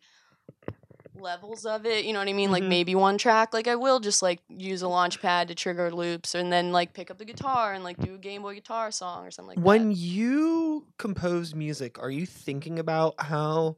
levels 1.22 1.64
of 1.64 1.86
it. 1.86 2.04
You 2.04 2.12
know 2.12 2.18
what 2.18 2.28
I 2.28 2.32
mean? 2.34 2.50
Like 2.50 2.64
Mhm. 2.64 2.68
maybe 2.68 2.94
one 2.94 3.16
track. 3.16 3.54
Like 3.54 3.68
I 3.68 3.76
will 3.76 4.00
just 4.00 4.20
like 4.22 4.40
use 4.48 4.82
a 4.82 4.88
launch 4.88 5.20
pad 5.22 5.48
to 5.48 5.54
trigger 5.54 5.90
loops, 5.90 6.34
and 6.34 6.52
then 6.52 6.72
like 6.72 6.92
pick 6.92 7.10
up 7.10 7.18
the 7.18 7.24
guitar 7.24 7.72
and 7.72 7.84
like 7.84 7.98
do 7.98 8.14
a 8.14 8.18
Game 8.18 8.42
Boy 8.42 8.54
guitar 8.54 8.90
song 8.90 9.24
or 9.26 9.30
something 9.30 9.56
like 9.56 9.64
when 9.64 9.88
that. 9.90 9.96
you 9.96 10.86
compose 10.98 11.54
music, 11.54 11.98
are 12.02 12.10
you 12.10 12.26
thinking 12.26 12.78
about 12.78 13.14
how 13.20 13.76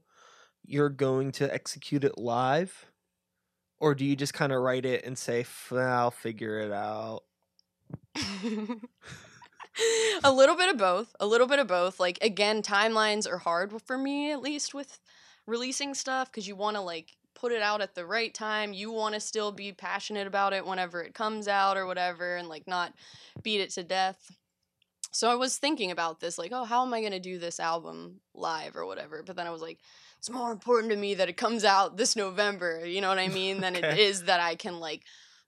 you're 0.64 0.88
going 0.88 1.30
to 1.32 1.52
execute 1.54 2.02
it 2.04 2.18
live? 2.18 2.86
Or 3.78 3.94
do 3.94 4.04
you 4.04 4.16
just 4.16 4.32
kind 4.34 4.52
of 4.52 4.62
write 4.62 4.86
it 4.86 5.04
and 5.04 5.18
say, 5.18 5.40
"F- 5.40 5.72
I'll 5.72 6.10
figure 6.10 6.58
it 6.60 6.72
out? 6.72 7.24
a 10.24 10.32
little 10.32 10.56
bit 10.56 10.70
of 10.70 10.78
both. 10.78 11.14
A 11.20 11.26
little 11.26 11.46
bit 11.46 11.58
of 11.58 11.66
both. 11.66 11.98
Like 12.00 12.18
again, 12.22 12.62
timelines 12.62 13.28
are 13.30 13.38
hard 13.38 13.72
for 13.82 13.98
me 13.98 14.30
at 14.32 14.40
least 14.40 14.74
with 14.74 15.00
releasing 15.46 15.94
stuff 15.94 16.30
because 16.30 16.48
you 16.48 16.56
want 16.56 16.76
to 16.76 16.80
like 16.80 17.16
put 17.34 17.52
it 17.52 17.62
out 17.62 17.80
at 17.80 17.94
the 17.94 18.06
right 18.06 18.32
time. 18.32 18.72
You 18.72 18.90
want 18.90 19.14
to 19.14 19.20
still 19.20 19.52
be 19.52 19.72
passionate 19.72 20.26
about 20.26 20.52
it 20.52 20.66
whenever 20.66 21.02
it 21.02 21.14
comes 21.14 21.48
out 21.48 21.76
or 21.76 21.86
whatever, 21.86 22.36
and 22.36 22.48
like 22.48 22.66
not 22.66 22.94
beat 23.42 23.60
it 23.60 23.70
to 23.70 23.82
death. 23.82 24.32
So 25.10 25.30
I 25.30 25.36
was 25.36 25.58
thinking 25.58 25.92
about 25.92 26.18
this, 26.18 26.38
like, 26.38 26.50
oh, 26.52 26.64
how 26.64 26.84
am 26.84 26.92
I 26.92 27.00
gonna 27.00 27.20
do 27.20 27.38
this 27.38 27.60
album 27.60 28.20
live 28.34 28.74
or 28.76 28.84
whatever? 28.84 29.22
But 29.22 29.36
then 29.36 29.46
I 29.46 29.50
was 29.50 29.62
like, 29.62 29.78
it's 30.18 30.30
more 30.30 30.50
important 30.50 30.90
to 30.90 30.96
me 30.96 31.14
that 31.14 31.28
it 31.28 31.36
comes 31.36 31.64
out 31.64 31.96
this 31.96 32.16
November. 32.16 32.84
You 32.84 33.00
know 33.00 33.10
what 33.10 33.18
I 33.18 33.28
mean? 33.28 33.60
Than 33.60 33.76
it 33.76 33.98
is 33.98 34.24
that 34.24 34.40
I 34.40 34.54
can 34.54 34.80
like 34.80 35.02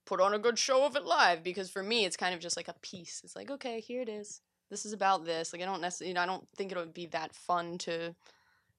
put 0.05 0.20
on 0.20 0.34
a 0.34 0.39
good 0.39 0.59
show 0.59 0.84
of 0.87 0.97
it 0.97 1.05
live 1.05 1.43
because 1.43 1.70
for 1.70 1.82
me 1.82 2.05
it's 2.05 2.16
kind 2.16 2.34
of 2.34 2.41
just 2.41 2.57
like 2.57 2.68
a 2.68 2.74
piece. 2.80 3.22
It's 3.24 3.34
like, 3.34 3.51
okay, 3.51 3.80
here 3.80 4.03
it 4.03 4.09
is. 4.09 4.41
This 4.70 4.87
is 4.87 4.93
about 4.93 5.24
this. 5.24 5.53
Like 5.53 5.62
I 5.62 5.64
don't 5.64 5.80
necessarily 5.80 6.11
you 6.11 6.14
know, 6.14 6.20
I 6.20 6.26
don't 6.26 6.47
think 6.57 6.72
it 6.72 6.78
would 6.78 6.95
be 6.95 7.07
that 7.07 7.34
fun 7.34 7.78
to 7.78 8.14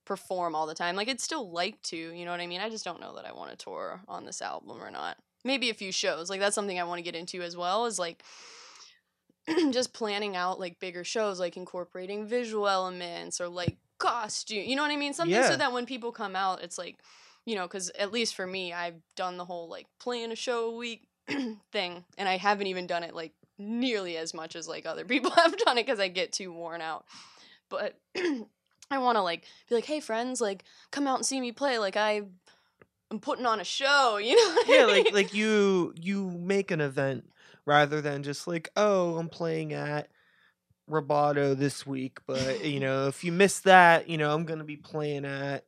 perform 0.07 0.55
all 0.55 0.65
the 0.65 0.73
time. 0.73 0.95
Like 0.95 1.09
I'd 1.09 1.19
still 1.19 1.51
like 1.51 1.81
to, 1.83 1.97
you 1.97 2.23
know 2.23 2.31
what 2.31 2.39
I 2.39 2.47
mean? 2.47 2.61
I 2.61 2.69
just 2.69 2.85
don't 2.85 3.01
know 3.01 3.13
that 3.15 3.25
I 3.25 3.33
want 3.33 3.51
to 3.51 3.57
tour 3.57 4.01
on 4.07 4.25
this 4.25 4.41
album 4.41 4.81
or 4.81 4.89
not. 4.89 5.17
Maybe 5.43 5.69
a 5.69 5.73
few 5.73 5.91
shows. 5.91 6.29
Like 6.29 6.39
that's 6.39 6.55
something 6.55 6.79
I 6.79 6.83
want 6.85 6.99
to 6.99 7.03
get 7.03 7.15
into 7.15 7.41
as 7.41 7.57
well 7.57 7.85
is 7.85 7.99
like 7.99 8.23
just 9.71 9.93
planning 9.93 10.35
out 10.35 10.59
like 10.59 10.79
bigger 10.79 11.03
shows 11.03 11.39
like 11.39 11.57
incorporating 11.57 12.25
visual 12.25 12.67
elements 12.67 13.41
or 13.41 13.49
like 13.49 13.77
costume. 13.97 14.63
You 14.63 14.77
know 14.77 14.81
what 14.81 14.91
I 14.91 14.97
mean? 14.97 15.13
Something 15.13 15.35
Yeah. 15.35 15.49
so 15.49 15.57
that 15.57 15.73
when 15.73 15.85
people 15.85 16.11
come 16.13 16.35
out 16.35 16.63
it's 16.63 16.77
like 16.77 16.97
you 17.45 17.55
know, 17.55 17.65
because 17.65 17.89
at 17.91 18.11
least 18.11 18.35
for 18.35 18.45
me, 18.45 18.73
I've 18.73 18.99
done 19.15 19.37
the 19.37 19.45
whole 19.45 19.69
like 19.69 19.87
playing 20.01 20.33
a 20.33 20.35
show 20.35 20.65
a 20.69 20.75
week 20.75 21.07
thing, 21.71 22.03
and 22.17 22.27
I 22.27 22.35
haven't 22.35 22.67
even 22.67 22.87
done 22.87 23.03
it 23.03 23.15
like 23.15 23.31
nearly 23.57 24.17
as 24.17 24.33
much 24.33 24.55
as 24.55 24.67
like 24.67 24.85
other 24.85 25.05
people 25.13 25.31
have 25.31 25.55
done 25.57 25.77
it 25.77 25.85
because 25.85 25.99
I 25.99 26.07
get 26.09 26.33
too 26.33 26.51
worn 26.51 26.81
out. 26.81 27.05
But 27.69 27.97
I 28.89 28.99
want 28.99 29.17
to 29.17 29.21
like 29.21 29.43
be 29.69 29.75
like, 29.75 29.85
hey 29.85 29.99
friends, 29.99 30.41
like 30.41 30.63
come 30.91 31.07
out 31.07 31.17
and 31.17 31.25
see 31.25 31.41
me 31.41 31.51
play. 31.51 31.79
Like 31.79 31.97
I, 31.97 32.21
I'm 33.11 33.19
putting 33.19 33.45
on 33.45 33.59
a 33.59 33.63
show. 33.63 34.17
You 34.21 34.35
know? 34.35 34.53
What 34.55 34.69
I 34.69 34.73
yeah, 34.73 34.85
like 34.85 35.05
mean? 35.05 35.13
like 35.13 35.33
you 35.33 35.93
you 35.99 36.31
make 36.31 36.71
an 36.71 36.81
event 36.81 37.29
rather 37.65 38.01
than 38.01 38.23
just 38.23 38.47
like, 38.47 38.69
oh, 38.75 39.17
I'm 39.17 39.29
playing 39.29 39.73
at 39.73 40.09
Roboto 40.89 41.55
this 41.55 41.85
week, 41.85 42.19
but 42.25 42.63
you 42.65 42.79
know, 42.81 43.07
if 43.07 43.23
you 43.23 43.31
miss 43.31 43.59
that, 43.61 44.09
you 44.09 44.17
know, 44.17 44.33
I'm 44.33 44.45
gonna 44.45 44.63
be 44.63 44.77
playing 44.77 45.25
at, 45.25 45.65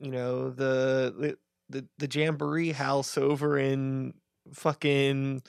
you 0.00 0.10
know, 0.10 0.50
the 0.50 1.14
the 1.18 1.38
the, 1.70 1.86
the 1.98 2.20
Jamboree 2.20 2.72
House 2.72 3.16
over 3.16 3.58
in 3.58 4.14
fucking 4.52 5.42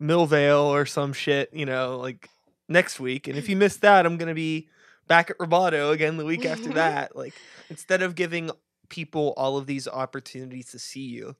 Millvale 0.00 0.66
or 0.66 0.84
some 0.84 1.12
shit, 1.12 1.50
you 1.52 1.64
know, 1.64 1.98
like 1.98 2.28
next 2.68 3.00
week. 3.00 3.28
And 3.28 3.38
if 3.38 3.48
you 3.48 3.56
miss 3.56 3.78
that, 3.78 4.04
I'm 4.04 4.16
gonna 4.16 4.34
be 4.34 4.68
back 5.06 5.30
at 5.30 5.38
Roboto 5.38 5.92
again 5.92 6.16
the 6.16 6.24
week 6.24 6.44
after 6.44 6.70
that. 6.74 7.16
Like 7.16 7.34
instead 7.70 8.02
of 8.02 8.14
giving 8.14 8.50
people 8.88 9.34
all 9.36 9.56
of 9.56 9.66
these 9.66 9.88
opportunities 9.88 10.70
to 10.70 10.78
see 10.78 11.04
you, 11.06 11.36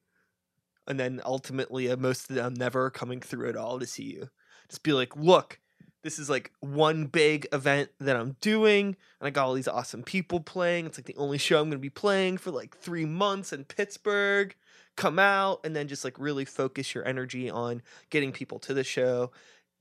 and 0.86 0.98
then 0.98 1.20
ultimately 1.24 1.90
uh, 1.90 1.96
most 1.96 2.30
of 2.30 2.36
them 2.36 2.54
never 2.54 2.90
coming 2.90 3.20
through 3.20 3.48
at 3.48 3.56
all 3.56 3.78
to 3.78 3.86
see 3.86 4.04
you, 4.04 4.28
just 4.68 4.82
be 4.82 4.92
like, 4.92 5.16
look. 5.16 5.60
This 6.02 6.18
is 6.18 6.28
like 6.28 6.52
one 6.60 7.06
big 7.06 7.46
event 7.50 7.88
that 7.98 8.14
I'm 8.14 8.36
doing, 8.42 8.88
and 8.88 9.26
I 9.26 9.30
got 9.30 9.46
all 9.46 9.54
these 9.54 9.66
awesome 9.66 10.02
people 10.02 10.38
playing. 10.38 10.84
It's 10.84 10.98
like 10.98 11.06
the 11.06 11.16
only 11.16 11.38
show 11.38 11.56
I'm 11.56 11.70
going 11.70 11.78
to 11.78 11.78
be 11.78 11.88
playing 11.88 12.36
for 12.36 12.50
like 12.50 12.76
three 12.76 13.06
months 13.06 13.54
in 13.54 13.64
Pittsburgh 13.64 14.54
come 14.96 15.18
out 15.18 15.60
and 15.64 15.74
then 15.74 15.88
just 15.88 16.04
like 16.04 16.18
really 16.18 16.44
focus 16.44 16.94
your 16.94 17.06
energy 17.06 17.50
on 17.50 17.82
getting 18.10 18.32
people 18.32 18.58
to 18.60 18.74
the 18.74 18.84
show 18.84 19.30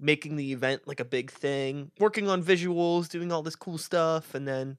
making 0.03 0.35
the 0.35 0.51
event 0.51 0.81
like 0.85 0.99
a 0.99 1.05
big 1.05 1.31
thing 1.31 1.89
working 1.97 2.27
on 2.27 2.43
visuals 2.43 3.07
doing 3.07 3.31
all 3.31 3.41
this 3.41 3.55
cool 3.55 3.77
stuff 3.77 4.35
and 4.35 4.45
then 4.45 4.77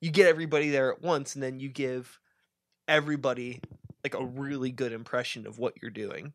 you 0.00 0.10
get 0.10 0.28
everybody 0.28 0.70
there 0.70 0.92
at 0.92 1.02
once 1.02 1.34
and 1.34 1.42
then 1.42 1.58
you 1.58 1.68
give 1.68 2.20
everybody 2.86 3.60
like 4.04 4.14
a 4.14 4.24
really 4.24 4.70
good 4.70 4.92
impression 4.92 5.44
of 5.44 5.58
what 5.58 5.74
you're 5.82 5.90
doing 5.90 6.32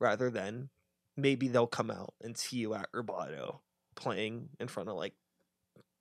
rather 0.00 0.30
than 0.30 0.68
maybe 1.16 1.46
they'll 1.46 1.66
come 1.66 1.90
out 1.90 2.12
and 2.20 2.36
see 2.36 2.56
you 2.56 2.74
at 2.74 2.90
Roboto 2.92 3.60
playing 3.94 4.48
in 4.58 4.66
front 4.66 4.88
of 4.88 4.96
like 4.96 5.14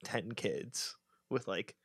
10 0.03 0.33
kids 0.33 0.95
with 1.29 1.47
like 1.47 1.75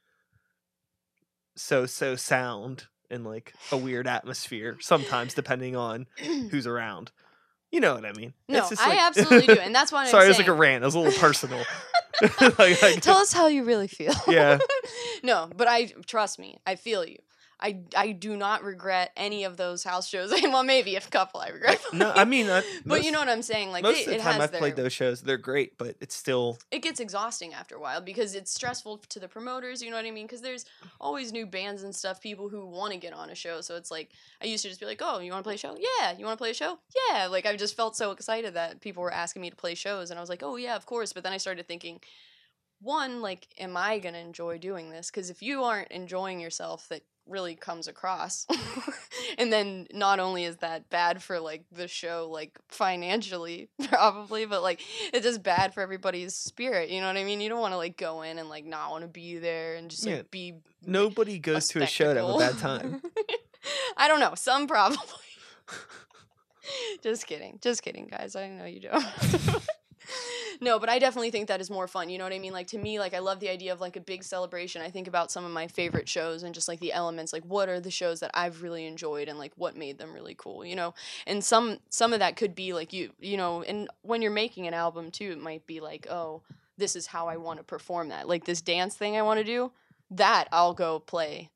so 1.57 1.85
so 1.85 2.17
sound 2.17 2.87
and 3.11 3.25
like 3.25 3.53
a 3.71 3.77
weird 3.77 4.07
atmosphere 4.07 4.79
sometimes 4.81 5.35
depending 5.35 5.77
on 5.77 6.07
who's 6.51 6.67
around. 6.67 7.13
You 7.73 7.79
know 7.81 7.95
what 7.95 8.05
I 8.05 8.13
mean? 8.13 8.33
No, 8.49 8.59
It's 8.59 8.71
just 8.71 8.83
I 8.83 8.89
like- 8.91 8.99
absolutely 8.99 9.55
do, 9.55 9.61
and 9.61 9.75
that's 9.75 9.93
what 9.93 10.01
I'm 10.01 10.07
Sorry, 10.09 10.25
it 10.25 10.29
was 10.29 10.37
saying. 10.39 10.49
like 10.49 10.57
a 10.57 10.59
rant. 10.59 10.83
It 10.83 10.87
was 10.87 10.95
a 10.97 10.99
little 11.01 11.21
personal. 11.21 11.63
Like, 12.41 12.83
like- 12.83 13.01
Tell 13.01 13.17
us 13.17 13.33
how 13.33 13.47
you 13.47 13.65
really 13.65 13.87
feel. 13.89 14.13
Yeah. 14.29 14.59
no, 15.23 15.49
but 15.57 15.69
I 15.69 15.87
trust 16.07 16.39
me. 16.39 16.59
I 16.67 16.75
feel 16.77 17.05
you. 17.07 17.17
I, 17.63 17.81
I 17.97 18.13
do 18.13 18.37
not 18.37 18.65
regret 18.65 19.13
any 19.17 19.45
of 19.45 19.57
those 19.57 19.85
house 19.85 20.09
shows. 20.09 20.33
well, 20.43 20.63
maybe 20.63 20.97
a 20.97 21.01
couple 21.01 21.41
I 21.41 21.49
regret. 21.49 21.81
no, 21.93 22.11
I 22.11 22.25
mean, 22.25 22.49
I, 22.49 22.63
but 22.85 22.87
most, 22.87 23.05
you 23.05 23.13
know 23.13 23.19
what 23.19 23.29
I'm 23.29 23.43
saying. 23.43 23.71
Like 23.71 23.83
most 23.83 24.07
they, 24.07 24.17
of 24.17 24.19
the 24.19 24.31
time 24.31 24.41
I've 24.41 24.51
their, 24.51 24.61
played 24.61 24.77
those 24.77 24.93
shows, 24.93 25.23
they're 25.23 25.37
great, 25.37 25.77
but 25.77 25.97
it's 26.01 26.15
still 26.15 26.59
it 26.71 26.81
gets 26.81 27.01
exhausting 27.01 27.53
after 27.53 27.75
a 27.75 27.81
while 27.81 28.01
because 28.01 28.35
it's 28.35 28.53
stressful 28.53 28.99
to 29.09 29.21
the 29.21 29.29
promoters. 29.29 29.83
You 29.83 29.91
know 29.91 29.97
what 29.97 30.07
I 30.07 30.11
mean? 30.11 30.27
Because 30.27 30.41
there's 30.41 30.65
always 31.01 31.33
new 31.33 31.47
bands 31.47 31.83
and 31.83 31.95
stuff, 31.95 32.21
people 32.21 32.49
who 32.49 32.67
want 32.67 32.93
to 32.93 32.99
get 32.99 33.13
on 33.13 33.31
a 33.31 33.35
show. 33.35 33.61
So 33.61 33.77
it's 33.77 33.91
like 33.91 34.11
I 34.43 34.47
used 34.47 34.63
to 34.63 34.69
just 34.69 34.81
be 34.81 34.87
like, 34.87 35.01
"Oh, 35.03 35.19
you 35.21 35.33
want 35.33 35.45
to 35.45 35.47
play 35.47 35.55
a 35.55 35.59
show? 35.59 35.77
Yeah. 35.79 36.17
You 36.17 36.25
want 36.25 36.39
to 36.39 36.43
play 36.43 36.51
a 36.51 36.55
show? 36.55 36.79
Yeah." 37.11 37.27
Like 37.27 37.47
I 37.47 37.57
just 37.57 37.77
felt 37.77 37.97
so 37.97 38.11
excited 38.13 38.55
that 38.55 38.81
people 38.81 39.03
were 39.03 39.13
asking 39.13 39.43
me 39.43 39.51
to 39.51 39.57
play 39.57 39.75
shows, 39.75 40.11
and 40.11 40.19
I 40.19 40.23
was 40.23 40.31
like, 40.31 40.43
"Oh 40.43 40.57
yeah, 40.57 40.77
of 40.77 40.87
course." 40.87 41.13
But 41.13 41.25
then 41.25 41.33
I 41.33 41.37
started 41.37 41.67
thinking, 41.67 42.01
one, 42.81 43.21
like, 43.21 43.47
am 43.59 43.77
I 43.77 43.99
gonna 43.99 44.19
enjoy 44.19 44.59
doing 44.59 44.91
this? 44.91 45.11
Because 45.11 45.31
if 45.31 45.43
you 45.43 45.63
aren't 45.65 45.89
enjoying 45.89 46.41
yourself, 46.41 46.89
that 46.89 47.03
really 47.27 47.55
comes 47.55 47.87
across. 47.89 48.47
and 49.39 49.53
then 49.53 49.87
not 49.93 50.19
only 50.21 50.45
is 50.45 50.57
that 50.59 50.91
bad 50.91 51.23
for 51.23 51.39
like 51.39 51.65
the 51.71 51.87
show 51.87 52.29
like 52.31 52.59
financially 52.69 53.69
probably 53.89 54.47
but 54.47 54.63
like 54.63 54.81
it's 55.13 55.25
just 55.25 55.43
bad 55.43 55.73
for 55.73 55.81
everybody's 55.81 56.35
spirit 56.35 56.89
you 56.91 57.01
know 57.01 57.07
what 57.07 57.17
i 57.17 57.23
mean? 57.25 57.41
You 57.41 57.49
don't 57.49 57.61
want 57.61 57.73
to 57.73 57.77
like 57.77 57.97
go 57.97 58.23
in 58.23 58.39
and 58.39 58.49
like 58.49 58.65
not 58.65 58.91
want 58.91 59.03
to 59.03 59.09
be 59.09 59.39
there 59.39 59.77
and 59.77 59.91
just 59.91 60.05
like 60.07 60.17
Yeah. 60.17 60.23
be 60.31 60.55
nobody 60.85 61.39
goes 61.39 61.69
to 61.69 61.83
a 61.83 61.87
show 61.87 62.11
at 62.11 62.17
a 62.17 62.39
bad 62.39 62.59
time. 62.59 63.01
i 63.97 64.09
don't 64.09 64.21
know. 64.21 64.35
Some 64.35 64.67
probably. 64.67 64.99
Just 67.03 67.27
kidding. 67.27 67.59
Just 67.63 67.83
kidding 67.83 68.07
guys. 68.07 68.35
I 68.37 68.49
know 68.49 68.65
you 68.65 68.81
don't 68.81 69.05
no 70.61 70.79
but 70.79 70.89
i 70.89 70.99
definitely 70.99 71.31
think 71.31 71.49
that 71.49 71.61
is 71.61 71.71
more 71.71 71.87
fun 71.89 72.09
you 72.11 72.19
know 72.19 72.25
what 72.25 72.33
i 72.33 72.39
mean? 72.39 72.53
Like 72.53 72.67
to 72.69 72.79
me 72.79 72.99
like 72.99 73.15
i 73.15 73.19
love 73.19 73.41
the 73.41 73.49
idea 73.49 73.73
of 73.73 73.81
like 73.81 73.97
a 73.97 74.01
big 74.01 74.23
celebration. 74.25 74.83
I 74.83 74.91
think 74.91 75.09
about 75.09 75.31
some 75.31 75.45
of 75.45 75.51
my 75.53 75.67
favorite 75.67 76.09
shows 76.09 76.43
and 76.43 76.55
just 76.55 76.69
like 76.69 76.81
the 76.81 76.93
elements 76.93 77.33
like 77.33 77.45
what 77.45 77.69
are 77.69 77.81
the 77.81 77.91
shows 77.91 78.21
that 78.21 78.31
i've 78.35 78.63
really 78.63 78.87
enjoyed 78.87 79.29
and 79.29 79.39
like 79.39 79.53
what 79.57 79.77
made 79.77 79.99
them 79.99 80.13
really 80.13 80.35
cool 80.35 80.65
you 80.65 80.77
know? 80.77 80.95
And 81.27 81.43
some 81.45 81.79
some 81.89 82.13
of 82.13 82.19
that 82.21 82.37
could 82.37 82.55
be 82.55 82.73
like 82.73 82.93
you 82.93 83.11
you 83.21 83.37
know 83.37 83.63
and 83.63 83.89
when 84.03 84.23
you're 84.23 84.31
making 84.31 84.67
an 84.67 84.75
album 84.75 85.11
too 85.11 85.31
it 85.33 85.41
might 85.41 85.67
be 85.67 85.81
like 85.81 86.07
oh 86.11 86.43
this 86.79 86.97
is 86.97 87.07
how 87.09 87.29
i 87.29 87.37
want 87.37 87.59
to 87.59 87.65
perform 87.65 88.09
that. 88.09 88.27
Like 88.29 88.45
this 88.45 88.61
dance 88.63 88.95
thing 88.95 89.17
i 89.17 89.23
want 89.23 89.39
to 89.39 89.45
do 89.45 89.73
that 90.11 90.49
i'll 90.51 90.75
go 90.75 90.99
play 90.99 91.51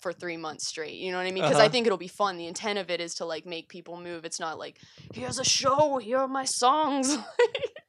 for 0.00 0.12
three 0.12 0.36
months 0.36 0.64
straight 0.66 0.94
you 0.94 1.10
know 1.10 1.18
what 1.18 1.26
i 1.26 1.32
mean? 1.32 1.42
Because 1.42 1.56
i 1.58 1.62
Uh-huh. 1.62 1.70
think 1.72 1.86
it'll 1.86 1.98
be 1.98 2.06
fun. 2.08 2.36
The 2.38 2.46
intent 2.46 2.78
of 2.78 2.88
it 2.90 3.00
is 3.00 3.14
to 3.16 3.24
like 3.24 3.44
make 3.46 3.68
people 3.68 3.96
move. 4.00 4.24
It's 4.24 4.38
not 4.38 4.58
like 4.58 4.78
here's 5.12 5.38
a 5.40 5.44
show. 5.44 5.98
Here 5.98 6.18
are 6.18 6.28
my 6.28 6.44
songs 6.44 7.18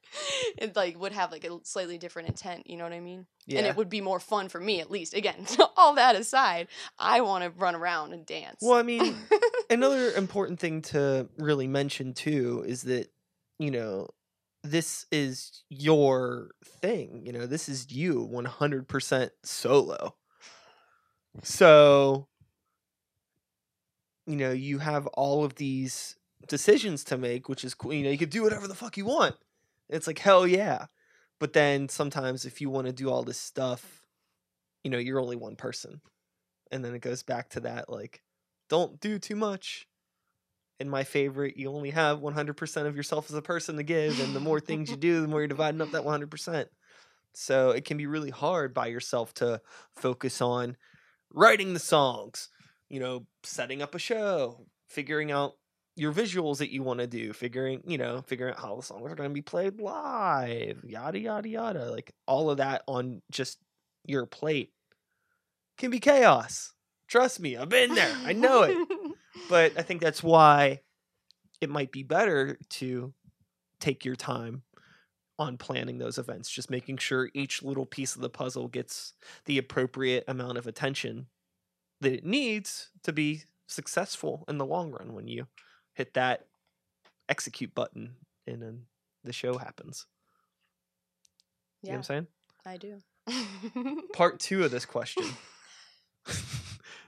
it 0.57 0.75
like 0.75 0.99
would 0.99 1.11
have 1.11 1.31
like 1.31 1.43
a 1.43 1.59
slightly 1.63 1.97
different 1.97 2.29
intent 2.29 2.69
you 2.69 2.77
know 2.77 2.83
what 2.83 2.93
i 2.93 2.99
mean? 2.99 3.25
Yeah. 3.45 3.59
and 3.59 3.67
it 3.67 3.75
would 3.75 3.89
be 3.89 4.01
more 4.01 4.19
fun 4.19 4.49
for 4.49 4.59
me 4.59 4.79
at 4.79 4.91
least. 4.91 5.13
Again 5.13 5.45
all 5.77 5.95
that 5.95 6.15
aside 6.15 6.67
i 6.97 7.21
want 7.21 7.43
to 7.43 7.49
run 7.51 7.75
around 7.75 8.13
and 8.13 8.25
dance. 8.25 8.57
Well, 8.61 8.77
I 8.77 8.83
mean, 8.83 9.15
another 9.69 10.11
important 10.11 10.59
thing 10.59 10.81
to 10.83 11.27
really 11.37 11.67
mention 11.67 12.13
too 12.13 12.63
is 12.67 12.83
that 12.83 13.11
you 13.57 13.71
know 13.71 14.07
this 14.63 15.05
is 15.11 15.63
your 15.69 16.51
thing 16.65 17.21
you 17.25 17.31
know 17.31 17.45
this 17.45 17.69
is 17.69 17.91
you 17.91 18.27
100% 18.31 19.29
solo. 19.43 20.15
So 21.43 22.27
you 24.29 24.35
know 24.35 24.51
you 24.51 24.77
have 24.77 25.07
all 25.07 25.43
of 25.43 25.55
these 25.55 26.15
decisions 26.47 27.03
to 27.03 27.17
make 27.17 27.49
which 27.49 27.63
is 27.65 27.73
cool 27.73 27.91
you 27.91 28.03
know 28.03 28.09
you 28.11 28.17
could 28.17 28.29
do 28.29 28.43
whatever 28.43 28.67
the 28.67 28.75
fuck 28.75 28.95
you 28.95 29.05
want 29.05 29.35
it's 29.89 30.07
like 30.07 30.19
hell 30.19 30.47
yeah. 30.47 30.85
But 31.39 31.53
then 31.53 31.89
sometimes 31.89 32.45
if 32.45 32.61
you 32.61 32.69
want 32.69 32.87
to 32.87 32.93
do 32.93 33.09
all 33.09 33.23
this 33.23 33.39
stuff 33.39 34.01
you 34.83 34.91
know 34.91 34.97
you're 34.97 35.19
only 35.19 35.35
one 35.35 35.55
person. 35.55 36.01
And 36.71 36.85
then 36.85 36.93
it 36.93 37.01
goes 37.01 37.23
back 37.23 37.49
to 37.49 37.61
that 37.61 37.89
like 37.89 38.21
don't 38.69 38.99
do 38.99 39.19
too 39.19 39.35
much. 39.35 39.87
And 40.79 40.89
my 40.89 41.03
favorite 41.03 41.57
you 41.57 41.69
only 41.69 41.89
have 41.91 42.19
100% 42.19 42.85
of 42.85 42.95
yourself 42.95 43.29
as 43.29 43.35
a 43.35 43.41
person 43.41 43.75
to 43.77 43.83
give 43.83 44.19
and 44.21 44.35
the 44.35 44.39
more 44.39 44.59
things 44.59 44.89
you 44.89 44.95
do 45.09 45.21
the 45.21 45.27
more 45.27 45.41
you're 45.41 45.47
dividing 45.47 45.81
up 45.81 45.91
that 45.91 46.05
100% 46.05 46.65
so 47.33 47.71
it 47.71 47.85
can 47.85 47.97
be 47.97 48.07
really 48.07 48.31
hard 48.31 48.73
by 48.73 48.87
yourself 48.87 49.33
to 49.35 49.61
focus 49.95 50.41
on 50.41 50.75
writing 51.33 51.73
the 51.73 51.79
songs 51.79 52.49
you 52.89 52.99
know 52.99 53.25
setting 53.43 53.81
up 53.81 53.93
a 53.93 53.99
show 53.99 54.65
figuring 54.87 55.31
out 55.31 55.53
your 55.99 56.13
visuals 56.13 56.59
that 56.59 56.71
you 56.71 56.81
want 56.81 56.99
to 56.99 57.07
do 57.07 57.33
figuring 57.33 57.81
you 57.85 57.97
know 57.97 58.23
figuring 58.25 58.53
out 58.53 58.59
how 58.59 58.75
the 58.75 58.81
songs 58.81 59.11
are 59.11 59.15
going 59.15 59.29
to 59.29 59.33
be 59.33 59.41
played 59.41 59.81
live 59.81 60.81
yada 60.85 61.19
yada 61.19 61.49
yada 61.49 61.91
like 61.91 62.13
all 62.25 62.49
of 62.49 62.57
that 62.57 62.83
on 62.87 63.21
just 63.31 63.59
your 64.05 64.25
plate 64.25 64.71
can 65.77 65.91
be 65.91 65.99
chaos. 65.99 66.73
Trust 67.07 67.39
me 67.39 67.57
i've 67.57 67.69
been 67.69 67.95
there 67.95 68.15
i 68.25 68.33
know 68.33 68.63
it. 68.63 68.77
But 69.47 69.73
I 69.77 69.83
think 69.83 70.01
that's 70.01 70.23
why 70.23 70.81
it 71.61 71.69
might 71.69 71.91
be 71.91 72.03
better 72.03 72.57
to 72.69 73.13
take 73.79 74.03
your 74.03 74.15
time 74.15 74.63
on 75.37 75.57
planning 75.57 75.97
those 75.97 76.17
events, 76.17 76.49
just 76.49 76.69
making 76.69 76.97
sure 76.97 77.29
each 77.33 77.63
little 77.63 77.85
piece 77.85 78.15
of 78.15 78.21
the 78.21 78.29
puzzle 78.29 78.67
gets 78.67 79.13
the 79.45 79.57
appropriate 79.57 80.25
amount 80.27 80.57
of 80.57 80.67
attention 80.67 81.27
that 82.01 82.13
it 82.13 82.25
needs 82.25 82.89
to 83.03 83.13
be 83.13 83.43
successful 83.67 84.43
in 84.47 84.57
the 84.57 84.65
long 84.65 84.91
run 84.91 85.13
when 85.13 85.27
you 85.27 85.47
hit 85.99 86.13
that 86.13 86.45
execute 87.27 87.75
button 87.75 88.15
and 88.47 88.61
then 88.61 88.83
the 89.25 89.33
show 89.33 89.57
happens. 89.57 90.05
You 91.83 91.89
know 91.89 91.91
yeah 91.91 91.91
what 91.91 91.97
I'm 91.97 92.03
saying? 92.03 92.27
i 92.65 92.77
do 92.77 94.01
Part 94.13 94.39
two 94.39 94.63
of 94.63 94.71
this 94.71 94.85
question. 94.85 95.23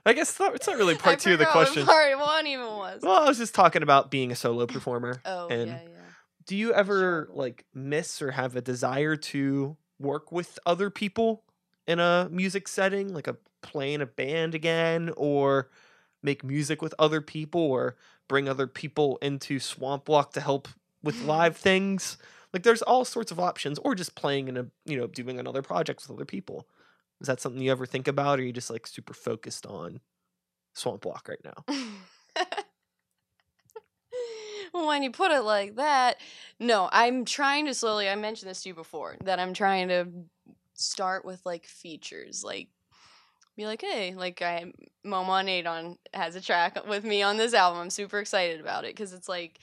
I 0.04 0.12
guess 0.14 0.30
it's 0.30 0.40
not, 0.40 0.54
it's 0.54 0.66
not 0.66 0.76
really 0.76 0.94
I 0.94 0.98
part 0.98 1.20
two 1.20 1.32
of 1.32 1.38
the 1.38 1.46
question. 1.46 1.86
part 1.86 2.18
one 2.18 2.46
even 2.46 2.66
was 2.66 3.00
Well, 3.02 3.22
I 3.22 3.26
was 3.28 3.38
just 3.38 3.54
talking 3.54 3.82
about 3.82 4.10
being 4.10 4.30
a 4.32 4.36
solo 4.36 4.66
performer. 4.66 5.20
oh 5.24 5.48
and 5.48 5.68
yeah 5.70 5.80
yeah 5.82 5.88
do 6.44 6.56
you 6.56 6.74
ever 6.74 7.28
Sure. 7.28 7.28
like 7.36 7.64
miss 7.72 8.20
or 8.20 8.32
have 8.32 8.56
a 8.56 8.60
desire 8.60 9.14
to 9.16 9.76
work 10.00 10.32
with 10.32 10.58
other 10.66 10.90
people 10.90 11.44
in 11.86 11.98
a 12.00 12.28
music 12.30 12.66
setting, 12.68 13.14
like 13.14 13.26
a 13.28 13.36
play 13.62 13.94
in 13.94 14.00
a 14.02 14.06
band 14.06 14.54
again, 14.54 15.12
or 15.16 15.70
make 16.22 16.42
music 16.44 16.82
with 16.82 16.94
other 16.98 17.20
people, 17.20 17.60
or 17.60 17.96
bring 18.28 18.48
other 18.48 18.66
people 18.66 19.18
into 19.22 19.58
Swamp 19.58 20.08
Walk 20.08 20.32
to 20.32 20.40
help 20.40 20.68
with 21.02 21.16
mm. 21.16 21.26
live 21.26 21.56
things? 21.56 22.16
Like, 22.52 22.62
there's 22.62 22.82
all 22.82 23.04
sorts 23.04 23.30
of 23.32 23.40
options, 23.40 23.78
or 23.78 23.94
just 23.94 24.14
playing 24.14 24.48
in 24.48 24.56
a 24.56 24.66
you 24.84 24.96
know 24.96 25.06
doing 25.06 25.38
another 25.38 25.62
project 25.62 26.02
with 26.02 26.16
other 26.16 26.24
people. 26.24 26.66
Is 27.20 27.28
that 27.28 27.40
something 27.40 27.62
you 27.62 27.70
ever 27.70 27.86
think 27.86 28.08
about, 28.08 28.38
or 28.38 28.42
are 28.42 28.46
you 28.46 28.52
just 28.52 28.70
like 28.70 28.86
super 28.86 29.14
focused 29.14 29.66
on 29.66 30.00
Swamp 30.74 31.04
Walk 31.04 31.28
right 31.28 31.44
now? 31.44 31.64
when 34.72 35.02
you 35.02 35.10
put 35.10 35.30
it 35.30 35.42
like 35.42 35.76
that, 35.76 36.18
no, 36.58 36.88
I'm 36.92 37.24
trying 37.24 37.66
to 37.66 37.74
slowly. 37.74 38.08
I 38.08 38.16
mentioned 38.16 38.50
this 38.50 38.62
to 38.62 38.70
you 38.70 38.74
before 38.74 39.16
that 39.24 39.38
I'm 39.38 39.54
trying 39.54 39.88
to 39.88 40.08
start 40.74 41.24
with 41.24 41.44
like 41.44 41.66
features, 41.66 42.42
like 42.44 42.68
be 43.56 43.66
like, 43.66 43.82
hey, 43.82 44.14
like 44.14 44.40
I 44.42 44.72
Momo 45.04 45.44
Nadon 45.44 45.96
has 46.14 46.36
a 46.36 46.40
track 46.40 46.86
with 46.88 47.04
me 47.04 47.22
on 47.22 47.36
this 47.36 47.54
album. 47.54 47.80
I'm 47.80 47.90
super 47.90 48.18
excited 48.18 48.60
about 48.60 48.84
it 48.84 48.94
because 48.94 49.12
it's 49.12 49.28
like, 49.28 49.58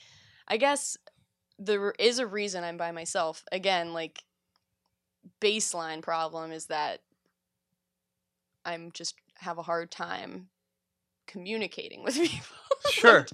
I 0.48 0.56
guess 0.56 0.96
there 1.58 1.92
is 1.98 2.18
a 2.18 2.26
reason 2.26 2.64
I'm 2.64 2.76
by 2.76 2.92
myself. 2.92 3.44
Again, 3.52 3.92
like 3.92 4.22
baseline 5.40 6.02
problem 6.02 6.52
is 6.52 6.66
that 6.66 7.00
I'm 8.64 8.90
just 8.92 9.14
have 9.38 9.58
a 9.58 9.62
hard 9.62 9.90
time 9.90 10.48
communicating 11.26 12.02
with 12.02 12.14
people. 12.20 12.46
Sure. 12.90 13.26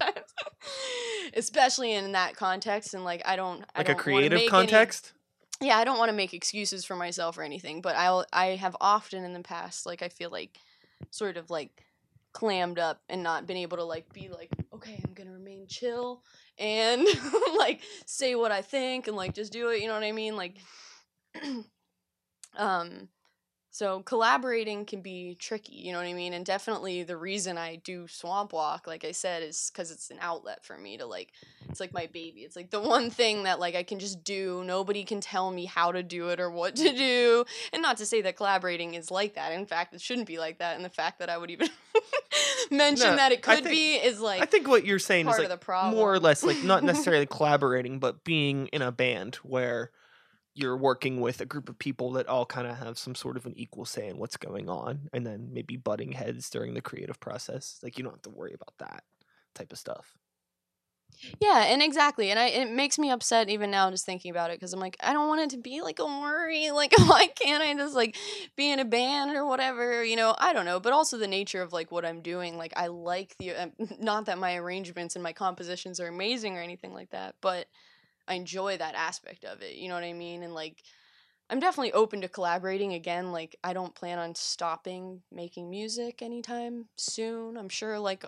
Especially 1.33 1.93
in 1.93 2.13
that 2.13 2.35
context 2.35 2.93
and 2.93 3.03
like 3.03 3.21
I 3.25 3.35
don't 3.35 3.63
I 3.75 3.79
Like 3.79 3.89
a 3.89 3.93
don't 3.93 3.97
wanna 3.97 4.03
creative 4.03 4.31
make 4.35 4.41
any- 4.43 4.49
context? 4.49 5.13
Yeah, 5.61 5.77
I 5.77 5.83
don't 5.83 5.97
want 5.97 6.09
to 6.09 6.15
make 6.15 6.33
excuses 6.33 6.85
for 6.85 6.95
myself 6.95 7.37
or 7.37 7.43
anything, 7.43 7.81
but 7.81 7.95
I'll 7.95 8.25
I 8.31 8.47
have 8.47 8.75
often 8.79 9.23
in 9.23 9.33
the 9.33 9.41
past 9.41 9.85
like 9.85 10.01
I 10.01 10.09
feel 10.09 10.29
like 10.29 10.57
sort 11.09 11.37
of 11.37 11.49
like 11.49 11.83
clammed 12.33 12.77
up 12.77 13.01
and 13.09 13.23
not 13.23 13.47
been 13.47 13.57
able 13.57 13.77
to 13.77 13.83
like 13.83 14.11
be 14.13 14.29
like 14.29 14.49
okay, 14.73 15.01
I'm 15.05 15.13
going 15.13 15.27
to 15.27 15.33
remain 15.33 15.65
chill 15.67 16.21
and 16.59 17.07
like 17.57 17.81
say 18.05 18.35
what 18.35 18.51
I 18.51 18.61
think 18.61 19.07
and 19.07 19.17
like 19.17 19.33
just 19.33 19.51
do 19.51 19.69
it, 19.69 19.81
you 19.81 19.87
know 19.87 19.93
what 19.93 20.03
I 20.03 20.11
mean? 20.11 20.35
Like 20.35 20.57
um 22.57 23.09
so 23.77 23.99
collaborating 24.01 24.85
can 24.85 25.01
be 25.01 25.35
tricky, 25.35 25.73
you 25.75 25.91
know 25.91 25.99
what 25.99 26.07
I 26.07 26.13
mean? 26.13 26.33
And 26.33 26.43
definitely 26.43 27.03
the 27.03 27.15
reason 27.15 27.59
I 27.59 27.75
do 27.75 28.07
Swamp 28.07 28.51
Walk, 28.51 28.87
like 28.87 29.05
I 29.05 29.11
said, 29.11 29.43
is 29.43 29.69
because 29.71 29.91
it's 29.91 30.09
an 30.09 30.17
outlet 30.19 30.65
for 30.65 30.75
me 30.79 30.97
to 30.97 31.05
like, 31.05 31.31
it's 31.69 31.79
like 31.79 31.93
my 31.93 32.07
baby. 32.07 32.41
It's 32.41 32.55
like 32.55 32.71
the 32.71 32.79
one 32.81 33.11
thing 33.11 33.43
that 33.43 33.59
like 33.59 33.75
I 33.75 33.83
can 33.83 33.99
just 33.99 34.23
do. 34.23 34.63
Nobody 34.65 35.03
can 35.03 35.21
tell 35.21 35.51
me 35.51 35.65
how 35.65 35.91
to 35.91 36.01
do 36.01 36.29
it 36.29 36.39
or 36.39 36.49
what 36.49 36.75
to 36.77 36.91
do. 36.91 37.45
And 37.71 37.83
not 37.83 37.97
to 37.97 38.07
say 38.07 38.19
that 38.23 38.35
collaborating 38.35 38.95
is 38.95 39.11
like 39.11 39.35
that. 39.35 39.51
In 39.51 39.67
fact, 39.67 39.93
it 39.93 40.01
shouldn't 40.01 40.25
be 40.27 40.39
like 40.39 40.57
that. 40.57 40.75
And 40.75 40.83
the 40.83 40.89
fact 40.89 41.19
that 41.19 41.29
I 41.29 41.37
would 41.37 41.51
even 41.51 41.69
mention 42.71 43.11
No, 43.11 43.15
that 43.17 43.31
it 43.31 43.43
could 43.43 43.57
think- 43.63 43.69
be 43.69 43.93
is 43.93 44.19
like 44.19 44.41
I 44.41 44.45
think 44.45 44.67
what 44.67 44.87
you're 44.87 44.97
saying 44.97 45.25
part 45.27 45.37
is 45.39 45.45
of 45.45 45.51
like 45.51 45.59
the 45.59 45.63
problem. 45.63 45.93
more 45.95 46.11
or 46.13 46.19
less 46.19 46.41
like 46.43 46.63
not 46.63 46.83
necessarily 46.91 47.27
collaborating, 47.27 47.99
but 47.99 48.23
being 48.23 48.67
in 48.67 48.81
a 48.81 48.91
band 48.91 49.35
where 49.43 49.91
you're 50.57 50.77
working 50.77 51.21
with 51.21 51.39
a 51.39 51.45
group 51.45 51.69
of 51.69 51.77
people 51.77 52.11
that 52.13 52.27
all 52.27 52.45
kind 52.45 52.67
of 52.67 52.77
have 52.77 52.97
some 52.97 53.15
sort 53.15 53.37
of 53.37 53.45
an 53.45 53.53
equal 53.55 53.85
say 53.85 54.07
in 54.07 54.17
what's 54.17 54.37
going 54.37 54.69
on, 54.69 55.09
and 55.13 55.25
then 55.25 55.49
maybe 55.51 55.77
butting 55.77 56.13
heads 56.13 56.49
during 56.49 56.73
the 56.73 56.81
creative 56.81 57.19
process. 57.19 57.79
Like 57.83 57.97
you 57.97 58.03
don't 58.03 58.13
have 58.13 58.21
to 58.23 58.29
worry 58.29 58.53
about 58.53 58.77
that 58.79 59.03
type 59.53 59.71
of 59.71 59.77
stuff. 59.77 60.17
Yeah, 61.39 61.63
and 61.63 61.81
exactly, 61.81 62.29
and 62.29 62.39
I 62.39 62.47
it 62.47 62.69
makes 62.69 62.99
me 62.99 63.09
upset 63.09 63.49
even 63.49 63.71
now 63.71 63.89
just 63.89 64.05
thinking 64.05 64.29
about 64.29 64.51
it 64.51 64.59
because 64.59 64.73
I'm 64.73 64.79
like 64.79 64.97
I 64.99 65.13
don't 65.13 65.27
want 65.27 65.41
it 65.41 65.49
to 65.51 65.57
be 65.57 65.81
like 65.81 65.99
a 65.99 66.05
worry. 66.05 66.69
Like 66.77 66.93
why 66.97 67.27
can't 67.27 67.63
I 67.63 67.73
just 67.73 67.95
like 67.95 68.15
be 68.55 68.71
in 68.71 68.79
a 68.79 68.85
band 68.85 69.35
or 69.35 69.45
whatever? 69.45 70.03
You 70.03 70.15
know, 70.15 70.35
I 70.37 70.53
don't 70.53 70.65
know. 70.65 70.79
But 70.79 70.93
also 70.93 71.17
the 71.17 71.27
nature 71.27 71.61
of 71.61 71.73
like 71.73 71.91
what 71.91 72.05
I'm 72.05 72.21
doing. 72.21 72.57
Like 72.57 72.73
I 72.75 72.87
like 72.87 73.35
the 73.39 73.55
um, 73.55 73.71
not 73.99 74.25
that 74.25 74.37
my 74.37 74.55
arrangements 74.57 75.15
and 75.15 75.23
my 75.23 75.33
compositions 75.33 75.99
are 75.99 76.07
amazing 76.07 76.57
or 76.57 76.61
anything 76.61 76.93
like 76.93 77.09
that, 77.11 77.35
but 77.41 77.67
I 78.27 78.35
enjoy 78.35 78.77
that 78.77 78.95
aspect 78.95 79.45
of 79.45 79.61
it. 79.61 79.75
You 79.75 79.89
know 79.89 79.95
what 79.95 80.03
I 80.03 80.13
mean? 80.13 80.43
And 80.43 80.53
like 80.53 80.83
I'm 81.49 81.59
definitely 81.59 81.93
open 81.93 82.21
to 82.21 82.27
collaborating 82.27 82.93
again. 82.93 83.31
Like 83.31 83.55
I 83.63 83.73
don't 83.73 83.95
plan 83.95 84.19
on 84.19 84.35
stopping 84.35 85.21
making 85.31 85.69
music 85.69 86.21
anytime 86.21 86.85
soon. 86.97 87.57
I'm 87.57 87.69
sure 87.69 87.99
like 87.99 88.25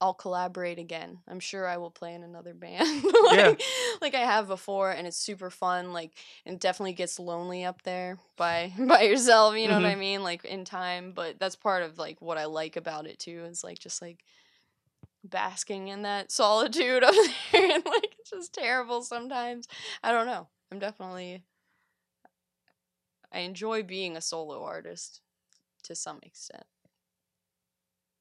I'll 0.00 0.14
collaborate 0.14 0.78
again. 0.78 1.18
I'm 1.28 1.40
sure 1.40 1.68
I 1.68 1.76
will 1.76 1.90
play 1.90 2.14
in 2.14 2.22
another 2.22 2.54
band. 2.54 3.04
like, 3.04 3.36
Yeah. 3.36 3.54
like 4.00 4.14
I 4.14 4.20
have 4.20 4.48
before 4.48 4.90
and 4.90 5.06
it's 5.06 5.16
super 5.16 5.50
fun. 5.50 5.92
Like 5.92 6.12
and 6.44 6.54
it 6.54 6.60
definitely 6.60 6.94
gets 6.94 7.20
lonely 7.20 7.64
up 7.64 7.82
there 7.82 8.18
by 8.36 8.72
by 8.78 9.02
yourself, 9.02 9.56
you 9.56 9.68
know 9.68 9.74
what 9.74 9.84
I 9.84 9.92
mm-hmm. 9.92 10.00
mean? 10.00 10.22
Like 10.24 10.44
in 10.44 10.64
time. 10.64 11.12
But 11.12 11.38
that's 11.38 11.56
part 11.56 11.82
of 11.84 11.96
like 11.98 12.20
what 12.20 12.38
I 12.38 12.46
like 12.46 12.76
about 12.76 13.06
it 13.06 13.18
too, 13.20 13.44
is 13.44 13.62
like 13.62 13.78
just 13.78 14.02
like 14.02 14.24
basking 15.24 15.88
in 15.88 16.02
that 16.02 16.30
solitude 16.32 17.04
up 17.04 17.14
there 17.52 17.70
and 17.70 17.84
like 17.84 18.16
it's 18.18 18.30
just 18.30 18.52
terrible 18.52 19.02
sometimes. 19.02 19.66
I 20.02 20.12
don't 20.12 20.26
know. 20.26 20.48
I'm 20.72 20.78
definitely 20.78 21.44
I 23.32 23.40
enjoy 23.40 23.82
being 23.82 24.16
a 24.16 24.20
solo 24.20 24.62
artist 24.64 25.20
to 25.84 25.94
some 25.94 26.18
extent. 26.22 26.64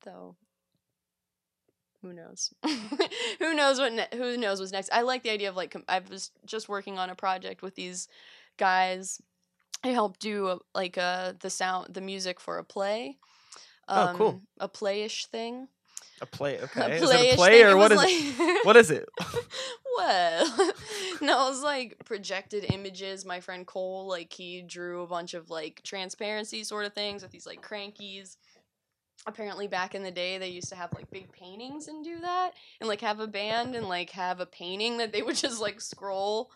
Though 0.05 0.35
who 2.01 2.13
knows? 2.13 2.53
who 3.39 3.53
knows 3.53 3.79
what 3.79 3.91
ne- 3.91 4.07
who 4.13 4.37
knows 4.37 4.59
what's 4.59 4.71
next? 4.71 4.89
I 4.93 5.01
like 5.01 5.23
the 5.23 5.31
idea 5.31 5.49
of 5.49 5.55
like 5.57 5.71
com- 5.71 5.83
I 5.89 5.99
was 5.99 6.31
just 6.45 6.69
working 6.69 6.97
on 6.97 7.09
a 7.09 7.15
project 7.15 7.61
with 7.61 7.75
these 7.75 8.07
guys. 8.57 9.21
I 9.83 9.89
helped 9.89 10.19
do 10.19 10.47
a, 10.47 10.59
like 10.73 10.97
uh 10.97 11.33
the 11.39 11.49
sound 11.49 11.93
the 11.93 12.01
music 12.01 12.39
for 12.39 12.57
a 12.57 12.63
play. 12.63 13.17
Oh, 13.87 14.13
cool. 14.15 14.27
Um, 14.27 14.41
A 14.59 14.69
playish 14.69 15.25
thing. 15.27 15.67
A 16.21 16.25
play, 16.25 16.57
A 16.59 16.63
okay? 16.63 16.97
Is 16.97 17.09
it 17.09 17.33
a 17.33 17.35
play 17.35 17.63
or 17.63 17.77
what 17.77 17.91
is 17.91 17.97
was 17.97 18.05
it? 18.11 18.39
like- 18.39 18.65
What 18.65 18.75
is 18.77 18.91
it? 18.91 19.07
well, 19.97 20.73
no, 21.21 21.45
it 21.47 21.49
was 21.49 21.63
like 21.63 21.97
projected 22.05 22.65
images. 22.73 23.25
My 23.25 23.39
friend 23.39 23.65
Cole, 23.65 24.07
like, 24.07 24.31
he 24.33 24.61
drew 24.61 25.01
a 25.01 25.07
bunch 25.07 25.33
of 25.33 25.49
like 25.49 25.81
transparency 25.83 26.63
sort 26.63 26.85
of 26.85 26.93
things 26.93 27.21
with 27.21 27.31
these 27.31 27.45
like 27.47 27.61
crankies. 27.61 28.37
Apparently, 29.27 29.67
back 29.67 29.95
in 29.95 30.03
the 30.03 30.11
day, 30.11 30.37
they 30.37 30.47
used 30.47 30.69
to 30.69 30.75
have 30.75 30.93
like 30.93 31.11
big 31.11 31.31
paintings 31.31 31.87
and 31.87 32.03
do 32.03 32.19
that, 32.21 32.51
and 32.79 32.87
like 32.87 33.01
have 33.01 33.19
a 33.19 33.27
band 33.27 33.75
and 33.75 33.87
like 33.87 34.11
have 34.11 34.39
a 34.39 34.45
painting 34.45 34.97
that 34.97 35.11
they 35.11 35.21
would 35.21 35.35
just 35.35 35.61
like 35.61 35.81
scroll 35.81 36.51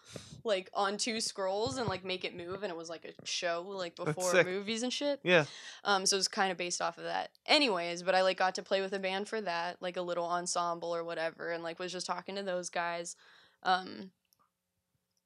like 0.45 0.69
on 0.73 0.97
two 0.97 1.21
scrolls 1.21 1.77
and 1.77 1.87
like 1.87 2.03
make 2.03 2.23
it 2.23 2.35
move, 2.35 2.63
and 2.63 2.71
it 2.71 2.77
was 2.77 2.89
like 2.89 3.05
a 3.05 3.25
show 3.25 3.65
like 3.67 3.95
before 3.95 4.43
movies 4.43 4.83
and 4.83 4.93
shit. 4.93 5.19
Yeah. 5.23 5.45
Um, 5.83 6.05
so 6.05 6.15
it 6.15 6.19
was 6.19 6.27
kind 6.27 6.51
of 6.51 6.57
based 6.57 6.81
off 6.81 6.97
of 6.97 7.03
that. 7.03 7.31
Anyways, 7.45 8.03
but 8.03 8.15
I 8.15 8.21
like 8.21 8.37
got 8.37 8.55
to 8.55 8.63
play 8.63 8.81
with 8.81 8.93
a 8.93 8.99
band 8.99 9.27
for 9.27 9.41
that, 9.41 9.81
like 9.81 9.97
a 9.97 10.01
little 10.01 10.25
ensemble 10.25 10.95
or 10.95 11.03
whatever, 11.03 11.51
and 11.51 11.63
like 11.63 11.79
was 11.79 11.91
just 11.91 12.07
talking 12.07 12.35
to 12.35 12.43
those 12.43 12.69
guys. 12.69 13.15
Um, 13.63 14.11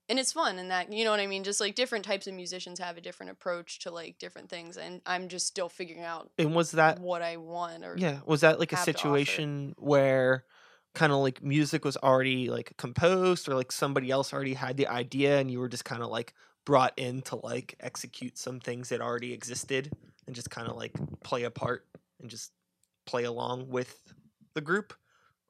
and 0.10 0.20
it's 0.20 0.32
fun 0.32 0.60
and 0.60 0.72
that 0.72 0.92
you 0.92 1.04
know 1.04 1.12
what 1.12 1.20
I 1.20 1.28
mean. 1.28 1.44
Just 1.44 1.60
like 1.60 1.76
different 1.76 2.06
types 2.06 2.28
of 2.28 2.34
musicians 2.34 2.80
have 2.80 2.98
a 2.98 3.02
different 3.02 3.32
approach 3.32 3.80
to 3.80 3.92
like 3.92 4.18
different 4.20 4.50
things, 4.50 4.78
and 4.78 5.02
I'm 5.06 5.28
just 5.28 5.48
still 5.48 5.70
figuring 5.70 6.04
out 6.04 6.32
And 6.38 6.56
was 6.56 6.72
that 6.72 7.00
what 7.00 7.22
I 7.22 7.38
want 7.38 7.84
or 7.84 7.96
yeah? 7.98 8.20
Was 8.26 8.42
that 8.42 8.60
like 8.60 8.72
a 8.74 8.76
have 8.76 8.86
to 8.86 8.92
offer. 8.92 8.98
situation 8.98 9.76
where 9.78 10.46
kind 10.98 11.12
of 11.12 11.20
like 11.20 11.44
music 11.44 11.86
was 11.86 11.96
already 11.98 12.50
like 12.50 12.74
composed 12.78 13.48
or 13.48 13.54
like 13.56 13.72
somebody 13.72 14.10
else 14.10 14.34
already 14.34 14.56
had 14.56 14.78
the 14.78 14.88
idea 14.88 15.40
and 15.40 15.52
you 15.52 15.60
were 15.60 15.70
just 15.70 15.86
kind 15.86 16.02
of 16.02 16.10
like 16.10 16.34
brought 16.66 16.92
in 16.98 17.22
to 17.22 17.36
like 17.36 17.76
execute 17.80 18.38
some 18.38 18.60
things 18.60 18.90
that 18.90 19.00
already 19.00 19.32
existed 19.32 19.92
and 20.26 20.36
just 20.36 20.50
kind 20.50 20.68
of 20.68 20.76
like 20.76 20.94
play 21.24 21.44
a 21.44 21.52
part 21.52 21.86
and 22.20 22.32
just 22.32 22.52
play 23.06 23.26
along 23.26 23.70
with 23.70 24.12
the 24.56 24.62
group 24.62 24.94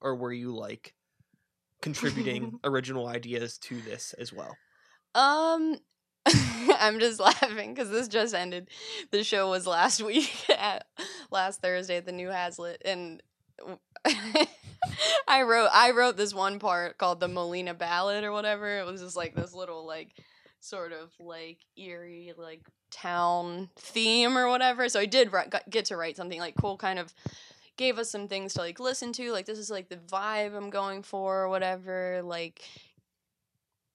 or 0.01 0.15
were 0.15 0.33
you 0.33 0.53
like 0.53 0.93
contributing 1.81 2.59
original 2.63 3.07
ideas 3.07 3.57
to 3.57 3.79
this 3.81 4.13
as 4.19 4.33
well 4.33 4.55
Um, 5.15 5.77
I'm 6.79 6.99
just 6.99 7.19
laughing 7.41 7.73
because 7.73 7.89
this 7.89 8.07
just 8.07 8.33
ended. 8.33 8.69
The 9.11 9.23
show 9.23 9.49
was 9.49 9.67
last 9.67 10.01
week, 10.03 10.49
at, 10.49 10.85
last 11.31 11.61
Thursday 11.61 11.97
at 11.97 12.05
the 12.05 12.11
New 12.11 12.29
Hazlett, 12.29 12.81
and 12.85 13.21
I 15.27 15.41
wrote 15.43 15.69
I 15.73 15.91
wrote 15.91 16.17
this 16.17 16.33
one 16.33 16.59
part 16.59 16.97
called 16.97 17.19
the 17.19 17.27
Molina 17.27 17.73
Ballad 17.73 18.23
or 18.23 18.31
whatever. 18.31 18.79
It 18.79 18.85
was 18.85 19.01
just 19.01 19.15
like 19.15 19.35
this 19.35 19.53
little 19.53 19.85
like 19.85 20.11
sort 20.59 20.91
of 20.91 21.11
like 21.19 21.59
eerie 21.77 22.33
like 22.37 22.61
town 22.91 23.69
theme 23.77 24.37
or 24.37 24.49
whatever. 24.49 24.89
So 24.89 24.99
I 24.99 25.05
did 25.05 25.31
got, 25.31 25.69
get 25.69 25.85
to 25.85 25.97
write 25.97 26.17
something 26.17 26.39
like 26.39 26.55
cool, 26.59 26.77
kind 26.77 26.99
of 26.99 27.13
gave 27.77 27.97
us 27.97 28.09
some 28.09 28.27
things 28.27 28.53
to 28.55 28.61
like 28.61 28.79
listen 28.79 29.13
to. 29.13 29.31
Like 29.31 29.45
this 29.45 29.59
is 29.59 29.69
like 29.69 29.89
the 29.89 29.97
vibe 29.97 30.55
I'm 30.55 30.69
going 30.69 31.03
for 31.03 31.43
or 31.43 31.49
whatever. 31.49 32.21
Like 32.23 32.61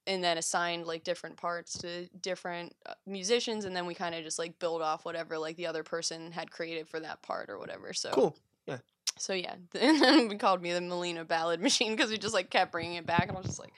and 0.06 0.22
then 0.24 0.36
assigned 0.38 0.86
like 0.86 1.04
different 1.04 1.36
parts 1.36 1.78
to 1.78 2.08
different 2.20 2.74
uh, 2.86 2.94
musicians 3.06 3.64
and 3.64 3.74
then 3.76 3.86
we 3.86 3.94
kind 3.94 4.14
of 4.14 4.24
just 4.24 4.38
like 4.38 4.58
build 4.58 4.82
off 4.82 5.04
whatever 5.04 5.38
like 5.38 5.56
the 5.56 5.66
other 5.66 5.82
person 5.84 6.32
had 6.32 6.50
created 6.50 6.88
for 6.88 6.98
that 6.98 7.22
part 7.22 7.48
or 7.48 7.56
whatever 7.58 7.92
so 7.92 8.10
cool 8.10 8.36
Yeah. 8.66 8.78
so 9.16 9.32
yeah 9.32 9.54
and 9.80 10.02
then 10.02 10.26
we 10.28 10.34
called 10.34 10.60
me 10.60 10.72
the 10.72 10.80
melina 10.80 11.24
ballad 11.24 11.60
machine 11.60 11.94
because 11.94 12.10
we 12.10 12.18
just 12.18 12.34
like 12.34 12.50
kept 12.50 12.72
bringing 12.72 12.94
it 12.96 13.06
back 13.06 13.28
and 13.28 13.36
i 13.36 13.40
was 13.40 13.46
just 13.46 13.60
like 13.60 13.72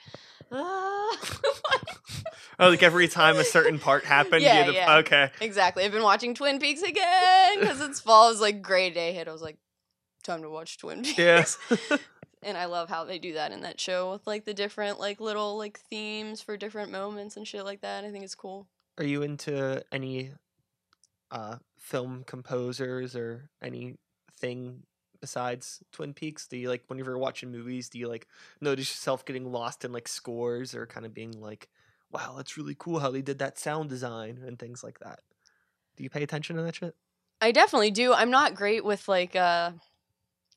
ah. 0.51 1.17
oh 2.59 2.69
like 2.69 2.81
every 2.81 3.07
time 3.07 3.37
a 3.37 3.43
certain 3.43 3.77
part 3.77 4.03
happened 4.03 4.41
Yeah, 4.41 4.69
yeah. 4.71 4.95
okay 4.97 5.29
exactly 5.41 5.83
i've 5.83 5.91
been 5.91 6.01
watching 6.01 6.33
twin 6.33 6.57
peaks 6.57 6.81
again 6.81 7.59
because 7.59 7.81
it's 7.81 7.99
fall 7.99 8.29
it 8.29 8.31
was 8.31 8.41
like 8.41 8.63
gray 8.63 8.89
day 8.89 9.13
hit 9.13 9.27
i 9.27 9.31
was 9.31 9.43
like 9.43 9.57
time 10.25 10.41
to 10.41 10.49
watch 10.49 10.77
twin 10.77 11.03
peaks 11.03 11.17
yes 11.17 11.57
and 12.43 12.57
i 12.57 12.65
love 12.65 12.89
how 12.89 13.05
they 13.05 13.19
do 13.19 13.33
that 13.33 13.51
in 13.51 13.61
that 13.61 13.79
show 13.79 14.11
with 14.11 14.25
like 14.27 14.45
the 14.45 14.53
different 14.53 14.99
like 14.99 15.19
little 15.19 15.57
like 15.57 15.79
themes 15.89 16.41
for 16.41 16.57
different 16.57 16.91
moments 16.91 17.37
and 17.37 17.47
shit 17.47 17.63
like 17.63 17.81
that 17.81 18.03
i 18.03 18.11
think 18.11 18.23
it's 18.23 18.35
cool 18.35 18.67
Are 18.97 19.05
you 19.05 19.21
into 19.21 19.83
any 19.91 20.31
uh 21.31 21.57
film 21.77 22.23
composers 22.25 23.15
or 23.15 23.49
anything 23.61 24.83
besides 25.21 25.83
Twin 25.91 26.13
Peaks? 26.13 26.47
Do 26.47 26.57
you 26.57 26.69
like 26.69 26.83
whenever 26.87 27.11
you're 27.11 27.17
watching 27.17 27.51
movies, 27.51 27.89
do 27.89 27.99
you 27.99 28.07
like 28.07 28.27
notice 28.61 28.89
yourself 28.89 29.25
getting 29.25 29.51
lost 29.51 29.85
in 29.85 29.91
like 29.91 30.07
scores 30.07 30.75
or 30.75 30.85
kind 30.85 31.05
of 31.05 31.13
being 31.13 31.39
like, 31.39 31.69
wow, 32.11 32.33
that's 32.37 32.57
really 32.57 32.75
cool 32.77 32.99
how 32.99 33.11
they 33.11 33.21
did 33.21 33.39
that 33.39 33.57
sound 33.57 33.89
design 33.89 34.43
and 34.45 34.59
things 34.59 34.83
like 34.83 34.99
that? 34.99 35.19
Do 35.97 36.03
you 36.03 36.09
pay 36.09 36.23
attention 36.23 36.55
to 36.57 36.61
that 36.63 36.75
shit? 36.75 36.95
I 37.41 37.51
definitely 37.51 37.91
do. 37.91 38.13
I'm 38.13 38.31
not 38.31 38.55
great 38.55 38.85
with 38.85 39.07
like 39.07 39.35
uh 39.35 39.71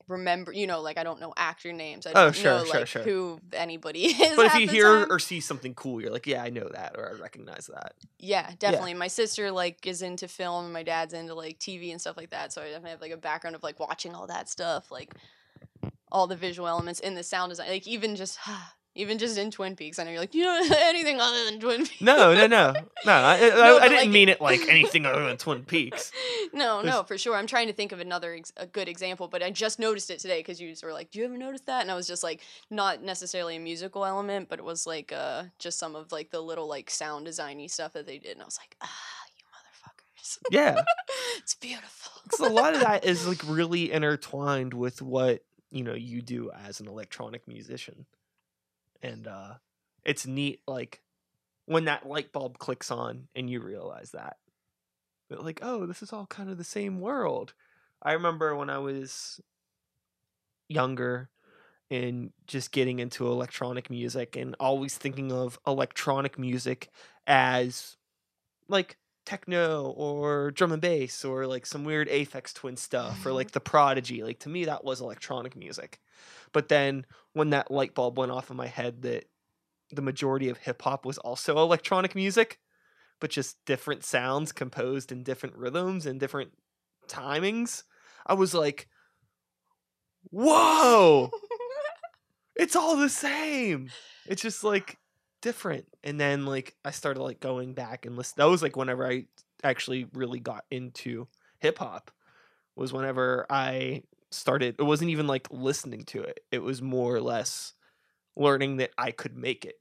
remember, 0.09 0.53
you 0.53 0.67
know, 0.67 0.81
like 0.81 0.99
I 0.99 1.05
don't 1.05 1.21
know 1.21 1.33
actor 1.37 1.73
names. 1.73 2.07
I 2.07 2.11
Oh, 2.11 2.15
don't 2.25 2.35
sure, 2.35 2.59
know 2.59 2.65
sure, 2.65 2.75
like 2.81 2.87
sure. 2.89 3.03
who 3.03 3.41
anybody 3.53 4.05
is. 4.07 4.37
But 4.37 4.47
if 4.47 4.55
you 4.57 4.67
hear 4.69 5.01
time. 5.01 5.07
or 5.13 5.19
see 5.19 5.41
something 5.41 5.75
cool, 5.75 6.01
you're 6.01 6.11
like, 6.11 6.27
yeah, 6.27 6.43
I 6.43 6.51
know 6.51 6.69
that, 6.73 6.95
or 6.97 7.09
I 7.15 7.21
recognize 7.21 7.67
that. 7.73 7.93
Yeah, 8.19 8.51
definitely. 8.59 8.95
My 8.95 9.09
sister 9.09 9.51
like 9.51 9.87
is 9.87 10.03
into 10.03 10.27
film 10.29 10.65
and 10.65 10.73
my 10.75 10.83
dad's 10.83 11.13
into 11.15 11.35
like 11.35 11.59
TV 11.59 11.91
and 11.93 12.01
stuff 12.01 12.17
like 12.17 12.31
that. 12.31 12.53
So 12.53 12.63
I 12.63 12.67
definitely 12.67 12.91
have 12.91 13.01
like 13.01 13.13
a 13.13 13.17
background 13.17 13.55
of 13.55 13.63
like 13.63 13.79
watching 13.79 14.15
all 14.15 14.27
that 14.27 14.49
stuff, 14.49 14.91
like 14.91 15.15
all 16.11 16.27
the 16.27 16.37
visual 16.37 16.67
elements 16.67 17.01
in 17.01 17.15
the 17.15 17.23
sound 17.23 17.51
design. 17.51 17.69
Like 17.69 17.87
even 17.87 18.17
just 18.17 18.39
ah, 18.47 18.75
even 18.99 19.18
just 19.18 19.38
in 19.38 19.51
Twin 19.51 19.76
Peaks. 19.76 19.99
I 19.99 20.05
know 20.05 20.11
you're 20.11 20.20
like, 20.20 20.34
you 20.34 20.44
know 20.44 20.61
anything 20.80 21.20
other 21.20 21.44
than 21.46 21.61
Twin 21.61 21.86
Peaks. 21.86 22.01
No, 22.01 22.34
no, 22.34 22.46
no, 22.46 22.72
no. 22.72 23.12
I, 23.12 23.36
I, 23.36 23.38
No, 23.55 23.76
I 23.76 23.80
but, 23.80 23.88
didn't 23.88 23.96
like- 23.99 24.11
mean 24.11 24.28
it 24.28 24.40
like 24.40 24.61
anything 24.68 25.07
other 25.07 25.24
than 25.26 25.36
Twin 25.36 25.64
Peaks. 25.64 26.12
no, 26.53 26.82
There's- 26.82 26.96
no, 26.96 27.03
for 27.05 27.16
sure. 27.16 27.36
I'm 27.36 27.46
trying 27.46 27.68
to 27.68 27.72
think 27.72 27.92
of 27.92 28.01
another 28.01 28.34
ex- 28.34 28.53
a 28.57 28.66
good 28.66 28.88
example, 28.88 29.28
but 29.28 29.42
I 29.42 29.51
just 29.51 29.78
noticed 29.78 30.11
it 30.11 30.18
today 30.18 30.40
because 30.40 30.61
you 30.61 30.74
were 30.82 30.92
like, 30.92 31.11
"Do 31.11 31.18
you 31.20 31.24
ever 31.24 31.38
notice 31.38 31.62
that?" 31.62 31.82
And 31.82 31.90
I 31.90 31.94
was 31.94 32.07
just 32.07 32.22
like, 32.22 32.40
not 32.70 33.03
necessarily 33.03 33.57
a 33.57 33.61
musical 33.61 34.05
element, 34.05 34.49
but 34.49 34.59
it 34.59 34.64
was 34.64 34.86
like 34.86 35.12
uh 35.12 35.44
just 35.59 35.78
some 35.78 35.94
of 35.96 36.12
like 36.12 36.30
the 36.30 36.40
little 36.40 36.68
like 36.68 36.90
sound 36.90 37.26
designy 37.26 37.70
stuff 37.70 37.92
that 37.94 38.07
they 38.07 38.18
did, 38.18 38.32
and 38.32 38.42
I 38.42 38.44
was 38.44 38.59
like, 38.61 38.76
"Ah, 38.82 38.88
you 39.36 39.44
motherfuckers, 39.55 40.38
Yeah, 40.51 40.82
it's 41.38 41.55
beautiful." 41.55 42.12
because 42.24 42.40
a 42.40 42.53
lot 42.53 42.74
of 42.74 42.80
that 42.80 43.05
is 43.05 43.26
like 43.26 43.40
really 43.46 43.90
intertwined 43.92 44.74
with 44.74 45.01
what 45.01 45.42
you 45.70 45.84
know 45.84 45.94
you 45.94 46.20
do 46.22 46.51
as 46.66 46.80
an 46.80 46.88
electronic 46.88 47.46
musician, 47.49 48.07
and 49.03 49.26
uh 49.26 49.55
it's 50.05 50.26
neat. 50.26 50.61
Like 50.66 51.03
when 51.66 51.84
that 51.84 52.09
light 52.09 52.32
bulb 52.32 52.59
clicks 52.59 52.90
on 52.90 53.28
and 53.34 53.51
you 53.51 53.61
realize 53.61 54.12
that, 54.12 54.36
That, 55.28 55.44
like, 55.44 55.61
oh, 55.62 55.86
this 55.86 56.03
is 56.03 56.12
all 56.12 56.26
kind 56.26 56.49
of 56.49 56.57
the 56.59 56.64
same 56.64 57.01
world. 57.01 57.53
I 58.03 58.12
remember 58.12 58.57
when 58.57 58.70
I 58.70 58.78
was 58.78 59.40
younger 60.68 61.28
and 61.90 62.32
just 62.46 62.72
getting 62.72 62.99
into 62.99 63.26
electronic 63.26 63.90
music 63.90 64.36
and 64.36 64.55
always 64.61 64.96
thinking 64.96 65.32
of 65.32 65.59
electronic 65.66 66.38
music 66.38 66.90
as 67.26 67.96
like 68.68 68.96
techno 69.29 69.91
or 69.91 70.51
drum 70.53 70.72
and 70.72 70.81
bass 70.81 71.22
or 71.22 71.47
like 71.47 71.66
some 71.66 71.85
weird 71.85 72.09
Aphex 72.09 72.55
Twin 72.55 72.76
stuff 72.76 73.26
or 73.26 73.29
mm-hmm. 73.29 73.37
like 73.37 73.51
the 73.51 73.61
Prodigy. 73.61 74.22
Like 74.22 74.39
to 74.41 74.49
me, 74.49 74.64
that 74.64 74.85
was 74.85 75.03
electronic 75.03 75.55
music. 75.55 76.01
But 76.53 76.68
then 76.68 77.05
when 77.35 77.51
that 77.51 77.70
light 77.70 77.95
bulb 77.95 78.16
went 78.16 78.33
off 78.33 78.51
in 78.51 78.57
my 78.57 78.68
head 78.68 79.03
that 79.03 79.29
the 79.91 80.01
majority 80.01 80.49
of 80.49 80.57
hip 80.57 80.81
hop 80.81 81.05
was 81.05 81.18
also 81.18 81.59
electronic 81.59 82.14
music, 82.14 82.59
but 83.20 83.31
just 83.31 83.62
different 83.66 84.03
sounds 84.03 84.51
composed 84.51 85.12
in 85.12 85.24
different 85.24 85.57
rhythms 85.57 86.07
and 86.07 86.18
different 86.18 86.53
timings, 87.07 87.83
I 88.26 88.33
was 88.33 88.55
like, 88.55 88.89
whoa, 90.31 91.31
it's 92.57 92.76
all 92.76 92.97
the 92.97 93.11
same. 93.11 93.91
It's 94.26 94.43
just 94.43 94.64
like 94.64 94.97
different. 95.41 95.86
And 96.05 96.20
then 96.20 96.47
like 96.47 96.74
I 96.84 96.91
started 96.91 97.22
like 97.22 97.41
going 97.41 97.74
back 97.74 98.07
and 98.07 98.16
listen. 98.16 98.34
That 98.39 98.45
was 98.45 98.62
like 98.62 98.76
whenever 98.76 99.07
I 99.07 99.26
actually 99.62 100.07
really 100.12 100.41
got 100.41 100.64
into 100.70 101.26
hip 101.59 101.78
hop 101.78 102.11
was 102.76 102.93
whenever 102.93 103.45
I 103.51 104.03
started 104.30 104.76
it 104.78 104.82
wasn't 104.82 105.11
even 105.11 105.26
like 105.26 105.49
listening 105.51 106.05
to 106.05 106.22
it. 106.22 106.41
It 106.53 106.62
was 106.62 106.82
more 106.82 107.14
or 107.14 107.20
less 107.20 107.72
learning 108.36 108.76
that 108.76 108.91
I 108.97 109.11
could 109.11 109.36
make 109.36 109.64
it. 109.64 109.76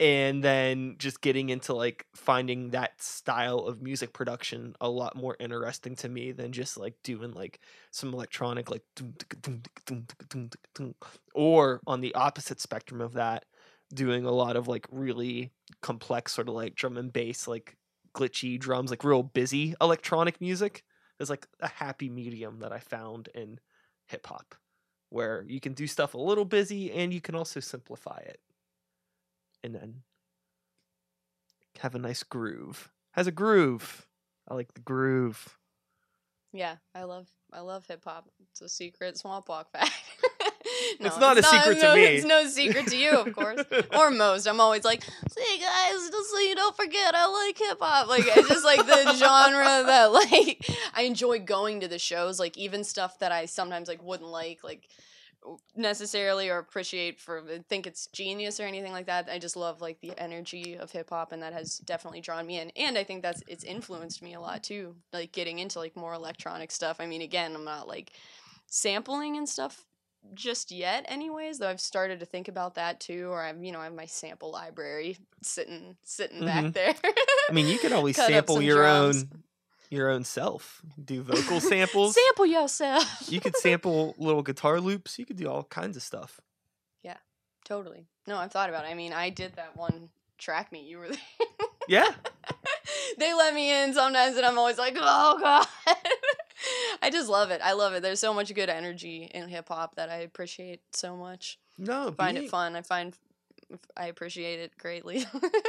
and 0.00 0.42
then 0.42 0.96
just 0.98 1.20
getting 1.20 1.50
into 1.50 1.74
like 1.74 2.06
finding 2.14 2.70
that 2.70 3.00
style 3.02 3.58
of 3.58 3.82
music 3.82 4.14
production 4.14 4.74
a 4.80 4.88
lot 4.88 5.14
more 5.14 5.36
interesting 5.38 5.94
to 5.96 6.08
me 6.08 6.32
than 6.32 6.52
just 6.52 6.78
like 6.78 6.94
doing 7.02 7.32
like 7.32 7.60
some 7.90 8.14
electronic 8.14 8.70
like 8.70 8.82
or 11.34 11.80
on 11.86 12.00
the 12.00 12.14
opposite 12.14 12.60
spectrum 12.60 13.00
of 13.02 13.12
that 13.12 13.44
doing 13.94 14.24
a 14.24 14.30
lot 14.30 14.56
of 14.56 14.68
like 14.68 14.86
really 14.90 15.52
complex 15.82 16.32
sort 16.34 16.48
of 16.48 16.54
like 16.54 16.74
drum 16.74 16.96
and 16.96 17.12
bass 17.12 17.48
like 17.48 17.76
glitchy 18.14 18.58
drums 18.58 18.90
like 18.90 19.04
real 19.04 19.22
busy 19.22 19.74
electronic 19.80 20.40
music 20.40 20.84
is 21.18 21.30
like 21.30 21.46
a 21.60 21.68
happy 21.68 22.08
medium 22.08 22.58
that 22.60 22.72
i 22.72 22.78
found 22.78 23.28
in 23.34 23.58
hip 24.06 24.26
hop 24.26 24.54
where 25.10 25.44
you 25.48 25.60
can 25.60 25.72
do 25.72 25.86
stuff 25.86 26.14
a 26.14 26.18
little 26.18 26.44
busy 26.44 26.90
and 26.92 27.12
you 27.12 27.20
can 27.20 27.34
also 27.34 27.60
simplify 27.60 28.18
it 28.18 28.40
and 29.62 29.74
then 29.74 30.02
have 31.78 31.94
a 31.94 31.98
nice 31.98 32.22
groove 32.22 32.90
has 33.12 33.26
a 33.26 33.32
groove 33.32 34.06
i 34.48 34.54
like 34.54 34.74
the 34.74 34.80
groove 34.80 35.58
Yeah, 36.52 36.76
I 36.94 37.04
love 37.04 37.28
I 37.52 37.60
love 37.60 37.86
hip 37.86 38.04
hop. 38.04 38.28
It's 38.50 38.60
a 38.60 38.68
secret 38.68 39.16
swamp 39.18 39.48
walk 39.48 39.70
fact. 39.72 39.92
No, 40.98 41.06
It's 41.06 41.18
not 41.18 41.38
a 41.38 41.42
secret 41.42 41.80
to 41.80 41.94
me. 41.94 42.04
It's 42.04 42.26
no 42.26 42.46
secret 42.46 42.86
to 42.88 42.96
you, 42.96 43.10
of 43.10 43.32
course, 43.34 43.62
or 43.96 44.10
most. 44.10 44.46
I'm 44.46 44.60
always 44.60 44.84
like, 44.84 45.02
"See, 45.02 45.58
guys, 45.58 46.10
just 46.10 46.30
so 46.30 46.38
you 46.38 46.54
don't 46.54 46.76
forget, 46.76 47.14
I 47.14 47.26
like 47.26 47.58
hip 47.58 47.78
hop." 47.80 48.08
Like 48.08 48.24
it's 48.26 48.48
just 48.48 48.64
like 48.64 48.86
the 48.86 49.14
genre 49.16 49.84
that 49.86 50.12
like 50.12 50.66
I 50.94 51.02
enjoy 51.02 51.38
going 51.40 51.80
to 51.80 51.88
the 51.88 51.98
shows. 51.98 52.38
Like 52.40 52.56
even 52.56 52.84
stuff 52.84 53.18
that 53.20 53.32
I 53.32 53.46
sometimes 53.46 53.88
like 53.88 54.02
wouldn't 54.02 54.30
like, 54.30 54.64
like 54.64 54.88
necessarily 55.74 56.48
or 56.48 56.58
appreciate 56.58 57.18
for 57.18 57.38
uh, 57.38 57.58
think 57.68 57.86
it's 57.86 58.06
genius 58.08 58.60
or 58.60 58.64
anything 58.64 58.92
like 58.92 59.06
that. 59.06 59.28
I 59.30 59.38
just 59.38 59.56
love 59.56 59.80
like 59.80 60.00
the 60.00 60.12
energy 60.18 60.76
of 60.76 60.90
hip 60.90 61.10
hop 61.10 61.32
and 61.32 61.42
that 61.42 61.52
has 61.52 61.78
definitely 61.78 62.20
drawn 62.20 62.46
me 62.46 62.58
in. 62.58 62.70
And 62.76 62.98
I 62.98 63.04
think 63.04 63.22
that's 63.22 63.42
it's 63.46 63.64
influenced 63.64 64.22
me 64.22 64.34
a 64.34 64.40
lot 64.40 64.62
too. 64.62 64.96
Like 65.12 65.32
getting 65.32 65.58
into 65.58 65.78
like 65.78 65.96
more 65.96 66.12
electronic 66.14 66.70
stuff. 66.70 66.96
I 67.00 67.06
mean 67.06 67.22
again, 67.22 67.54
I'm 67.54 67.64
not 67.64 67.88
like 67.88 68.12
sampling 68.66 69.36
and 69.36 69.48
stuff 69.48 69.84
just 70.34 70.70
yet 70.70 71.04
anyways, 71.08 71.58
though 71.58 71.68
I've 71.68 71.80
started 71.80 72.20
to 72.20 72.26
think 72.26 72.48
about 72.48 72.74
that 72.74 73.00
too 73.00 73.28
or 73.30 73.42
I'm 73.42 73.62
you 73.64 73.72
know, 73.72 73.80
I 73.80 73.84
have 73.84 73.94
my 73.94 74.06
sample 74.06 74.50
library 74.50 75.16
sitting 75.42 75.96
sitting 76.04 76.42
Mhm. 76.42 76.46
back 76.46 76.72
there. 76.74 76.94
i 77.48 77.52
mean 77.52 77.66
you 77.66 77.78
can 77.78 77.92
always 77.98 78.16
sample 78.16 78.60
your 78.62 78.76
drums. 78.76 79.22
own 79.32 79.42
your 79.88 80.08
own 80.10 80.22
self 80.24 80.82
do 81.04 81.22
vocal 81.22 81.58
samples 81.60 82.14
Sample 82.14 82.46
yourself. 82.46 83.30
you 83.30 83.40
could 83.40 83.56
sample 83.56 84.14
little 84.18 84.42
guitar 84.42 84.80
loops 84.80 85.18
you 85.18 85.26
could 85.26 85.36
do 85.36 85.48
all 85.48 85.64
kinds 85.64 85.96
of 85.96 86.02
stuff 86.02 86.40
Yeah. 87.02 87.16
totally. 87.64 88.06
No, 88.26 88.36
I've 88.36 88.52
thought 88.52 88.68
about 88.68 88.84
it. 88.84 88.88
I 88.88 88.94
mean, 88.94 89.12
I 89.12 89.30
did 89.30 89.54
that 89.56 89.76
one 89.76 90.10
track 90.38 90.70
meet. 90.70 90.84
You 90.86 90.98
were 90.98 91.08
there. 91.08 91.18
yeah 91.88 92.14
they 93.18 93.32
let 93.34 93.52
me 93.54 93.72
in 93.82 93.92
sometimes 93.94 94.36
and 94.36 94.46
I'm 94.46 94.58
always 94.58 94.78
like, 94.78 94.96
oh 94.96 95.38
god. 95.40 95.66
I 97.02 97.10
just 97.10 97.28
love 97.28 97.50
it. 97.50 97.60
I 97.62 97.72
love 97.72 97.94
it. 97.94 98.02
There's 98.02 98.20
so 98.20 98.34
much 98.34 98.52
good 98.54 98.68
energy 98.68 99.30
in 99.32 99.48
hip 99.48 99.68
hop 99.68 99.96
that 99.96 100.10
I 100.10 100.16
appreciate 100.16 100.80
so 100.92 101.16
much. 101.16 101.58
no 101.78 102.08
I 102.08 102.10
find 102.12 102.34
being- 102.36 102.46
it 102.46 102.50
fun. 102.50 102.76
I 102.76 102.82
find 102.82 103.14
I 103.96 104.06
appreciate 104.06 104.58
it 104.60 104.76
greatly. 104.78 105.24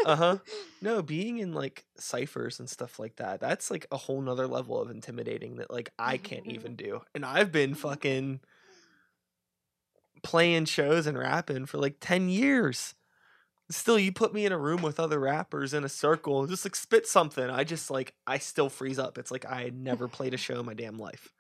uh-huh 0.05 0.37
no 0.81 1.01
being 1.01 1.37
in 1.37 1.53
like 1.53 1.85
ciphers 1.97 2.59
and 2.59 2.69
stuff 2.69 2.99
like 2.99 3.17
that 3.17 3.39
that's 3.39 3.69
like 3.69 3.85
a 3.91 3.97
whole 3.97 4.21
nother 4.21 4.47
level 4.47 4.81
of 4.81 4.89
intimidating 4.89 5.57
that 5.57 5.69
like 5.69 5.91
i 5.99 6.15
mm-hmm, 6.15 6.23
can't 6.23 6.43
mm-hmm. 6.45 6.55
even 6.55 6.75
do 6.75 7.01
and 7.13 7.23
i've 7.23 7.51
been 7.51 7.71
mm-hmm. 7.71 7.79
fucking 7.79 8.39
playing 10.23 10.65
shows 10.65 11.07
and 11.07 11.17
rapping 11.17 11.65
for 11.65 11.77
like 11.77 11.97
10 11.99 12.29
years 12.29 12.95
still 13.71 13.97
you 13.97 14.11
put 14.11 14.33
me 14.33 14.45
in 14.45 14.51
a 14.51 14.57
room 14.57 14.81
with 14.81 14.99
other 14.99 15.19
rappers 15.19 15.73
in 15.73 15.83
a 15.83 15.89
circle 15.89 16.45
just 16.47 16.65
like 16.65 16.75
spit 16.75 17.07
something 17.07 17.49
i 17.49 17.63
just 17.63 17.89
like 17.89 18.13
i 18.27 18.37
still 18.37 18.69
freeze 18.69 18.99
up 18.99 19.17
it's 19.17 19.31
like 19.31 19.45
i 19.45 19.63
had 19.63 19.75
never 19.75 20.07
played 20.07 20.33
a 20.33 20.37
show 20.37 20.59
in 20.59 20.65
my 20.65 20.73
damn 20.73 20.97
life 20.97 21.31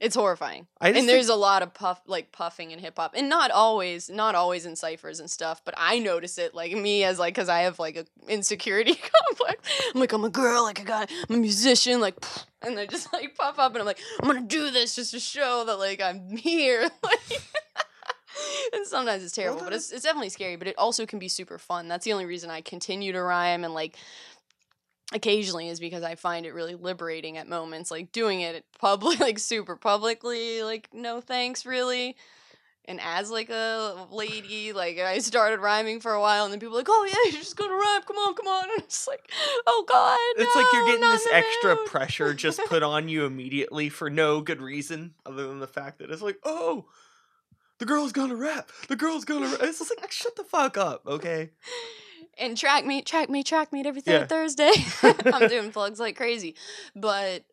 it's 0.00 0.14
horrifying. 0.14 0.66
And 0.80 0.94
think- 0.94 1.06
there's 1.06 1.28
a 1.28 1.34
lot 1.34 1.62
of 1.62 1.74
puff 1.74 2.00
like 2.06 2.32
puffing 2.32 2.70
in 2.70 2.78
hip 2.78 2.94
hop. 2.96 3.14
And 3.16 3.28
not 3.28 3.50
always, 3.50 4.08
not 4.08 4.34
always 4.34 4.66
in 4.66 4.76
ciphers 4.76 5.20
and 5.20 5.30
stuff, 5.30 5.62
but 5.64 5.74
I 5.76 5.98
notice 5.98 6.38
it 6.38 6.54
like 6.54 6.72
me 6.72 7.04
as 7.04 7.18
like 7.18 7.34
cuz 7.34 7.48
I 7.48 7.60
have 7.60 7.78
like 7.78 7.96
a 7.96 8.06
insecurity 8.28 8.94
complex. 9.26 9.68
I'm 9.94 10.00
like 10.00 10.12
I'm 10.12 10.24
a 10.24 10.30
girl, 10.30 10.62
like 10.62 10.80
I 10.80 10.84
got 10.84 11.10
I'm 11.28 11.36
a 11.36 11.38
musician 11.38 12.00
like 12.00 12.14
and 12.62 12.78
i 12.78 12.86
just 12.86 13.12
like 13.12 13.34
puff 13.36 13.58
up 13.58 13.72
and 13.72 13.80
I'm 13.80 13.86
like 13.86 14.00
I'm 14.22 14.32
to 14.32 14.40
do 14.40 14.70
this 14.70 14.94
just 14.94 15.12
to 15.12 15.20
show 15.20 15.64
that 15.66 15.78
like 15.78 16.00
I'm 16.00 16.36
here. 16.36 16.88
Like 17.02 17.42
And 18.72 18.86
sometimes 18.86 19.24
it's 19.24 19.34
terrible, 19.34 19.62
but 19.64 19.72
it's, 19.72 19.90
it's 19.90 20.04
definitely 20.04 20.28
scary. 20.28 20.54
But 20.54 20.68
it 20.68 20.78
also 20.78 21.04
can 21.04 21.18
be 21.18 21.26
super 21.26 21.58
fun. 21.58 21.88
That's 21.88 22.04
the 22.04 22.12
only 22.12 22.24
reason 22.24 22.50
I 22.50 22.60
continue 22.60 23.10
to 23.12 23.20
rhyme 23.20 23.64
and 23.64 23.74
like 23.74 23.96
occasionally 25.12 25.68
is 25.68 25.80
because 25.80 26.02
I 26.02 26.14
find 26.14 26.46
it 26.46 26.54
really 26.54 26.74
liberating 26.74 27.36
at 27.36 27.48
moments. 27.48 27.90
Like 27.90 28.12
doing 28.12 28.40
it 28.40 28.64
public, 28.78 29.18
like 29.20 29.38
super 29.38 29.76
publicly, 29.76 30.62
like 30.62 30.88
no 30.92 31.20
thanks, 31.20 31.66
really. 31.66 32.16
And 32.86 33.00
as 33.00 33.30
like 33.30 33.50
a 33.50 34.06
lady, 34.10 34.72
like 34.72 34.98
I 34.98 35.18
started 35.18 35.60
rhyming 35.60 36.00
for 36.00 36.12
a 36.12 36.20
while, 36.20 36.44
and 36.44 36.52
then 36.52 36.58
people 36.58 36.74
like, 36.74 36.88
"Oh 36.88 37.04
yeah, 37.08 37.30
you're 37.30 37.40
just 37.40 37.56
gonna 37.56 37.74
rhyme. 37.74 38.02
Come 38.02 38.16
on, 38.16 38.34
come 38.34 38.48
on." 38.48 38.64
And 38.64 38.82
it's 38.82 39.06
like, 39.06 39.30
"Oh 39.66 39.84
God, 39.86 40.18
it's 40.36 40.56
like 40.56 40.66
you're 40.72 40.86
getting 40.86 41.02
this 41.02 41.26
extra 41.30 41.76
mood." 41.76 41.86
pressure 41.86 42.34
just 42.34 42.60
put 42.66 42.82
on 42.82 43.08
you 43.08 43.26
immediately 43.26 43.90
for 43.90 44.10
no 44.10 44.40
good 44.40 44.60
reason 44.60 45.14
other 45.26 45.46
than 45.46 45.60
the 45.60 45.68
fact 45.68 45.98
that 45.98 46.10
it's 46.10 46.22
like, 46.22 46.38
oh, 46.44 46.86
the 47.80 47.86
girl's 47.86 48.12
gonna 48.12 48.36
rap. 48.36 48.70
The 48.88 48.94
girl's 48.96 49.24
gonna 49.24 49.46
rap. 49.48 49.58
It's 49.62 49.80
just 49.80 49.92
like, 50.00 50.12
shut 50.12 50.36
the 50.36 50.44
fuck 50.44 50.78
up, 50.78 51.02
okay? 51.06 51.50
and 52.38 52.56
track 52.56 52.86
meet, 52.86 53.04
track 53.06 53.28
meet, 53.28 53.46
track 53.46 53.72
meet 53.72 53.86
every 53.86 54.02
Yeah. 54.06 54.26
Thursday. 54.26 54.70
I'm 55.02 55.48
doing 55.48 55.72
plugs 55.72 55.98
like 55.98 56.16
crazy, 56.16 56.54
but 56.94 57.44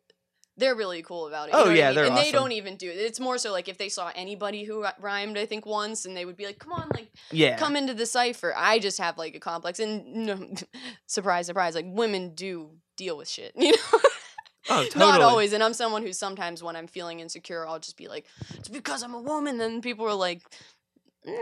they're 0.56 0.74
really 0.74 1.02
cool 1.02 1.26
about 1.28 1.48
it. 1.48 1.54
Oh, 1.54 1.64
what 1.64 1.68
I 1.72 1.74
yeah, 1.74 1.86
mean? 1.88 1.94
they're 1.96 2.06
and 2.06 2.16
they 2.16 2.32
don't 2.32 2.52
even 2.52 2.76
do 2.76 2.88
it. 2.90 2.94
It's 2.94 3.20
more 3.20 3.38
so 3.38 3.52
like 3.52 3.68
if 3.68 3.78
they 3.78 3.88
saw 3.88 4.10
anybody 4.14 4.64
who 4.64 4.84
rhymed, 5.00 5.36
I 5.38 5.46
think 5.46 5.66
once, 5.66 6.04
and 6.04 6.16
they 6.16 6.24
would 6.24 6.36
be 6.36 6.46
like, 6.46 6.58
"Come 6.58 6.72
on, 6.72 6.88
like 6.94 7.10
Yeah. 7.30 7.56
come 7.56 7.76
into 7.76 7.94
the 7.94 8.06
cipher." 8.06 8.54
I 8.56 8.78
just 8.78 8.98
have 8.98 9.18
like 9.18 9.34
a 9.34 9.40
complex, 9.40 9.78
and 9.78 10.04
no, 10.26 10.54
surprise, 11.06 11.46
surprise, 11.46 11.74
like 11.74 11.86
women 11.88 12.34
do 12.34 12.70
deal 12.96 13.16
with 13.16 13.28
shit, 13.28 13.52
you 13.56 13.72
know. 13.72 14.00
Oh, 14.70 14.84
totally. 14.84 14.98
Not 14.98 15.20
always, 15.20 15.52
and 15.52 15.62
I'm 15.62 15.74
someone 15.74 16.02
who 16.02 16.12
sometimes 16.12 16.62
when 16.62 16.76
I'm 16.76 16.86
feeling 16.86 17.20
insecure, 17.20 17.66
I'll 17.66 17.78
just 17.78 17.96
be 17.96 18.08
like, 18.08 18.26
"It's 18.54 18.68
because 18.68 19.02
I'm 19.02 19.14
a 19.14 19.20
woman." 19.20 19.58
Then 19.58 19.80
people 19.80 20.06
are 20.06 20.14
like, 20.14 20.42
"No, 21.24 21.32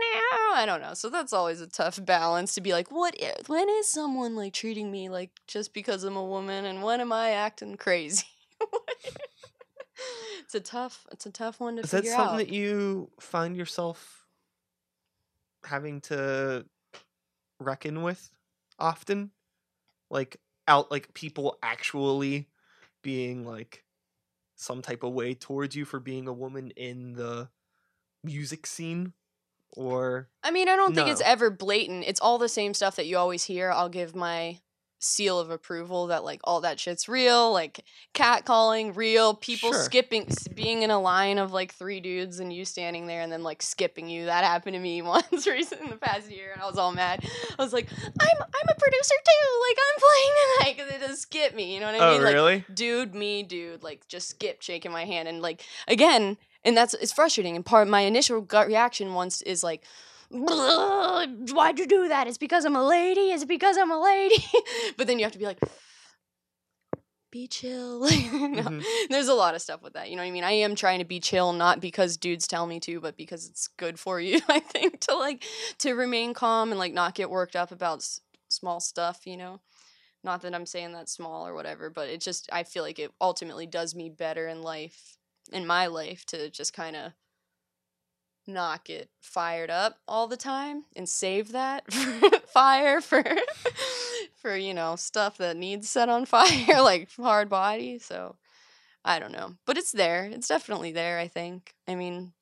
I 0.53 0.63
don't 0.65 0.81
know." 0.81 0.93
So 0.93 1.09
that's 1.09 1.33
always 1.33 1.61
a 1.61 1.67
tough 1.67 2.03
balance 2.03 2.53
to 2.55 2.61
be 2.61 2.71
like, 2.73 2.91
"What? 2.91 3.15
i- 3.21 3.35
When 3.47 3.67
is 3.69 3.87
someone 3.87 4.35
like 4.35 4.53
treating 4.53 4.91
me 4.91 5.09
like 5.09 5.31
just 5.47 5.73
because 5.73 6.03
I'm 6.03 6.15
a 6.17 6.23
woman, 6.25 6.65
and 6.65 6.81
when 6.83 7.01
am 7.01 7.11
I 7.11 7.31
acting 7.31 7.75
crazy?" 7.77 8.25
it's 10.41 10.55
a 10.55 10.59
tough. 10.59 11.05
It's 11.11 11.25
a 11.25 11.31
tough 11.31 11.59
one 11.59 11.75
to 11.77 11.83
figure 11.83 11.97
out. 11.97 12.03
Is 12.03 12.09
that 12.11 12.15
something 12.15 12.33
out. 12.33 12.37
that 12.37 12.49
you 12.49 13.09
find 13.19 13.55
yourself 13.57 14.25
having 15.65 16.01
to 16.01 16.65
reckon 17.59 18.03
with 18.03 18.29
often? 18.79 19.31
Like 20.09 20.37
out 20.67 20.91
like 20.91 21.13
people 21.13 21.57
actually 21.63 22.47
being 23.01 23.45
like 23.45 23.83
some 24.55 24.81
type 24.81 25.03
of 25.03 25.13
way 25.13 25.33
towards 25.33 25.75
you 25.75 25.85
for 25.85 25.99
being 25.99 26.27
a 26.27 26.33
woman 26.33 26.71
in 26.71 27.13
the 27.13 27.49
music 28.23 28.65
scene 28.65 29.13
or 29.71 30.29
I 30.43 30.51
mean, 30.51 30.69
I 30.69 30.75
don't 30.75 30.95
think 30.95 31.09
it's 31.09 31.21
ever 31.21 31.49
blatant. 31.49 32.05
It's 32.07 32.21
all 32.21 32.37
the 32.37 32.49
same 32.49 32.73
stuff 32.73 32.95
that 32.95 33.05
you 33.05 33.17
always 33.17 33.43
hear. 33.43 33.69
I'll 33.71 33.89
give 33.89 34.15
my 34.15 34.59
seal 34.99 35.39
of 35.39 35.49
approval 35.51 36.07
that 36.07 36.23
like 36.23 36.39
all 36.43 36.61
that 36.61 36.79
shit's 36.79 37.07
real, 37.07 37.51
like 37.53 37.83
catcalling 38.13 38.95
real, 38.95 39.33
people 39.33 39.71
Sure. 39.71 39.83
skipping 39.83 40.27
being 40.55 40.81
in 40.83 40.89
a 40.91 40.99
line 40.99 41.37
of 41.37 41.51
like 41.53 41.73
three 41.73 41.99
dudes 41.99 42.39
and 42.39 42.51
you 42.51 42.65
standing 42.65 43.05
there 43.07 43.21
and 43.21 43.31
then 43.31 43.43
like 43.43 43.61
skipping 43.61 44.07
you. 44.09 44.25
That 44.25 44.43
happened 44.43 44.73
to 44.73 44.79
me 44.79 45.01
once 45.03 45.45
recent 45.47 45.81
in 45.81 45.89
the 45.89 45.95
past 45.97 46.29
year 46.31 46.51
and 46.53 46.61
I 46.61 46.65
was 46.67 46.77
all 46.77 46.91
mad. 46.91 47.23
I 47.57 47.61
was 47.63 47.73
like, 47.73 47.87
"I'm 47.91 48.37
I'm 48.41 48.67
a 48.69 48.75
producer 48.79 49.15
too. 49.23 49.61
Like 49.69 49.77
I'm 49.79 49.99
playing 49.99 50.33
tonight 50.57 50.77
cuz 50.77 51.01
it 51.03 51.07
just 51.07 51.21
skipped 51.23 51.55
me." 51.55 51.73
You 51.73 51.79
know 51.79 51.91
what 51.91 52.01
I 52.01 52.05
Oh 52.07 52.11
mean? 52.13 52.23
Like 52.23 52.33
really? 52.33 52.65
dude, 52.73 53.13
me, 53.13 53.43
dude, 53.43 53.83
like 53.83 54.07
just 54.07 54.29
skip 54.29 54.61
shaking 54.61 54.91
my 54.91 55.05
hand 55.05 55.27
and 55.27 55.41
like 55.41 55.63
again, 55.87 56.37
and 56.65 56.75
that's 56.75 56.93
it's 56.95 57.13
frustrating. 57.13 57.55
And 57.55 57.65
part 57.65 57.87
my 57.87 58.01
initial 58.01 58.41
gut 58.41 58.67
reaction 58.67 59.13
once 59.13 59.41
is 59.43 59.63
like, 59.63 59.83
why'd 60.29 61.79
you 61.79 61.87
do 61.87 62.07
that? 62.09 62.27
It's 62.27 62.37
because 62.37 62.65
I'm 62.65 62.75
a 62.75 62.85
lady. 62.85 63.31
Is 63.31 63.43
it 63.43 63.47
because 63.47 63.77
I'm 63.77 63.91
a 63.91 63.99
lady? 64.01 64.43
but 64.97 65.07
then 65.07 65.19
you 65.19 65.25
have 65.25 65.33
to 65.33 65.39
be 65.39 65.45
like, 65.45 65.59
be 67.31 67.47
chill. 67.47 67.99
No, 68.01 68.63
Mhm. 68.63 68.83
There's 69.09 69.27
a 69.27 69.33
lot 69.33 69.53
of 69.55 69.61
stuff 69.61 69.81
with 69.81 69.93
that. 69.93 70.09
You 70.09 70.15
know 70.15 70.21
what 70.21 70.27
I 70.27 70.31
mean? 70.31 70.43
I 70.43 70.51
am 70.51 70.75
trying 70.75 70.99
to 70.99 71.05
be 71.05 71.19
chill, 71.19 71.53
not 71.53 71.79
because 71.79 72.17
dudes 72.17 72.47
tell 72.47 72.65
me 72.65 72.79
to, 72.81 72.99
but 72.99 73.17
because 73.17 73.47
it's 73.47 73.67
good 73.67 73.99
for 73.99 74.19
you. 74.19 74.39
I 74.49 74.59
think 74.59 75.01
to 75.01 75.15
like 75.15 75.43
to 75.79 75.93
remain 75.93 76.33
calm 76.33 76.71
and 76.71 76.79
like 76.79 76.93
not 76.93 77.15
get 77.15 77.29
worked 77.29 77.55
up 77.55 77.71
about 77.71 77.99
s- 77.99 78.21
small 78.49 78.79
stuff. 78.79 79.25
You 79.25 79.37
know. 79.37 79.61
Not 80.23 80.41
that 80.41 80.55
I'm 80.55 80.65
saying 80.65 80.91
that's 80.91 81.11
small 81.13 81.47
or 81.47 81.53
whatever, 81.53 81.89
but 81.89 82.09
it 82.09 82.21
just 82.21 82.49
I 82.51 82.63
feel 82.63 82.83
like 82.83 82.99
it 82.99 83.11
ultimately 83.21 83.67
does 83.67 83.93
me 83.95 84.09
better 84.09 84.47
in 84.47 84.61
life, 84.63 85.17
in 85.53 85.65
my 85.65 85.87
life, 85.87 86.25
to 86.27 86.49
just 86.49 86.73
kind 86.73 86.95
of 86.95 87.13
not 88.47 88.85
get 88.85 89.09
fired 89.21 89.69
up 89.69 89.97
all 90.07 90.27
the 90.27 90.37
time 90.37 90.85
and 90.95 91.07
save 91.07 91.51
that 91.51 91.91
fire 92.47 93.01
for 93.01 93.23
for 94.35 94.55
you 94.55 94.73
know 94.73 94.95
stuff 94.95 95.37
that 95.37 95.57
needs 95.57 95.89
set 95.89 96.09
on 96.09 96.25
fire 96.27 96.81
like 96.81 97.09
hard 97.15 97.49
body. 97.49 97.99
So 97.99 98.35
I 99.03 99.19
don't 99.19 99.31
know, 99.31 99.55
but 99.65 99.77
it's 99.77 99.91
there. 99.91 100.25
It's 100.25 100.47
definitely 100.47 100.91
there. 100.91 101.19
I 101.19 101.27
think. 101.27 101.73
I 101.87 101.95
mean, 101.95 102.33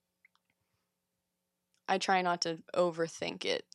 I 1.87 1.97
try 1.97 2.21
not 2.21 2.41
to 2.41 2.59
overthink 2.75 3.45
it, 3.45 3.65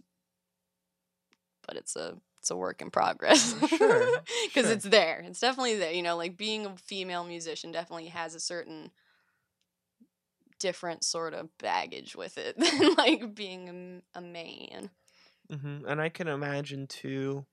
but 1.66 1.76
it's 1.76 1.96
a 1.96 2.16
it's 2.38 2.50
a 2.50 2.56
work 2.56 2.80
in 2.80 2.90
progress. 2.90 3.54
Uh, 3.62 3.66
sure, 3.66 4.18
because 4.46 4.66
sure. 4.66 4.72
it's 4.72 4.84
there. 4.84 5.22
It's 5.26 5.40
definitely 5.40 5.76
there. 5.76 5.92
You 5.92 6.02
know, 6.02 6.16
like 6.16 6.36
being 6.36 6.66
a 6.66 6.76
female 6.76 7.24
musician 7.24 7.70
definitely 7.70 8.06
has 8.06 8.34
a 8.34 8.40
certain 8.40 8.90
different 10.60 11.02
sort 11.02 11.34
of 11.34 11.48
baggage 11.58 12.14
with 12.14 12.38
it 12.38 12.56
than 12.58 12.94
like 12.94 13.34
being 13.34 14.02
a 14.14 14.20
man. 14.20 14.90
hmm 15.50 15.84
And 15.88 16.00
I 16.00 16.08
can 16.08 16.28
imagine 16.28 16.86
too, 16.86 17.46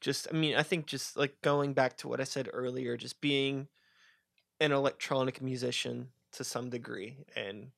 just, 0.00 0.28
I 0.32 0.36
mean, 0.36 0.54
I 0.54 0.62
think 0.62 0.86
just 0.86 1.16
like 1.16 1.42
going 1.42 1.74
back 1.74 1.96
to 1.98 2.08
what 2.08 2.20
I 2.20 2.24
said 2.24 2.48
earlier, 2.52 2.96
just 2.96 3.20
being 3.20 3.66
an 4.60 4.72
electronic 4.72 5.42
musician 5.42 6.08
to 6.32 6.44
some 6.44 6.70
degree 6.70 7.16
and 7.34 7.72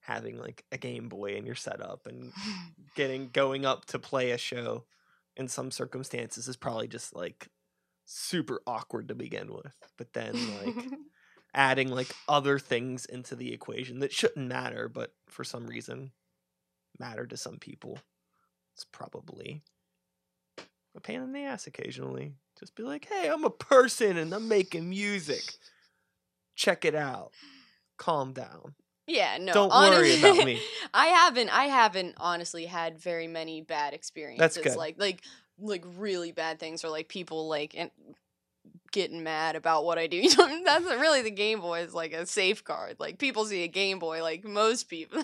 having 0.00 0.38
like 0.38 0.64
a 0.72 0.78
Game 0.78 1.08
Boy 1.08 1.34
in 1.34 1.44
your 1.46 1.54
setup 1.54 2.06
and 2.06 2.32
getting 2.94 3.28
going 3.30 3.66
up 3.66 3.84
to 3.86 3.98
play 3.98 4.30
a 4.30 4.38
show 4.38 4.84
in 5.36 5.48
some 5.48 5.70
circumstances 5.70 6.46
is 6.48 6.56
probably 6.56 6.86
just 6.88 7.14
like 7.14 7.48
super 8.04 8.60
awkward 8.66 9.08
to 9.08 9.14
begin 9.14 9.52
with. 9.52 9.74
But 9.98 10.12
then 10.12 10.34
like 10.64 10.76
adding 11.54 11.88
like 11.88 12.14
other 12.28 12.58
things 12.58 13.06
into 13.06 13.36
the 13.36 13.52
equation 13.52 14.00
that 14.00 14.12
shouldn't 14.12 14.48
matter, 14.48 14.88
but 14.88 15.12
for 15.28 15.44
some 15.44 15.66
reason 15.66 16.10
matter 16.98 17.26
to 17.26 17.36
some 17.36 17.58
people. 17.58 17.98
It's 18.74 18.84
probably 18.84 19.62
a 20.96 21.00
pain 21.00 21.22
in 21.22 21.32
the 21.32 21.40
ass 21.40 21.66
occasionally. 21.66 22.34
Just 22.58 22.74
be 22.74 22.82
like, 22.82 23.06
hey, 23.08 23.28
I'm 23.28 23.44
a 23.44 23.50
person 23.50 24.16
and 24.16 24.32
I'm 24.32 24.48
making 24.48 24.88
music. 24.88 25.42
Check 26.54 26.84
it 26.84 26.94
out. 26.94 27.32
Calm 27.96 28.32
down. 28.32 28.74
yeah, 29.06 29.38
no. 29.40 29.52
Don't 29.52 29.70
worry 29.70 30.18
about 30.18 30.36
me. 30.44 30.60
I 30.92 31.06
haven't. 31.06 31.50
I 31.50 31.64
haven't 31.64 32.14
honestly 32.18 32.64
had 32.66 32.98
very 32.98 33.28
many 33.28 33.60
bad 33.60 33.94
experiences. 33.94 34.62
good. 34.62 34.76
Like 34.76 34.96
like 34.98 35.20
like 35.58 35.84
really 35.96 36.32
bad 36.32 36.58
things 36.58 36.84
or 36.84 36.88
like 36.88 37.08
people 37.08 37.48
like 37.48 37.74
and 37.76 37.90
getting 38.94 39.24
mad 39.24 39.56
about 39.56 39.84
what 39.84 39.98
I 39.98 40.06
do. 40.06 40.16
You 40.22 40.36
know, 40.36 40.62
that's 40.64 40.84
really 40.84 41.20
the 41.20 41.30
Game 41.30 41.60
Boy 41.60 41.80
is 41.80 41.92
like 41.92 42.12
a 42.12 42.24
safeguard. 42.24 42.96
Like 42.98 43.18
people 43.18 43.44
see 43.44 43.64
a 43.64 43.68
Game 43.68 43.98
Boy, 43.98 44.22
like 44.22 44.44
most 44.44 44.84
people, 44.88 45.22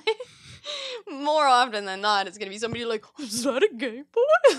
more 1.11 1.47
often 1.47 1.85
than 1.87 2.01
not, 2.01 2.27
it's 2.27 2.37
gonna 2.37 2.51
be 2.51 2.59
somebody 2.59 2.85
like, 2.85 3.05
"Is 3.19 3.45
that 3.45 3.63
a 3.63 3.71
Game 3.75 4.05
Boy? 4.13 4.59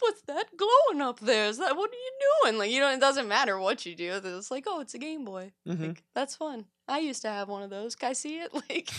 What's 0.00 0.22
that 0.22 0.46
glowing 0.56 1.02
up 1.02 1.20
there? 1.20 1.46
Is 1.46 1.58
that 1.58 1.76
what 1.76 1.90
are 1.90 1.94
you 1.94 2.12
doing?" 2.42 2.58
Like 2.58 2.70
you 2.70 2.80
know, 2.80 2.90
it 2.90 3.00
doesn't 3.00 3.28
matter 3.28 3.58
what 3.58 3.84
you 3.86 3.94
do. 3.94 4.20
It's 4.24 4.50
like, 4.50 4.64
"Oh, 4.66 4.80
it's 4.80 4.94
a 4.94 4.98
Game 4.98 5.24
Boy. 5.24 5.52
Mhm. 5.68 5.88
Like 5.88 6.02
that's 6.14 6.34
fun. 6.34 6.64
I 6.88 6.98
used 7.00 7.22
to 7.22 7.28
have 7.28 7.48
one 7.48 7.62
of 7.62 7.70
those. 7.70 7.94
Can 7.94 8.10
I 8.10 8.14
see 8.14 8.40
it?" 8.40 8.52
Like. 8.54 8.90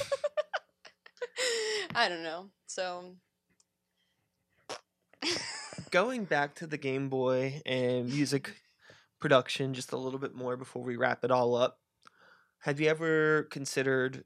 I 1.95 2.09
don't 2.09 2.23
know. 2.23 2.49
So 2.67 3.15
Going 5.89 6.25
back 6.25 6.55
to 6.55 6.67
the 6.67 6.77
Game 6.77 7.09
Boy 7.09 7.61
and 7.65 8.07
music 8.07 8.62
production 9.23 9.73
just 9.73 9.93
a 9.93 9.97
little 9.97 10.19
bit 10.19 10.35
more 10.35 10.57
before 10.57 10.83
we 10.83 10.97
wrap 10.97 11.23
it 11.23 11.31
all 11.31 11.55
up. 11.55 11.79
Have 12.59 12.81
you 12.81 12.89
ever 12.89 13.43
considered 13.43 14.25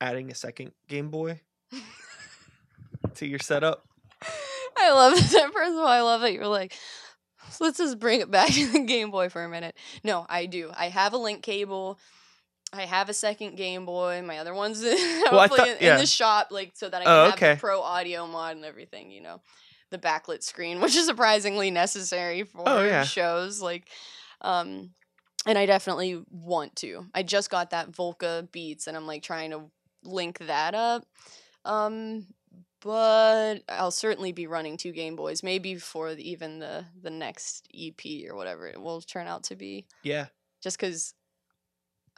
adding 0.00 0.30
a 0.30 0.34
second 0.34 0.72
Game 0.88 1.10
Boy 1.10 1.42
to 3.16 3.26
your 3.26 3.38
setup? 3.38 3.84
I 4.78 4.90
love 4.90 5.12
that. 5.16 5.50
First 5.52 5.72
of 5.72 5.76
all, 5.78 5.86
I 5.86 6.00
love 6.00 6.22
that 6.22 6.32
you're 6.32 6.46
like, 6.46 6.72
"So 7.50 7.64
let's 7.66 7.76
just 7.76 7.98
bring 7.98 8.22
it 8.22 8.30
back 8.30 8.48
to 8.54 8.72
the 8.72 8.80
Game 8.86 9.10
Boy 9.10 9.28
for 9.28 9.44
a 9.44 9.50
minute. 9.50 9.76
No, 10.02 10.24
I 10.30 10.46
do. 10.46 10.70
I 10.74 10.88
have 10.88 11.12
a 11.12 11.18
link 11.18 11.42
cable. 11.42 11.98
I 12.72 12.86
have 12.86 13.10
a 13.10 13.14
second 13.14 13.56
Game 13.58 13.84
Boy. 13.84 14.22
My 14.24 14.38
other 14.38 14.54
one's 14.54 14.82
I 14.82 15.24
hopefully 15.28 15.58
thought- 15.58 15.68
in, 15.82 15.88
in 15.92 15.98
the 15.98 16.06
shop, 16.06 16.48
like 16.50 16.72
so 16.72 16.88
that 16.88 17.02
I 17.02 17.04
Oh, 17.04 17.04
can 17.04 17.24
have 17.26 17.34
okay. 17.34 17.54
the 17.54 17.60
pro 17.60 17.82
audio 17.82 18.26
mod 18.26 18.56
and 18.56 18.64
everything. 18.64 19.10
You 19.10 19.20
know, 19.20 19.42
the 19.90 19.98
backlit 19.98 20.42
screen, 20.42 20.80
which 20.80 20.96
is 20.96 21.04
surprisingly 21.04 21.70
necessary 21.70 22.42
oh, 22.42 22.46
for 22.46 22.62
Oh, 22.66 22.82
yeah. 22.82 23.04
shows. 23.04 23.60
Like, 23.60 23.88
um, 24.42 24.90
and 25.46 25.56
I 25.58 25.66
definitely 25.66 26.22
want 26.30 26.76
to. 26.76 27.06
I 27.14 27.22
just 27.22 27.50
got 27.50 27.70
that 27.70 27.90
Volca 27.90 28.50
Beats, 28.52 28.86
and 28.86 28.96
I'm 28.96 29.06
like 29.06 29.22
trying 29.22 29.50
to 29.50 29.70
link 30.04 30.38
that 30.38 30.74
up. 30.74 31.04
Um, 31.64 32.26
but 32.80 33.62
I'll 33.68 33.90
certainly 33.92 34.32
be 34.32 34.46
running 34.46 34.76
two 34.76 34.92
Game 34.92 35.14
Boys, 35.16 35.42
maybe 35.42 35.76
for 35.76 36.14
the, 36.14 36.28
even 36.30 36.58
the 36.58 36.84
the 37.00 37.10
next 37.10 37.68
EP 37.72 38.28
or 38.28 38.36
whatever 38.36 38.66
it 38.66 38.80
will 38.80 39.00
turn 39.00 39.26
out 39.26 39.44
to 39.44 39.56
be. 39.56 39.86
Yeah. 40.02 40.26
Just 40.62 40.78
because 40.78 41.14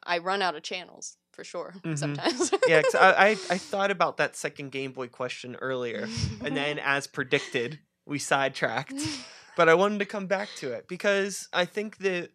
I 0.07 0.19
run 0.19 0.43
out 0.43 0.55
of 0.55 0.63
channels 0.63 1.17
for 1.33 1.45
sure 1.45 1.75
Mhm. 1.83 1.99
sometimes. 1.99 2.51
Yeah, 2.67 2.83
I, 2.95 3.27
I 3.27 3.31
I 3.51 3.59
thought 3.59 3.91
about 3.91 4.17
that 4.19 4.37
second 4.37 4.71
Game 4.73 4.93
Boy 4.93 5.09
question 5.09 5.57
earlier, 5.57 6.09
and 6.43 6.57
then 6.57 6.79
as 6.83 7.07
predicted, 7.07 7.79
we 8.07 8.19
sidetracked. 8.19 8.95
But 9.57 9.69
I 9.69 9.75
wanted 9.75 9.99
to 10.01 10.07
come 10.07 10.27
back 10.27 10.49
to 10.57 10.73
it 10.73 10.89
because 10.89 11.49
I 11.53 11.65
think 11.65 11.99
that 11.99 12.31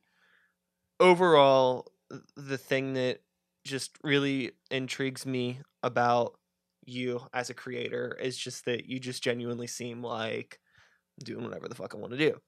overall, 0.99 1.91
the 2.35 2.57
thing 2.57 2.93
that 2.93 3.21
just 3.65 3.97
really 4.03 4.51
intrigues 4.71 5.25
me 5.25 5.59
about 5.83 6.37
you 6.85 7.21
as 7.33 7.49
a 7.49 7.53
creator 7.53 8.17
is 8.19 8.37
just 8.37 8.65
that 8.65 8.85
you 8.85 8.99
just 8.99 9.21
genuinely 9.21 9.67
seem 9.67 10.01
like 10.01 10.59
doing 11.23 11.43
whatever 11.43 11.67
the 11.67 11.75
fuck 11.75 11.93
I 11.93 11.97
want 11.97 12.13
to 12.13 12.17
do, 12.17 12.39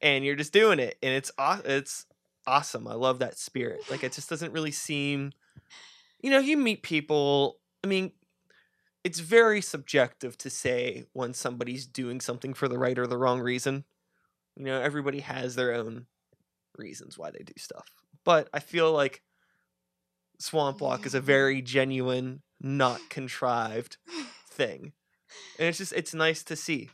and 0.00 0.24
you're 0.24 0.36
just 0.36 0.52
doing 0.52 0.78
it, 0.78 0.96
and 1.02 1.12
it's 1.12 1.30
aw- 1.38 1.62
it's 1.64 2.06
awesome. 2.46 2.88
I 2.88 2.94
love 2.94 3.18
that 3.18 3.38
spirit. 3.38 3.90
Like 3.90 4.02
it 4.02 4.12
just 4.12 4.30
doesn't 4.30 4.52
really 4.52 4.72
seem 4.72 5.32
you 6.20 6.30
know, 6.30 6.38
you 6.38 6.56
meet 6.56 6.82
people, 6.82 7.58
I 7.84 7.86
mean, 7.86 8.12
it's 9.06 9.20
very 9.20 9.60
subjective 9.60 10.36
to 10.36 10.50
say 10.50 11.04
when 11.12 11.32
somebody's 11.32 11.86
doing 11.86 12.20
something 12.20 12.52
for 12.54 12.66
the 12.66 12.76
right 12.76 12.98
or 12.98 13.06
the 13.06 13.16
wrong 13.16 13.38
reason. 13.40 13.84
You 14.56 14.64
know, 14.64 14.80
everybody 14.80 15.20
has 15.20 15.54
their 15.54 15.72
own 15.74 16.06
reasons 16.76 17.16
why 17.16 17.30
they 17.30 17.44
do 17.44 17.52
stuff. 17.56 17.86
But 18.24 18.48
I 18.52 18.58
feel 18.58 18.90
like 18.92 19.22
Swamp 20.40 20.80
Walk 20.80 21.06
is 21.06 21.14
a 21.14 21.20
very 21.20 21.62
genuine, 21.62 22.42
not 22.60 23.00
contrived 23.08 23.98
thing. 24.50 24.92
And 25.56 25.68
it's 25.68 25.78
just 25.78 25.92
it's 25.92 26.12
nice 26.12 26.42
to 26.42 26.56
see. 26.56 26.90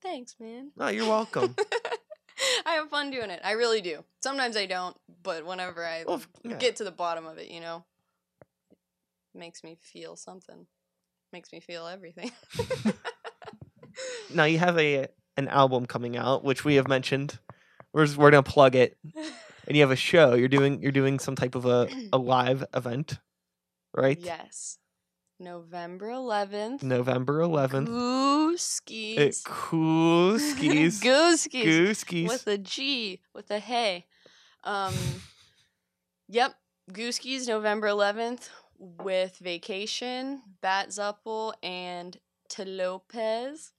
Thanks, 0.00 0.34
man. 0.40 0.70
Oh, 0.78 0.88
you're 0.88 1.06
welcome. 1.06 1.56
I 2.64 2.72
have 2.76 2.88
fun 2.88 3.10
doing 3.10 3.28
it. 3.28 3.40
I 3.44 3.52
really 3.52 3.82
do. 3.82 4.02
Sometimes 4.22 4.56
I 4.56 4.64
don't, 4.64 4.96
but 5.22 5.44
whenever 5.44 5.84
I 5.84 6.04
Well, 6.06 6.22
yeah. 6.42 6.56
get 6.56 6.76
to 6.76 6.84
the 6.84 6.90
bottom 6.90 7.26
of 7.26 7.36
it, 7.36 7.50
you 7.50 7.60
know, 7.60 7.84
makes 9.34 9.62
me 9.62 9.76
feel 9.80 10.16
something. 10.16 10.66
Makes 11.32 11.52
me 11.52 11.60
feel 11.60 11.86
everything. 11.86 12.32
now 14.34 14.44
you 14.44 14.58
have 14.58 14.78
a 14.78 15.08
an 15.36 15.48
album 15.48 15.86
coming 15.86 16.16
out, 16.16 16.44
which 16.44 16.64
we 16.64 16.74
have 16.74 16.88
mentioned. 16.88 17.38
We're 17.92 18.06
just, 18.06 18.16
we're 18.16 18.30
gonna 18.30 18.42
plug 18.42 18.74
it, 18.74 18.96
and 19.66 19.76
you 19.76 19.82
have 19.82 19.90
a 19.90 19.96
show. 19.96 20.34
You're 20.34 20.48
doing 20.48 20.82
you're 20.82 20.92
doing 20.92 21.18
some 21.18 21.36
type 21.36 21.54
of 21.54 21.66
a, 21.66 21.88
a 22.12 22.18
live 22.18 22.64
event, 22.74 23.18
right? 23.94 24.18
yes. 24.18 24.78
November 25.42 26.08
11th. 26.08 26.82
November 26.82 27.40
11th. 27.40 27.88
Gooski's. 27.88 29.18
It 29.18 29.42
cool 29.46 30.38
skis. 30.38 31.00
Gooski's. 31.02 32.04
Gooski's. 32.04 32.28
With 32.28 32.46
a 32.46 32.58
G. 32.58 33.22
With 33.34 33.50
a 33.50 33.58
hey. 33.58 34.04
Um, 34.64 34.92
yep. 36.28 36.56
Gooski's, 36.92 37.48
November 37.48 37.86
11th. 37.88 38.50
With 38.80 39.36
Vacation, 39.42 40.40
Bat 40.62 40.88
Zuppel, 40.88 41.52
and 41.62 42.16
The 42.56 42.64
Lopez. 42.64 43.72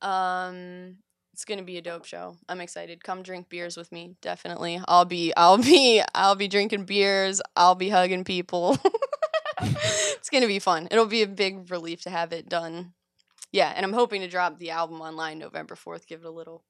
Um, 0.00 0.98
it's 1.32 1.44
gonna 1.44 1.64
be 1.64 1.76
a 1.76 1.82
dope 1.82 2.04
show. 2.04 2.36
I'm 2.48 2.60
excited. 2.60 3.02
Come 3.02 3.24
drink 3.24 3.48
beers 3.48 3.76
with 3.76 3.90
me, 3.90 4.14
definitely. 4.22 4.80
I'll 4.86 5.04
be, 5.04 5.32
I'll 5.36 5.58
be, 5.58 6.02
I'll 6.14 6.36
be 6.36 6.46
drinking 6.46 6.84
beers. 6.84 7.40
I'll 7.56 7.74
be 7.74 7.88
hugging 7.88 8.22
people. 8.22 8.78
it's 9.60 10.30
gonna 10.30 10.46
be 10.46 10.60
fun. 10.60 10.86
It'll 10.90 11.06
be 11.06 11.22
a 11.22 11.26
big 11.26 11.70
relief 11.70 12.02
to 12.02 12.10
have 12.10 12.32
it 12.32 12.48
done. 12.48 12.92
Yeah, 13.50 13.72
and 13.74 13.84
I'm 13.84 13.92
hoping 13.92 14.20
to 14.20 14.28
drop 14.28 14.58
the 14.58 14.70
album 14.70 15.00
online 15.00 15.38
November 15.38 15.74
4th. 15.74 16.06
Give 16.06 16.20
it 16.20 16.26
a 16.26 16.30
little. 16.30 16.62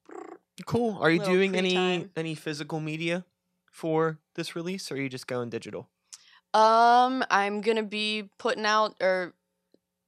Cool. 0.65 0.97
Are 1.01 1.11
you 1.11 1.23
doing 1.23 1.55
any 1.55 1.71
pre-time. 1.71 2.11
any 2.17 2.35
physical 2.35 2.81
media 2.81 3.25
for 3.71 4.19
this 4.37 4.57
release, 4.57 4.91
or 4.91 4.95
are 4.95 4.99
you 4.99 5.09
just 5.09 5.27
going 5.27 5.51
digital? 5.51 5.89
Um, 6.55 7.25
I'm 7.31 7.61
gonna 7.61 7.83
be 7.83 8.31
putting 8.39 8.65
out, 8.67 8.97
or 9.01 9.35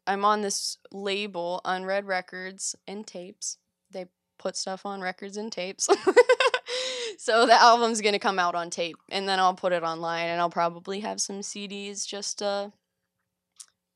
I'm 0.07 0.24
on 0.24 0.43
this 0.43 0.78
label, 0.93 1.61
Unread 1.64 2.07
Records 2.07 2.74
and 2.86 3.07
Tapes. 3.07 3.59
They 3.91 4.07
put 4.38 4.57
stuff 4.57 4.86
on 4.86 5.01
records 5.01 5.36
and 5.36 5.53
tapes. 5.53 5.86
so 7.18 7.45
the 7.47 7.53
album's 7.55 8.01
gonna 8.01 8.18
come 8.18 8.38
out 8.38 8.55
on 8.55 8.70
tape, 8.70 8.97
and 9.11 9.28
then 9.28 9.38
I'll 9.38 9.55
put 9.55 9.72
it 9.72 9.82
online, 9.82 10.28
and 10.28 10.41
I'll 10.41 10.51
probably 10.51 11.01
have 11.01 11.20
some 11.20 11.41
CDs 11.41 12.07
just 12.07 12.41
uh 12.43 12.70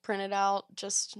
printed 0.02 0.32
out 0.32 0.66
just 0.76 1.16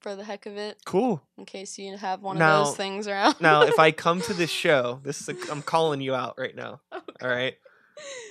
for 0.00 0.14
the 0.16 0.24
heck 0.24 0.46
of 0.46 0.56
it, 0.56 0.78
Cool. 0.84 1.22
in 1.38 1.44
case 1.44 1.78
you 1.78 1.96
have 1.96 2.22
one 2.22 2.40
of 2.40 2.64
those 2.66 2.76
things 2.76 3.06
around. 3.06 3.36
Now, 3.40 3.62
if 3.62 3.78
I 3.78 3.90
come 3.92 4.20
to 4.22 4.34
this 4.34 4.50
show, 4.64 5.00
this 5.04 5.20
is 5.20 5.28
a, 5.28 5.36
I'm 5.50 5.62
calling 5.62 6.00
you 6.00 6.14
out 6.14 6.34
right 6.38 6.54
now. 6.54 6.80
Okay. 6.94 7.26
All 7.28 7.28
right, 7.28 7.54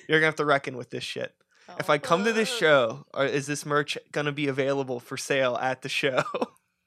you're 0.07 0.19
gonna 0.19 0.27
have 0.27 0.35
to 0.37 0.45
reckon 0.45 0.75
with 0.77 0.89
this 0.89 1.03
shit. 1.03 1.33
If 1.79 1.89
I 1.89 1.97
come 1.97 2.23
to 2.25 2.33
this 2.33 2.51
oh. 2.53 2.57
show, 2.57 3.05
or 3.13 3.25
is 3.25 3.47
this 3.47 3.65
merch 3.65 3.97
gonna 4.11 4.31
be 4.31 4.47
available 4.47 4.99
for 4.99 5.17
sale 5.17 5.57
at 5.57 5.81
the 5.81 5.89
show? 5.89 6.23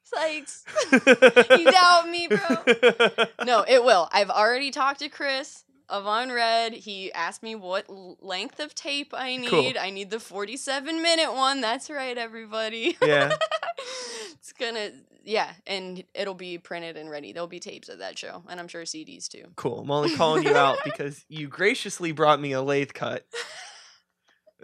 Sykes. 0.05 0.64
you 0.93 1.70
doubt 1.70 2.09
me, 2.09 2.28
bro. 2.28 3.24
No, 3.45 3.64
it 3.66 3.82
will. 3.85 4.09
I've 4.12 4.30
already 4.30 4.70
talked 4.70 5.01
to 5.01 5.09
Chris 5.09 5.64
of 5.89 6.07
Unread. 6.07 6.72
He 6.72 7.12
asked 7.12 7.43
me 7.43 7.55
what 7.55 7.87
l- 7.89 8.18
length 8.20 8.61
of 8.61 8.74
tape 8.74 9.12
I 9.14 9.37
need. 9.37 9.49
Cool. 9.51 9.72
I 9.78 9.91
need 9.91 10.11
the 10.11 10.20
47 10.20 11.03
minute 11.03 11.32
one. 11.32 11.61
That's 11.61 11.91
right, 11.91 12.16
everybody. 12.16 12.97
yeah. 13.03 13.35
it's 14.32 14.53
gonna, 14.53 14.91
yeah, 15.24 15.51
and 15.66 16.05
it'll 16.14 16.35
be 16.35 16.59
printed 16.59 16.97
and 16.97 17.11
ready. 17.11 17.32
There'll 17.32 17.47
be 17.47 17.61
tapes 17.61 17.89
at 17.89 17.99
that 17.99 18.18
show, 18.18 18.43
and 18.49 18.61
I'm 18.61 18.68
sure 18.68 18.82
CDs 18.82 19.28
too. 19.28 19.45
Cool. 19.57 19.80
I'm 19.80 19.91
only 19.91 20.14
calling 20.16 20.45
you 20.45 20.57
out 20.57 20.78
because 20.85 21.24
you 21.28 21.49
graciously 21.49 22.12
brought 22.12 22.41
me 22.41 22.53
a 22.53 22.62
lathe 22.62 22.93
cut 22.93 23.26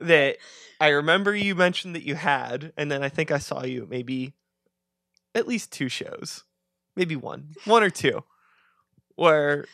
that 0.00 0.36
I 0.80 0.88
remember 0.88 1.34
you 1.34 1.54
mentioned 1.54 1.94
that 1.94 2.06
you 2.06 2.14
had, 2.14 2.72
and 2.76 2.90
then 2.90 3.02
I 3.02 3.08
think 3.08 3.30
I 3.30 3.38
saw 3.38 3.64
you 3.64 3.86
maybe 3.88 4.34
at 5.34 5.46
least 5.46 5.72
two 5.72 5.88
shows, 5.88 6.44
maybe 6.96 7.16
one, 7.16 7.50
one 7.64 7.82
or 7.82 7.90
two, 7.90 8.24
where 9.16 9.66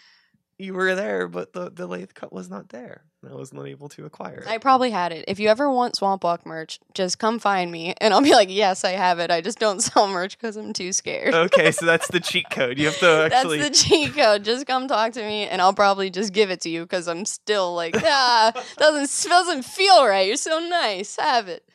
you 0.59 0.73
were 0.75 0.95
there, 0.95 1.29
but 1.29 1.53
the, 1.53 1.71
the 1.71 1.87
lathe 1.87 2.15
cut 2.15 2.33
was 2.33 2.49
not 2.49 2.71
there. 2.71 3.03
I 3.29 3.35
was 3.35 3.53
not 3.53 3.67
able 3.67 3.89
to 3.91 4.05
acquire 4.05 4.39
it. 4.39 4.47
I 4.49 4.59
probably 4.59 4.91
had 4.91 5.11
it. 5.11 5.25
If 5.27 5.41
you 5.41 5.49
ever 5.49 5.69
want 5.69 5.97
Swamp 5.97 6.23
Walk 6.23 6.47
merch, 6.47 6.79
just 6.95 7.19
come 7.19 7.41
find 7.41 7.73
me, 7.73 7.93
and 8.01 8.15
I'll 8.15 8.23
be 8.23 8.31
like, 8.33 8.49
yes, 8.51 8.85
I 8.85 8.93
have 8.93 9.19
it. 9.19 9.33
I 9.33 9.41
just 9.41 9.59
don't 9.59 9.81
sell 9.83 10.07
merch 10.07 10.39
because 10.39 10.57
I'm 10.57 10.73
too 10.73 10.93
scared. 10.93 11.35
okay, 11.35 11.73
so 11.73 11.85
that's 11.87 12.07
the 12.09 12.21
cheat 12.29 12.49
code. 12.51 12.79
You 12.79 12.87
have 12.87 12.99
to 12.99 13.29
actually. 13.33 13.59
That's 13.59 13.83
the 13.83 13.89
cheat 13.89 14.15
code. 14.15 14.45
Just 14.45 14.67
come 14.67 14.87
talk 14.87 15.13
to 15.15 15.23
me, 15.23 15.47
and 15.49 15.61
I'll 15.61 15.75
probably 15.75 16.09
just 16.09 16.33
give 16.33 16.51
it 16.51 16.61
to 16.63 16.71
you 16.71 16.83
because 16.83 17.09
I'm 17.09 17.25
still 17.25 17.75
like, 17.75 17.97
ah, 18.05 18.53
doesn't 18.79 19.29
doesn't 19.29 19.65
feel 19.65 20.07
right. 20.07 20.27
You're 20.29 20.37
so 20.37 20.61
nice. 20.61 21.17
Have 21.17 21.49
it. 21.49 21.69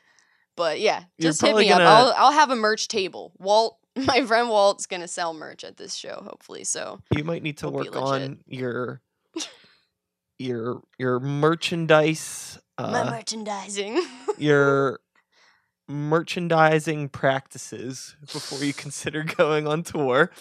But 0.55 0.79
yeah, 0.79 1.03
just 1.19 1.41
hit 1.41 1.55
me 1.55 1.69
up. 1.69 1.79
gonna- 1.79 1.89
I'll 1.89 2.13
I'll 2.17 2.31
have 2.31 2.49
a 2.49 2.55
merch 2.55 2.87
table. 2.87 3.33
Walt, 3.39 3.77
my 4.05 4.25
friend 4.25 4.49
Walt's 4.49 4.85
gonna 4.85 5.07
sell 5.07 5.33
merch 5.33 5.63
at 5.63 5.77
this 5.77 5.95
show, 5.95 6.23
hopefully. 6.23 6.63
So 6.63 6.99
you 7.15 7.23
might 7.23 7.43
need 7.43 7.57
to 7.59 7.67
It'll 7.67 7.77
work 7.77 7.95
on 7.95 8.39
your 8.47 9.01
your 10.39 10.81
your 10.97 11.19
merchandise 11.19 12.59
my 12.79 13.01
uh, 13.01 13.11
merchandising. 13.11 14.01
your 14.37 14.99
merchandising 15.87 17.09
practices 17.09 18.15
before 18.21 18.63
you 18.63 18.73
consider 18.73 19.23
going 19.23 19.67
on 19.67 19.83
tour 19.83 20.31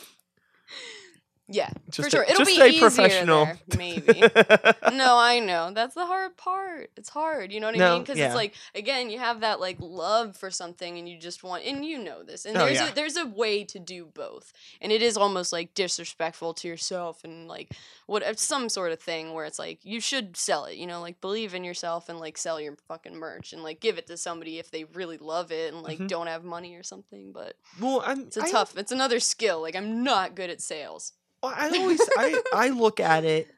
yeah, 1.50 1.70
just 1.90 2.10
for 2.10 2.16
sure. 2.16 2.22
It'll 2.22 2.38
just 2.44 2.50
be 2.50 2.54
stay 2.54 2.68
easier 2.68 2.80
professional 2.80 3.44
there, 3.46 3.58
maybe. 3.76 4.20
no, 4.92 5.18
I 5.18 5.40
know. 5.40 5.72
That's 5.74 5.94
the 5.94 6.06
hard 6.06 6.36
part. 6.36 6.90
It's 6.96 7.08
hard. 7.08 7.52
You 7.52 7.60
know 7.60 7.66
what 7.66 7.80
I 7.80 7.90
mean? 7.92 8.02
Because 8.02 8.18
yeah. 8.18 8.26
it's 8.26 8.34
like 8.34 8.54
again, 8.74 9.10
you 9.10 9.18
have 9.18 9.40
that 9.40 9.58
like 9.60 9.76
love 9.80 10.36
for 10.36 10.50
something, 10.50 10.96
and 10.98 11.08
you 11.08 11.18
just 11.18 11.42
want, 11.42 11.64
and 11.64 11.84
you 11.84 11.98
know 11.98 12.22
this, 12.22 12.44
and 12.46 12.56
Oh, 12.56 12.66
there's 12.66 12.78
yeah. 12.78 12.90
a 12.90 12.94
there's 12.94 13.16
a 13.16 13.26
way 13.26 13.64
to 13.64 13.78
do 13.78 14.04
both, 14.06 14.52
and 14.80 14.92
it 14.92 15.02
is 15.02 15.16
almost 15.16 15.52
like 15.52 15.74
disrespectful 15.74 16.54
to 16.54 16.68
yourself, 16.68 17.24
and 17.24 17.48
like 17.48 17.72
what 18.06 18.22
uh, 18.22 18.34
some 18.34 18.68
sort 18.68 18.92
of 18.92 19.00
thing 19.00 19.34
where 19.34 19.44
it's 19.44 19.58
like 19.58 19.80
you 19.84 20.00
should 20.00 20.36
sell 20.36 20.64
it, 20.66 20.76
you 20.76 20.86
know, 20.86 21.00
like 21.00 21.20
believe 21.20 21.54
in 21.54 21.64
yourself 21.64 22.08
and 22.08 22.18
like 22.20 22.38
sell 22.38 22.60
your 22.60 22.76
fucking 22.88 23.14
merch 23.16 23.52
and 23.52 23.62
like 23.62 23.80
give 23.80 23.98
it 23.98 24.06
to 24.06 24.16
somebody 24.16 24.58
if 24.58 24.70
they 24.70 24.84
really 24.84 25.18
love 25.18 25.50
it 25.52 25.72
and 25.72 25.82
like 25.82 25.98
Mhm. 25.98 26.08
don't 26.08 26.26
have 26.26 26.44
money 26.44 26.74
or 26.76 26.82
something. 26.82 27.32
But 27.32 27.54
well 27.80 28.02
I'm, 28.04 28.22
it's 28.22 28.36
a 28.36 28.42
I, 28.44 28.50
tough. 28.50 28.76
It's 28.76 28.92
another 28.92 29.20
skill. 29.20 29.60
Like 29.62 29.76
I'm 29.76 30.02
not 30.02 30.34
good 30.34 30.50
at 30.50 30.60
sales. 30.60 31.12
Well, 31.42 31.54
I 31.56 31.68
always 31.68 32.00
I, 32.16 32.42
I 32.52 32.68
look 32.68 33.00
at 33.00 33.24
it 33.24 33.48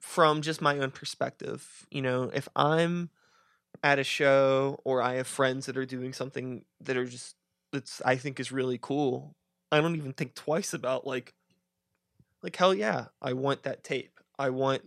from 0.00 0.42
just 0.42 0.60
my 0.60 0.78
own 0.78 0.90
perspective 0.90 1.86
you 1.88 2.02
know 2.02 2.24
if 2.34 2.48
i'm 2.56 3.08
at 3.84 4.00
a 4.00 4.04
show 4.04 4.80
or 4.84 5.00
i 5.00 5.14
have 5.14 5.28
friends 5.28 5.66
that 5.66 5.76
are 5.76 5.86
doing 5.86 6.12
something 6.12 6.64
that 6.80 6.96
are 6.96 7.04
just 7.04 7.36
that's 7.70 8.02
i 8.04 8.16
think 8.16 8.40
is 8.40 8.50
really 8.50 8.78
cool 8.82 9.36
i 9.70 9.80
don't 9.80 9.94
even 9.94 10.12
think 10.12 10.34
twice 10.34 10.74
about 10.74 11.06
like 11.06 11.34
like 12.42 12.56
hell 12.56 12.74
yeah 12.74 13.06
i 13.22 13.32
want 13.32 13.62
that 13.62 13.84
tape 13.84 14.18
i 14.40 14.50
want 14.50 14.82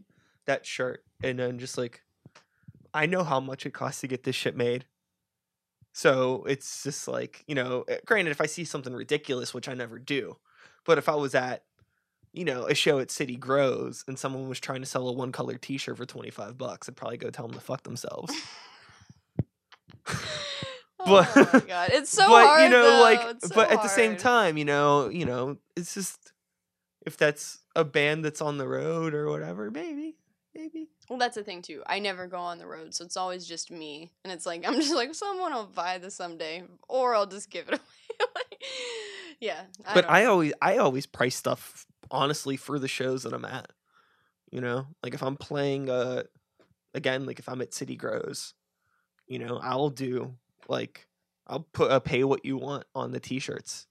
that 0.45 0.65
shirt 0.65 1.03
and 1.23 1.39
then 1.39 1.57
just 1.59 1.77
like 1.77 2.01
i 2.93 3.05
know 3.05 3.23
how 3.23 3.39
much 3.39 3.65
it 3.65 3.73
costs 3.73 4.01
to 4.01 4.07
get 4.07 4.23
this 4.23 4.35
shit 4.35 4.55
made. 4.55 4.85
So 5.93 6.43
it's 6.43 6.83
just 6.83 7.07
like 7.07 7.45
you 7.47 7.55
know 7.55 7.85
eh, 7.87 7.99
granted 8.05 8.31
if 8.31 8.41
i 8.41 8.45
see 8.45 8.65
something 8.65 8.93
ridiculous 8.93 9.53
which 9.53 9.69
i 9.69 9.73
never 9.73 9.97
do 9.97 10.35
but 10.85 10.97
if 10.97 11.07
i 11.07 11.15
was 11.15 11.33
at 11.33 11.63
you 12.35 12.45
know 12.45 12.65
a 12.65 12.75
show 12.75 12.99
at 12.99 13.09
city 13.09 13.35
grows 13.35 14.03
and 14.07 14.19
someone 14.19 14.47
was 14.49 14.59
trying 14.59 14.81
to 14.81 14.85
sell 14.85 15.07
a 15.07 15.11
one 15.13 15.31
color 15.31 15.55
t-shirt 15.57 15.97
for 15.97 16.05
25 16.05 16.57
bucks 16.57 16.87
i'd 16.89 16.95
probably 16.95 17.17
go 17.17 17.29
tell 17.29 17.47
them 17.47 17.55
to 17.55 17.61
fuck 17.63 17.83
themselves 17.83 18.33
But- 21.05 21.29
oh 21.35 21.49
my 21.53 21.59
god, 21.59 21.89
it's 21.93 22.09
so 22.09 22.27
but 22.27 22.45
hard. 22.47 22.63
you 22.63 22.69
know 22.69 22.83
though. 22.97 23.01
like 23.01 23.19
so 23.41 23.49
but 23.53 23.71
at 23.71 23.81
the 23.83 23.87
same 23.87 24.17
time 24.17 24.57
you 24.57 24.65
know 24.65 25.09
you 25.09 25.25
know 25.25 25.57
it's 25.75 25.93
just 25.93 26.31
if 27.05 27.15
that's 27.17 27.59
a 27.75 27.83
band 27.83 28.25
that's 28.25 28.41
on 28.41 28.57
the 28.57 28.67
road 28.67 29.13
or 29.13 29.29
whatever 29.29 29.69
maybe 29.69 30.15
maybe 30.55 30.87
Well, 31.09 31.19
that's 31.19 31.35
the 31.35 31.43
thing 31.43 31.61
too. 31.61 31.83
I 31.85 31.99
never 31.99 32.25
go 32.27 32.37
on 32.37 32.57
the 32.57 32.65
road, 32.65 32.95
so 32.95 33.03
it's 33.05 33.17
always 33.17 33.45
just 33.45 33.69
me, 33.69 34.13
and 34.23 34.31
it's 34.33 34.45
like 34.47 34.65
I'm 34.67 34.73
just 34.75 34.95
like 34.95 35.13
someone 35.13 35.53
will 35.53 35.65
buy 35.67 35.97
this 35.99 36.15
someday, 36.15 36.63
or 36.89 37.13
I'll 37.13 37.27
just 37.27 37.51
give 37.51 37.67
it 37.67 37.73
away. 37.73 37.81
like, 38.33 38.61
yeah, 39.41 39.61
but 39.93 40.09
I 40.09 40.23
know. 40.23 40.31
always 40.31 40.53
I 40.61 40.77
always 40.77 41.05
price 41.05 41.35
stuff 41.35 41.85
honestly 42.15 42.57
for 42.57 42.79
the 42.79 42.87
shows 42.87 43.23
that 43.23 43.33
I'm 43.33 43.45
at. 43.45 43.71
You 44.51 44.61
know, 44.61 44.87
like 45.03 45.13
if 45.13 45.23
I'm 45.23 45.37
playing 45.37 45.89
uh 45.89 46.23
again, 46.93 47.25
like 47.25 47.39
if 47.39 47.49
I'm 47.49 47.61
at 47.61 47.73
City 47.73 47.95
Grows, 47.95 48.53
you 49.27 49.39
know, 49.39 49.59
I'll 49.63 49.89
do 49.89 50.35
like 50.69 51.07
I'll 51.47 51.67
put 51.73 51.91
a 51.91 52.01
pay 52.01 52.23
what 52.23 52.45
you 52.45 52.57
want 52.57 52.85
on 52.95 53.11
the 53.11 53.19
t-shirts. 53.19 53.87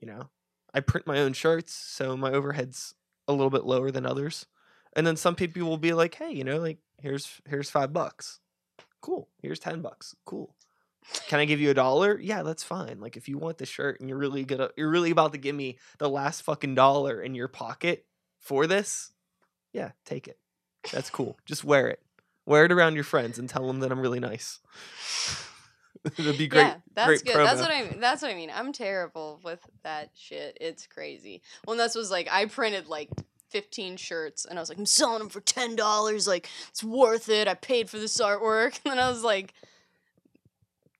You 0.00 0.08
know, 0.08 0.30
I 0.74 0.80
print 0.80 1.06
my 1.06 1.18
own 1.20 1.32
shirts, 1.32 1.72
so 1.72 2.16
my 2.16 2.32
overhead's 2.32 2.94
a 3.28 3.32
little 3.32 3.50
bit 3.50 3.64
lower 3.64 3.90
than 3.90 4.06
others. 4.06 4.46
And 4.94 5.06
then 5.06 5.16
some 5.16 5.34
people 5.36 5.62
will 5.62 5.78
be 5.78 5.92
like, 5.92 6.14
"Hey, 6.16 6.32
you 6.32 6.44
know, 6.44 6.58
like 6.58 6.78
here's 7.02 7.40
here's 7.46 7.70
5 7.70 7.92
bucks." 7.92 8.40
Cool. 9.00 9.28
Here's 9.40 9.60
10 9.60 9.82
bucks. 9.82 10.16
Cool. 10.24 10.55
Can 11.28 11.40
I 11.40 11.44
give 11.44 11.60
you 11.60 11.70
a 11.70 11.74
dollar? 11.74 12.18
Yeah, 12.20 12.42
that's 12.42 12.62
fine. 12.62 13.00
Like 13.00 13.16
if 13.16 13.28
you 13.28 13.38
want 13.38 13.58
the 13.58 13.66
shirt 13.66 14.00
and 14.00 14.08
you're 14.08 14.18
really 14.18 14.44
gonna 14.44 14.70
you're 14.76 14.90
really 14.90 15.10
about 15.10 15.32
to 15.32 15.38
give 15.38 15.54
me 15.54 15.78
the 15.98 16.08
last 16.08 16.42
fucking 16.42 16.74
dollar 16.74 17.20
in 17.20 17.34
your 17.34 17.48
pocket 17.48 18.06
for 18.38 18.66
this, 18.66 19.12
yeah, 19.72 19.92
take 20.04 20.28
it. 20.28 20.38
That's 20.92 21.10
cool. 21.10 21.38
Just 21.44 21.64
wear 21.64 21.88
it. 21.88 22.00
Wear 22.44 22.64
it 22.64 22.72
around 22.72 22.94
your 22.94 23.04
friends 23.04 23.38
and 23.38 23.48
tell 23.48 23.66
them 23.66 23.80
that 23.80 23.90
I'm 23.90 24.00
really 24.00 24.20
nice. 24.20 24.60
It'd 26.18 26.38
be 26.38 26.46
great. 26.46 26.60
yeah, 26.60 26.76
that's 26.94 27.22
great 27.22 27.24
good. 27.34 27.46
That's 27.46 27.60
what 27.60 27.70
I 27.70 27.82
mean. 27.82 28.00
That's 28.00 28.22
what 28.22 28.30
I 28.30 28.34
mean. 28.34 28.50
I'm 28.54 28.72
terrible 28.72 29.40
with 29.42 29.60
that 29.82 30.10
shit. 30.14 30.56
It's 30.60 30.86
crazy. 30.86 31.42
Well, 31.66 31.76
this 31.76 31.94
was 31.96 32.10
like 32.10 32.28
I 32.30 32.44
printed 32.46 32.86
like 32.86 33.10
15 33.50 33.96
shirts 33.96 34.44
and 34.44 34.58
I 34.58 34.62
was 34.62 34.68
like, 34.68 34.78
I'm 34.78 34.86
selling 34.86 35.18
them 35.18 35.28
for 35.28 35.40
ten 35.40 35.74
dollars. 35.74 36.28
Like 36.28 36.48
it's 36.68 36.84
worth 36.84 37.28
it. 37.28 37.48
I 37.48 37.54
paid 37.54 37.90
for 37.90 37.98
this 37.98 38.20
artwork. 38.20 38.80
And 38.84 38.92
then 38.92 38.98
I 38.98 39.08
was 39.08 39.24
like, 39.24 39.54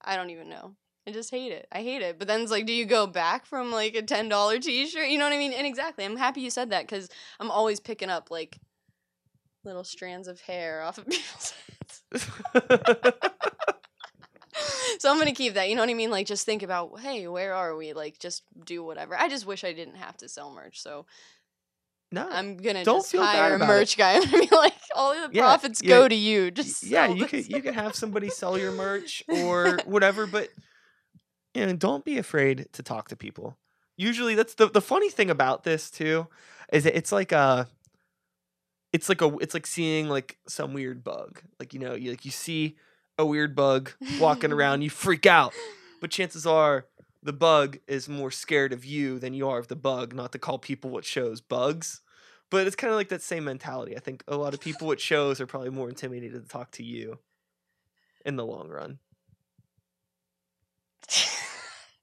I 0.06 0.16
don't 0.16 0.30
even 0.30 0.48
know. 0.48 0.74
I 1.06 1.12
just 1.12 1.30
hate 1.30 1.52
it. 1.52 1.68
I 1.70 1.82
hate 1.82 2.02
it. 2.02 2.18
But 2.18 2.26
then 2.26 2.40
it's 2.40 2.50
like, 2.50 2.66
do 2.66 2.72
you 2.72 2.84
go 2.84 3.06
back 3.06 3.46
from 3.46 3.70
like 3.70 3.94
a 3.94 4.02
ten 4.02 4.28
dollar 4.28 4.58
T-shirt? 4.58 5.08
You 5.08 5.18
know 5.18 5.24
what 5.24 5.32
I 5.32 5.38
mean? 5.38 5.52
And 5.52 5.66
exactly, 5.66 6.04
I'm 6.04 6.16
happy 6.16 6.40
you 6.40 6.50
said 6.50 6.70
that 6.70 6.82
because 6.82 7.08
I'm 7.38 7.50
always 7.50 7.80
picking 7.80 8.10
up 8.10 8.30
like 8.30 8.58
little 9.64 9.84
strands 9.84 10.28
of 10.28 10.40
hair 10.40 10.82
off 10.82 10.98
of 10.98 11.06
people's 11.08 11.52
heads. 12.12 12.30
so 14.98 15.10
I'm 15.10 15.18
gonna 15.18 15.32
keep 15.32 15.54
that. 15.54 15.68
You 15.68 15.74
know 15.74 15.82
what 15.82 15.90
I 15.90 15.94
mean? 15.94 16.10
Like, 16.10 16.26
just 16.26 16.46
think 16.46 16.62
about, 16.62 17.00
hey, 17.00 17.26
where 17.28 17.54
are 17.54 17.76
we? 17.76 17.92
Like, 17.92 18.18
just 18.18 18.42
do 18.64 18.82
whatever. 18.84 19.16
I 19.16 19.28
just 19.28 19.46
wish 19.46 19.64
I 19.64 19.72
didn't 19.72 19.96
have 19.96 20.16
to 20.18 20.28
sell 20.28 20.50
merch. 20.50 20.80
So 20.80 21.06
no. 22.16 22.28
I'm 22.30 22.56
gonna 22.56 22.84
Don't 22.84 22.98
just 22.98 23.12
feel 23.12 23.20
bad 23.22 23.36
hire 23.36 23.52
a 23.52 23.56
about 23.56 23.64
it. 23.66 23.68
merch 23.68 23.96
guy. 23.96 24.18
Gonna 24.24 24.38
be 24.46 24.48
like, 24.54 24.74
all 24.94 25.14
the 25.14 25.28
Yeah, 25.32 25.42
profits 25.42 25.80
yeah, 25.82 25.88
go 25.88 26.08
to 26.08 26.14
you. 26.14 26.50
Just 26.60 26.82
yeah, 26.82 27.06
you 27.08 27.26
could 27.26 27.48
you 27.48 27.62
could 27.62 27.74
have 27.74 27.94
somebody 27.94 28.28
sell 28.30 28.58
your 28.58 28.72
merch 28.72 29.22
or 29.28 29.78
whatever, 29.84 30.26
but 30.26 30.48
you 31.54 31.64
know, 31.66 31.72
don't 31.74 32.04
be 32.04 32.18
afraid 32.18 32.66
to 32.72 32.82
talk 32.82 33.08
to 33.08 33.16
people. 33.16 33.56
Usually 33.96 34.34
that's 34.34 34.54
the 34.54 34.68
the 34.68 34.80
funny 34.82 35.10
thing 35.10 35.30
about 35.30 35.64
this 35.64 35.90
too 35.90 36.26
is 36.72 36.84
that 36.84 36.96
it's 36.96 37.12
like 37.12 37.32
a 37.32 37.68
it's 38.92 39.08
like 39.08 39.20
a 39.22 39.36
it's 39.40 39.54
like 39.54 39.66
seeing 39.66 40.08
like 40.08 40.38
some 40.48 40.72
weird 40.72 41.04
bug. 41.04 41.42
Like 41.58 41.74
you 41.74 41.80
know, 41.80 41.94
you 41.94 42.10
like 42.10 42.24
you 42.24 42.30
see 42.30 42.76
a 43.18 43.24
weird 43.24 43.54
bug 43.54 43.92
walking 44.20 44.52
around, 44.52 44.82
you 44.82 44.90
freak 44.90 45.26
out. 45.26 45.52
But 46.00 46.10
chances 46.10 46.46
are 46.46 46.86
the 47.22 47.32
bug 47.32 47.78
is 47.88 48.08
more 48.08 48.30
scared 48.30 48.72
of 48.72 48.84
you 48.84 49.18
than 49.18 49.34
you 49.34 49.48
are 49.48 49.58
of 49.58 49.68
the 49.68 49.76
bug, 49.76 50.14
not 50.14 50.32
to 50.32 50.38
call 50.38 50.58
people 50.58 50.90
what 50.90 51.04
shows 51.04 51.40
bugs. 51.40 52.02
But 52.50 52.66
it's 52.66 52.76
kind 52.76 52.92
of 52.92 52.96
like 52.96 53.08
that 53.08 53.22
same 53.22 53.44
mentality. 53.44 53.96
I 53.96 54.00
think 54.00 54.22
a 54.28 54.36
lot 54.36 54.54
of 54.54 54.60
people 54.60 54.92
at 54.92 55.00
shows 55.00 55.40
are 55.40 55.46
probably 55.46 55.70
more 55.70 55.88
intimidated 55.88 56.42
to 56.42 56.48
talk 56.48 56.70
to 56.72 56.84
you 56.84 57.18
in 58.24 58.36
the 58.36 58.46
long 58.46 58.68
run. 58.68 58.98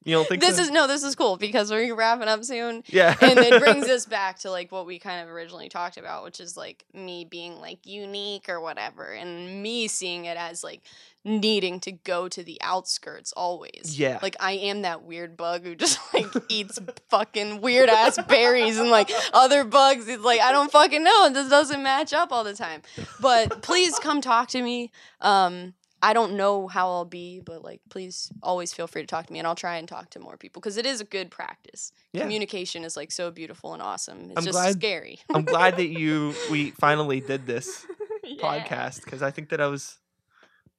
You 0.06 0.16
don't 0.16 0.28
think 0.28 0.42
this 0.42 0.58
so? 0.58 0.64
is 0.64 0.72
no, 0.72 0.88
this 0.88 1.04
is 1.04 1.16
cool 1.16 1.38
because 1.38 1.72
we're 1.72 1.94
wrapping 1.96 2.28
up 2.28 2.44
soon. 2.44 2.84
yeah. 2.88 3.16
and 3.22 3.40
it 3.40 3.60
brings 3.64 3.88
us 3.88 4.06
back 4.06 4.40
to 4.40 4.52
like 4.52 4.72
what 4.72 4.86
we 4.86 5.00
kind 5.00 5.22
of 5.22 5.34
originally 5.34 5.70
talked 5.70 5.98
about, 5.98 6.24
which 6.24 6.40
is 6.40 6.58
like 6.58 6.86
me 6.94 7.26
being 7.26 7.60
like 7.60 7.86
unique 7.86 8.50
or 8.50 8.60
whatever, 8.60 9.06
and 9.06 9.62
me 9.64 9.88
seeing 9.88 10.26
it 10.26 10.38
as 10.38 10.64
like 10.64 10.82
needing 11.26 11.80
to 11.80 11.92
go 11.92 12.28
to 12.28 12.44
the 12.44 12.58
outskirts 12.62 13.32
always. 13.34 13.98
Yeah. 13.98 14.20
Like 14.22 14.36
I 14.40 14.54
am 14.54 14.82
that 14.82 15.04
weird 15.04 15.38
bug 15.38 15.64
who 15.64 15.76
just 15.76 16.00
like 16.14 16.28
eats 16.50 16.80
fucking 17.10 17.62
weird 17.62 17.90
ass 17.90 18.20
berries 18.28 18.78
and 18.78 18.90
like 18.90 19.10
other 19.34 19.64
bugs. 19.64 20.08
It's 20.08 20.24
like 20.24 20.42
I 20.42 20.52
don't 20.52 20.72
fucking 20.72 21.04
know. 21.04 21.26
It 21.28 21.34
just 21.34 21.50
doesn't 21.50 21.82
match 21.82 22.14
up 22.14 22.32
all 22.32 22.44
the 22.44 22.54
time. 22.54 22.82
But 23.22 23.62
please 23.62 23.98
come 24.00 24.22
talk 24.22 24.50
to 24.50 24.62
me. 24.62 24.92
Um 25.22 25.74
I 26.04 26.14
don't 26.14 26.34
know 26.36 26.68
how 26.68 26.90
I'll 26.90 27.06
be, 27.06 27.40
but 27.40 27.64
like 27.64 27.82
please 27.90 28.30
always 28.44 28.74
feel 28.74 28.86
free 28.88 29.02
to 29.02 29.08
talk 29.08 29.26
to 29.28 29.34
me 29.34 29.40
and 29.40 29.48
I'll 29.48 29.56
try 29.56 29.78
and 29.78 29.88
talk 29.88 30.10
to 30.12 30.20
more 30.20 30.36
people 30.38 30.60
because 30.60 30.78
it 30.78 30.86
is 30.86 31.00
a 31.02 31.06
good 31.06 31.32
practice 31.32 31.92
Yeah. 32.12 32.22
communication 32.24 32.84
is 32.84 32.98
like 32.98 33.12
so 33.12 33.32
beautiful 33.32 33.74
and 33.74 33.82
awesome. 33.82 34.26
It's 34.26 34.34
I'm 34.38 34.44
just 34.44 34.52
glad- 34.60 34.74
scary. 34.76 35.20
I'm 35.34 35.44
glad 35.46 35.78
that 35.78 35.88
you 35.88 36.36
we 36.52 36.72
finally 36.72 37.22
did 37.22 37.48
this 37.48 37.86
Yeah. 38.24 38.64
podcast 38.64 39.04
because 39.04 39.22
I 39.24 39.32
think 39.32 39.50
that 39.50 39.60
I 39.62 39.68
was 39.68 39.98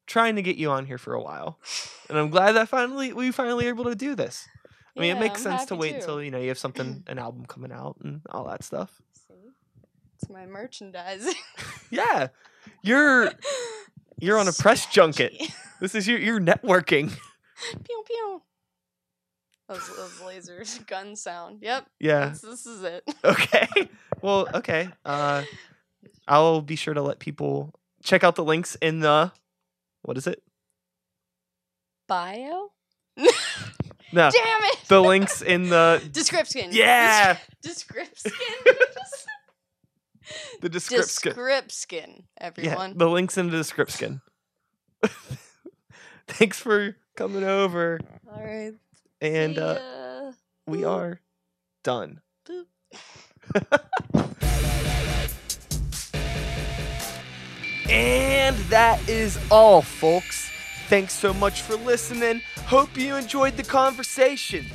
trying 0.06 0.36
to 0.36 0.42
get 0.42 0.56
you 0.56 0.70
on 0.70 0.84
here 0.86 0.98
for 0.98 1.14
a 1.14 1.22
while, 1.22 1.58
and 2.10 2.18
I'm 2.18 2.28
glad 2.28 2.52
that 2.52 2.68
finally 2.68 3.12
we 3.14 3.30
finally 3.32 3.66
able 3.68 3.84
to 3.84 3.94
do 3.94 4.14
this. 4.14 4.46
I 4.96 5.00
mean, 5.00 5.08
Yeah, 5.08 5.16
it 5.16 5.20
makes 5.20 5.46
I'm 5.46 5.52
sense 5.58 5.64
to 5.66 5.74
wait 5.76 5.90
too. 5.92 5.96
until 5.96 6.22
you 6.22 6.30
know 6.30 6.38
you 6.38 6.48
have 6.48 6.58
something, 6.58 7.02
an 7.06 7.18
album 7.18 7.46
coming 7.46 7.72
out, 7.72 7.96
and 8.04 8.20
all 8.30 8.44
that 8.48 8.62
stuff. 8.62 9.00
See? 9.26 9.48
It's 10.20 10.28
my 10.28 10.44
merchandising. 10.46 11.34
Yeah, 11.90 12.28
you're 12.82 13.30
you're 14.20 14.38
on 14.38 14.48
a 14.48 14.52
press 14.52 14.86
junket. 14.86 15.32
This 15.80 15.94
is 15.96 16.06
your 16.08 16.18
your 16.18 16.40
networking. 16.40 17.10
pew 17.84 18.04
pew. 18.06 18.42
Those, 19.68 19.86
those 19.96 20.12
lasers, 20.20 20.86
gun 20.86 21.14
sound. 21.16 21.58
Yep, 21.62 21.86
Yeah. 22.00 22.28
this, 22.28 22.40
this 22.40 22.66
is 22.66 22.82
it. 22.84 23.04
Okay. 23.24 23.66
Well, 24.22 24.48
okay. 24.54 24.88
Uh, 25.04 25.42
I'll 26.28 26.62
be 26.62 26.76
sure 26.76 26.94
to 26.94 27.02
let 27.02 27.18
people 27.18 27.74
check 28.02 28.24
out 28.24 28.36
the 28.36 28.44
links 28.44 28.76
in 28.80 29.00
the 29.00 29.32
what 30.02 30.16
is 30.16 30.26
it? 30.26 30.42
Bio? 32.08 32.70
No, 33.16 34.30
Damn 34.30 34.30
it! 34.64 34.78
the 34.88 35.02
links 35.02 35.42
in 35.42 35.68
the 35.70 36.02
Description. 36.12 36.68
yeah, 36.72 37.36
Description. 37.62 38.32
the 40.60 40.68
description. 40.68 41.02
Description, 41.32 42.24
Yeah, 42.40 42.46
everyone. 42.46 42.98
the 42.98 43.08
links 43.08 43.36
in 43.38 43.50
the 43.50 43.56
description. 43.56 44.20
Thanks 46.28 46.58
for 46.58 46.96
coming 47.16 47.44
over, 47.44 48.00
All 48.32 48.42
right. 48.42 48.72
and 49.20 49.58
uh, 49.58 50.32
we 50.66 50.84
are 50.84 51.20
done. 51.82 52.20
And 57.90 58.56
that 58.70 59.06
is 59.08 59.38
all, 59.50 59.82
folks. 59.82 60.50
Thanks 60.88 61.12
so 61.12 61.34
much 61.34 61.62
for 61.62 61.76
listening. 61.76 62.40
Hope 62.66 62.96
you 62.96 63.14
enjoyed 63.16 63.56
the 63.56 63.62
conversation. 63.62 64.66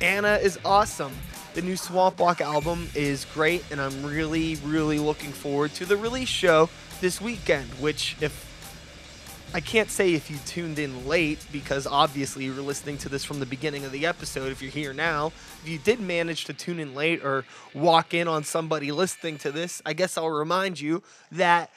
Anna 0.00 0.36
is 0.42 0.58
awesome. 0.64 1.12
The 1.54 1.60
new 1.60 1.76
Swamp 1.76 2.18
Walk 2.18 2.40
album 2.40 2.88
is 2.94 3.26
great, 3.34 3.62
and 3.70 3.78
I'm 3.78 4.06
really, 4.06 4.56
really 4.64 4.98
looking 4.98 5.32
forward 5.32 5.74
to 5.74 5.84
the 5.84 5.98
release 5.98 6.30
show 6.30 6.70
this 7.02 7.20
weekend. 7.20 7.68
Which, 7.74 8.16
if 8.22 9.50
I 9.52 9.60
can't 9.60 9.90
say 9.90 10.14
if 10.14 10.30
you 10.30 10.38
tuned 10.46 10.78
in 10.78 11.06
late, 11.06 11.44
because 11.52 11.86
obviously 11.86 12.46
you're 12.46 12.54
listening 12.54 12.96
to 12.98 13.10
this 13.10 13.22
from 13.22 13.38
the 13.38 13.44
beginning 13.44 13.84
of 13.84 13.92
the 13.92 14.06
episode, 14.06 14.50
if 14.50 14.62
you're 14.62 14.70
here 14.70 14.94
now, 14.94 15.26
if 15.62 15.68
you 15.68 15.78
did 15.78 16.00
manage 16.00 16.46
to 16.46 16.54
tune 16.54 16.80
in 16.80 16.94
late 16.94 17.22
or 17.22 17.44
walk 17.74 18.14
in 18.14 18.28
on 18.28 18.44
somebody 18.44 18.90
listening 18.90 19.36
to 19.38 19.52
this, 19.52 19.82
I 19.84 19.92
guess 19.92 20.16
I'll 20.16 20.30
remind 20.30 20.80
you 20.80 21.02
that 21.32 21.70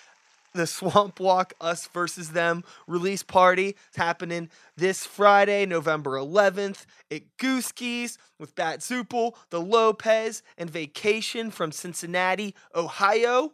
the 0.55 0.65
Swamp 0.65 1.19
Walk 1.19 1.53
Us 1.59 1.87
versus 1.87 2.31
Them 2.31 2.63
release 2.87 3.23
party 3.23 3.69
is 3.69 3.95
happening 3.95 4.49
this 4.77 5.05
Friday, 5.05 5.65
November 5.65 6.11
11th 6.11 6.85
at 7.11 7.23
Gooski's 7.37 8.17
with 8.39 8.55
Bat 8.55 8.79
Zupel, 8.79 9.35
The 9.49 9.61
Lopez, 9.61 10.41
and 10.57 10.69
Vacation 10.69 11.51
from 11.51 11.71
Cincinnati, 11.71 12.55
Ohio. 12.73 13.53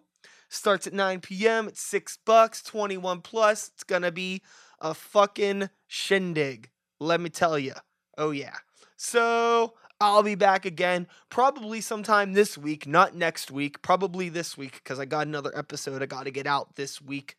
Starts 0.50 0.86
at 0.86 0.94
9 0.94 1.22
p.m. 1.22 1.68
It's 1.68 1.82
six 1.82 2.18
bucks, 2.24 2.62
21 2.62 3.22
plus. 3.22 3.72
It's 3.74 3.84
gonna 3.84 4.12
be 4.12 4.42
a 4.80 4.94
fucking 4.94 5.70
shindig. 5.88 6.70
Let 7.00 7.22
me 7.22 7.30
tell 7.30 7.58
you. 7.58 7.74
Oh 8.18 8.32
yeah. 8.32 8.56
So 8.98 9.74
I'll 10.02 10.24
be 10.24 10.36
back 10.36 10.66
again 10.66 11.08
probably 11.30 11.80
sometime 11.80 12.34
this 12.34 12.58
week, 12.58 12.88
not 12.88 13.16
next 13.16 13.52
week, 13.52 13.82
probably 13.84 14.30
this 14.30 14.58
week 14.58 14.74
because 14.74 15.00
I 15.00 15.06
got 15.06 15.28
another 15.28 15.56
episode 15.56 16.02
I 16.02 16.08
got 16.08 16.24
to 16.24 16.32
get 16.32 16.48
out 16.48 16.76
this 16.76 17.00
week. 17.00 17.38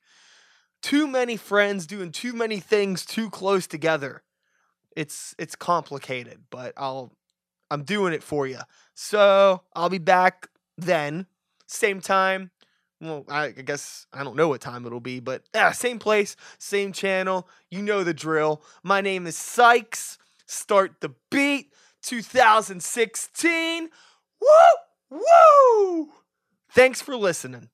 Too 0.81 1.09
many 1.09 1.37
friends 1.37 1.87
doing 1.87 2.13
too 2.13 2.33
many 2.33 2.61
things 2.61 3.05
too 3.05 3.31
close 3.31 3.67
together. 3.67 4.23
It's 4.97 5.35
it's 5.39 5.57
complicated, 5.57 6.45
but 6.51 6.73
I'll 6.77 7.13
I'm 7.71 7.83
doing 7.83 8.13
it 8.13 8.23
for 8.23 8.47
you. 8.47 8.59
So, 8.95 9.63
I'll 9.75 9.89
be 9.89 9.99
back 9.99 10.49
then, 10.77 11.27
same 11.67 12.01
time. 12.01 12.51
Well, 13.01 13.25
I, 13.29 13.51
guess 13.51 14.07
I 14.13 14.23
don't 14.23 14.37
know 14.37 14.47
what 14.47 14.61
time 14.61 14.87
it'll 14.87 15.01
be, 15.01 15.19
but 15.19 15.43
yeah, 15.55 15.73
same 15.73 15.99
place, 15.99 16.37
same 16.59 16.93
channel. 16.93 17.49
You 17.71 17.83
know 17.83 18.05
the 18.05 18.15
drill. 18.15 18.63
My 18.85 19.01
name 19.01 19.27
is 19.27 19.37
Sykes. 19.37 20.19
Start 20.47 21.01
the 21.01 21.13
beat. 21.31 21.72
2016. 22.03 23.89
Woo! 24.41 25.19
Woo! 25.21 26.13
Thanks 26.71 27.03
for 27.03 27.17
listening. 27.17 27.69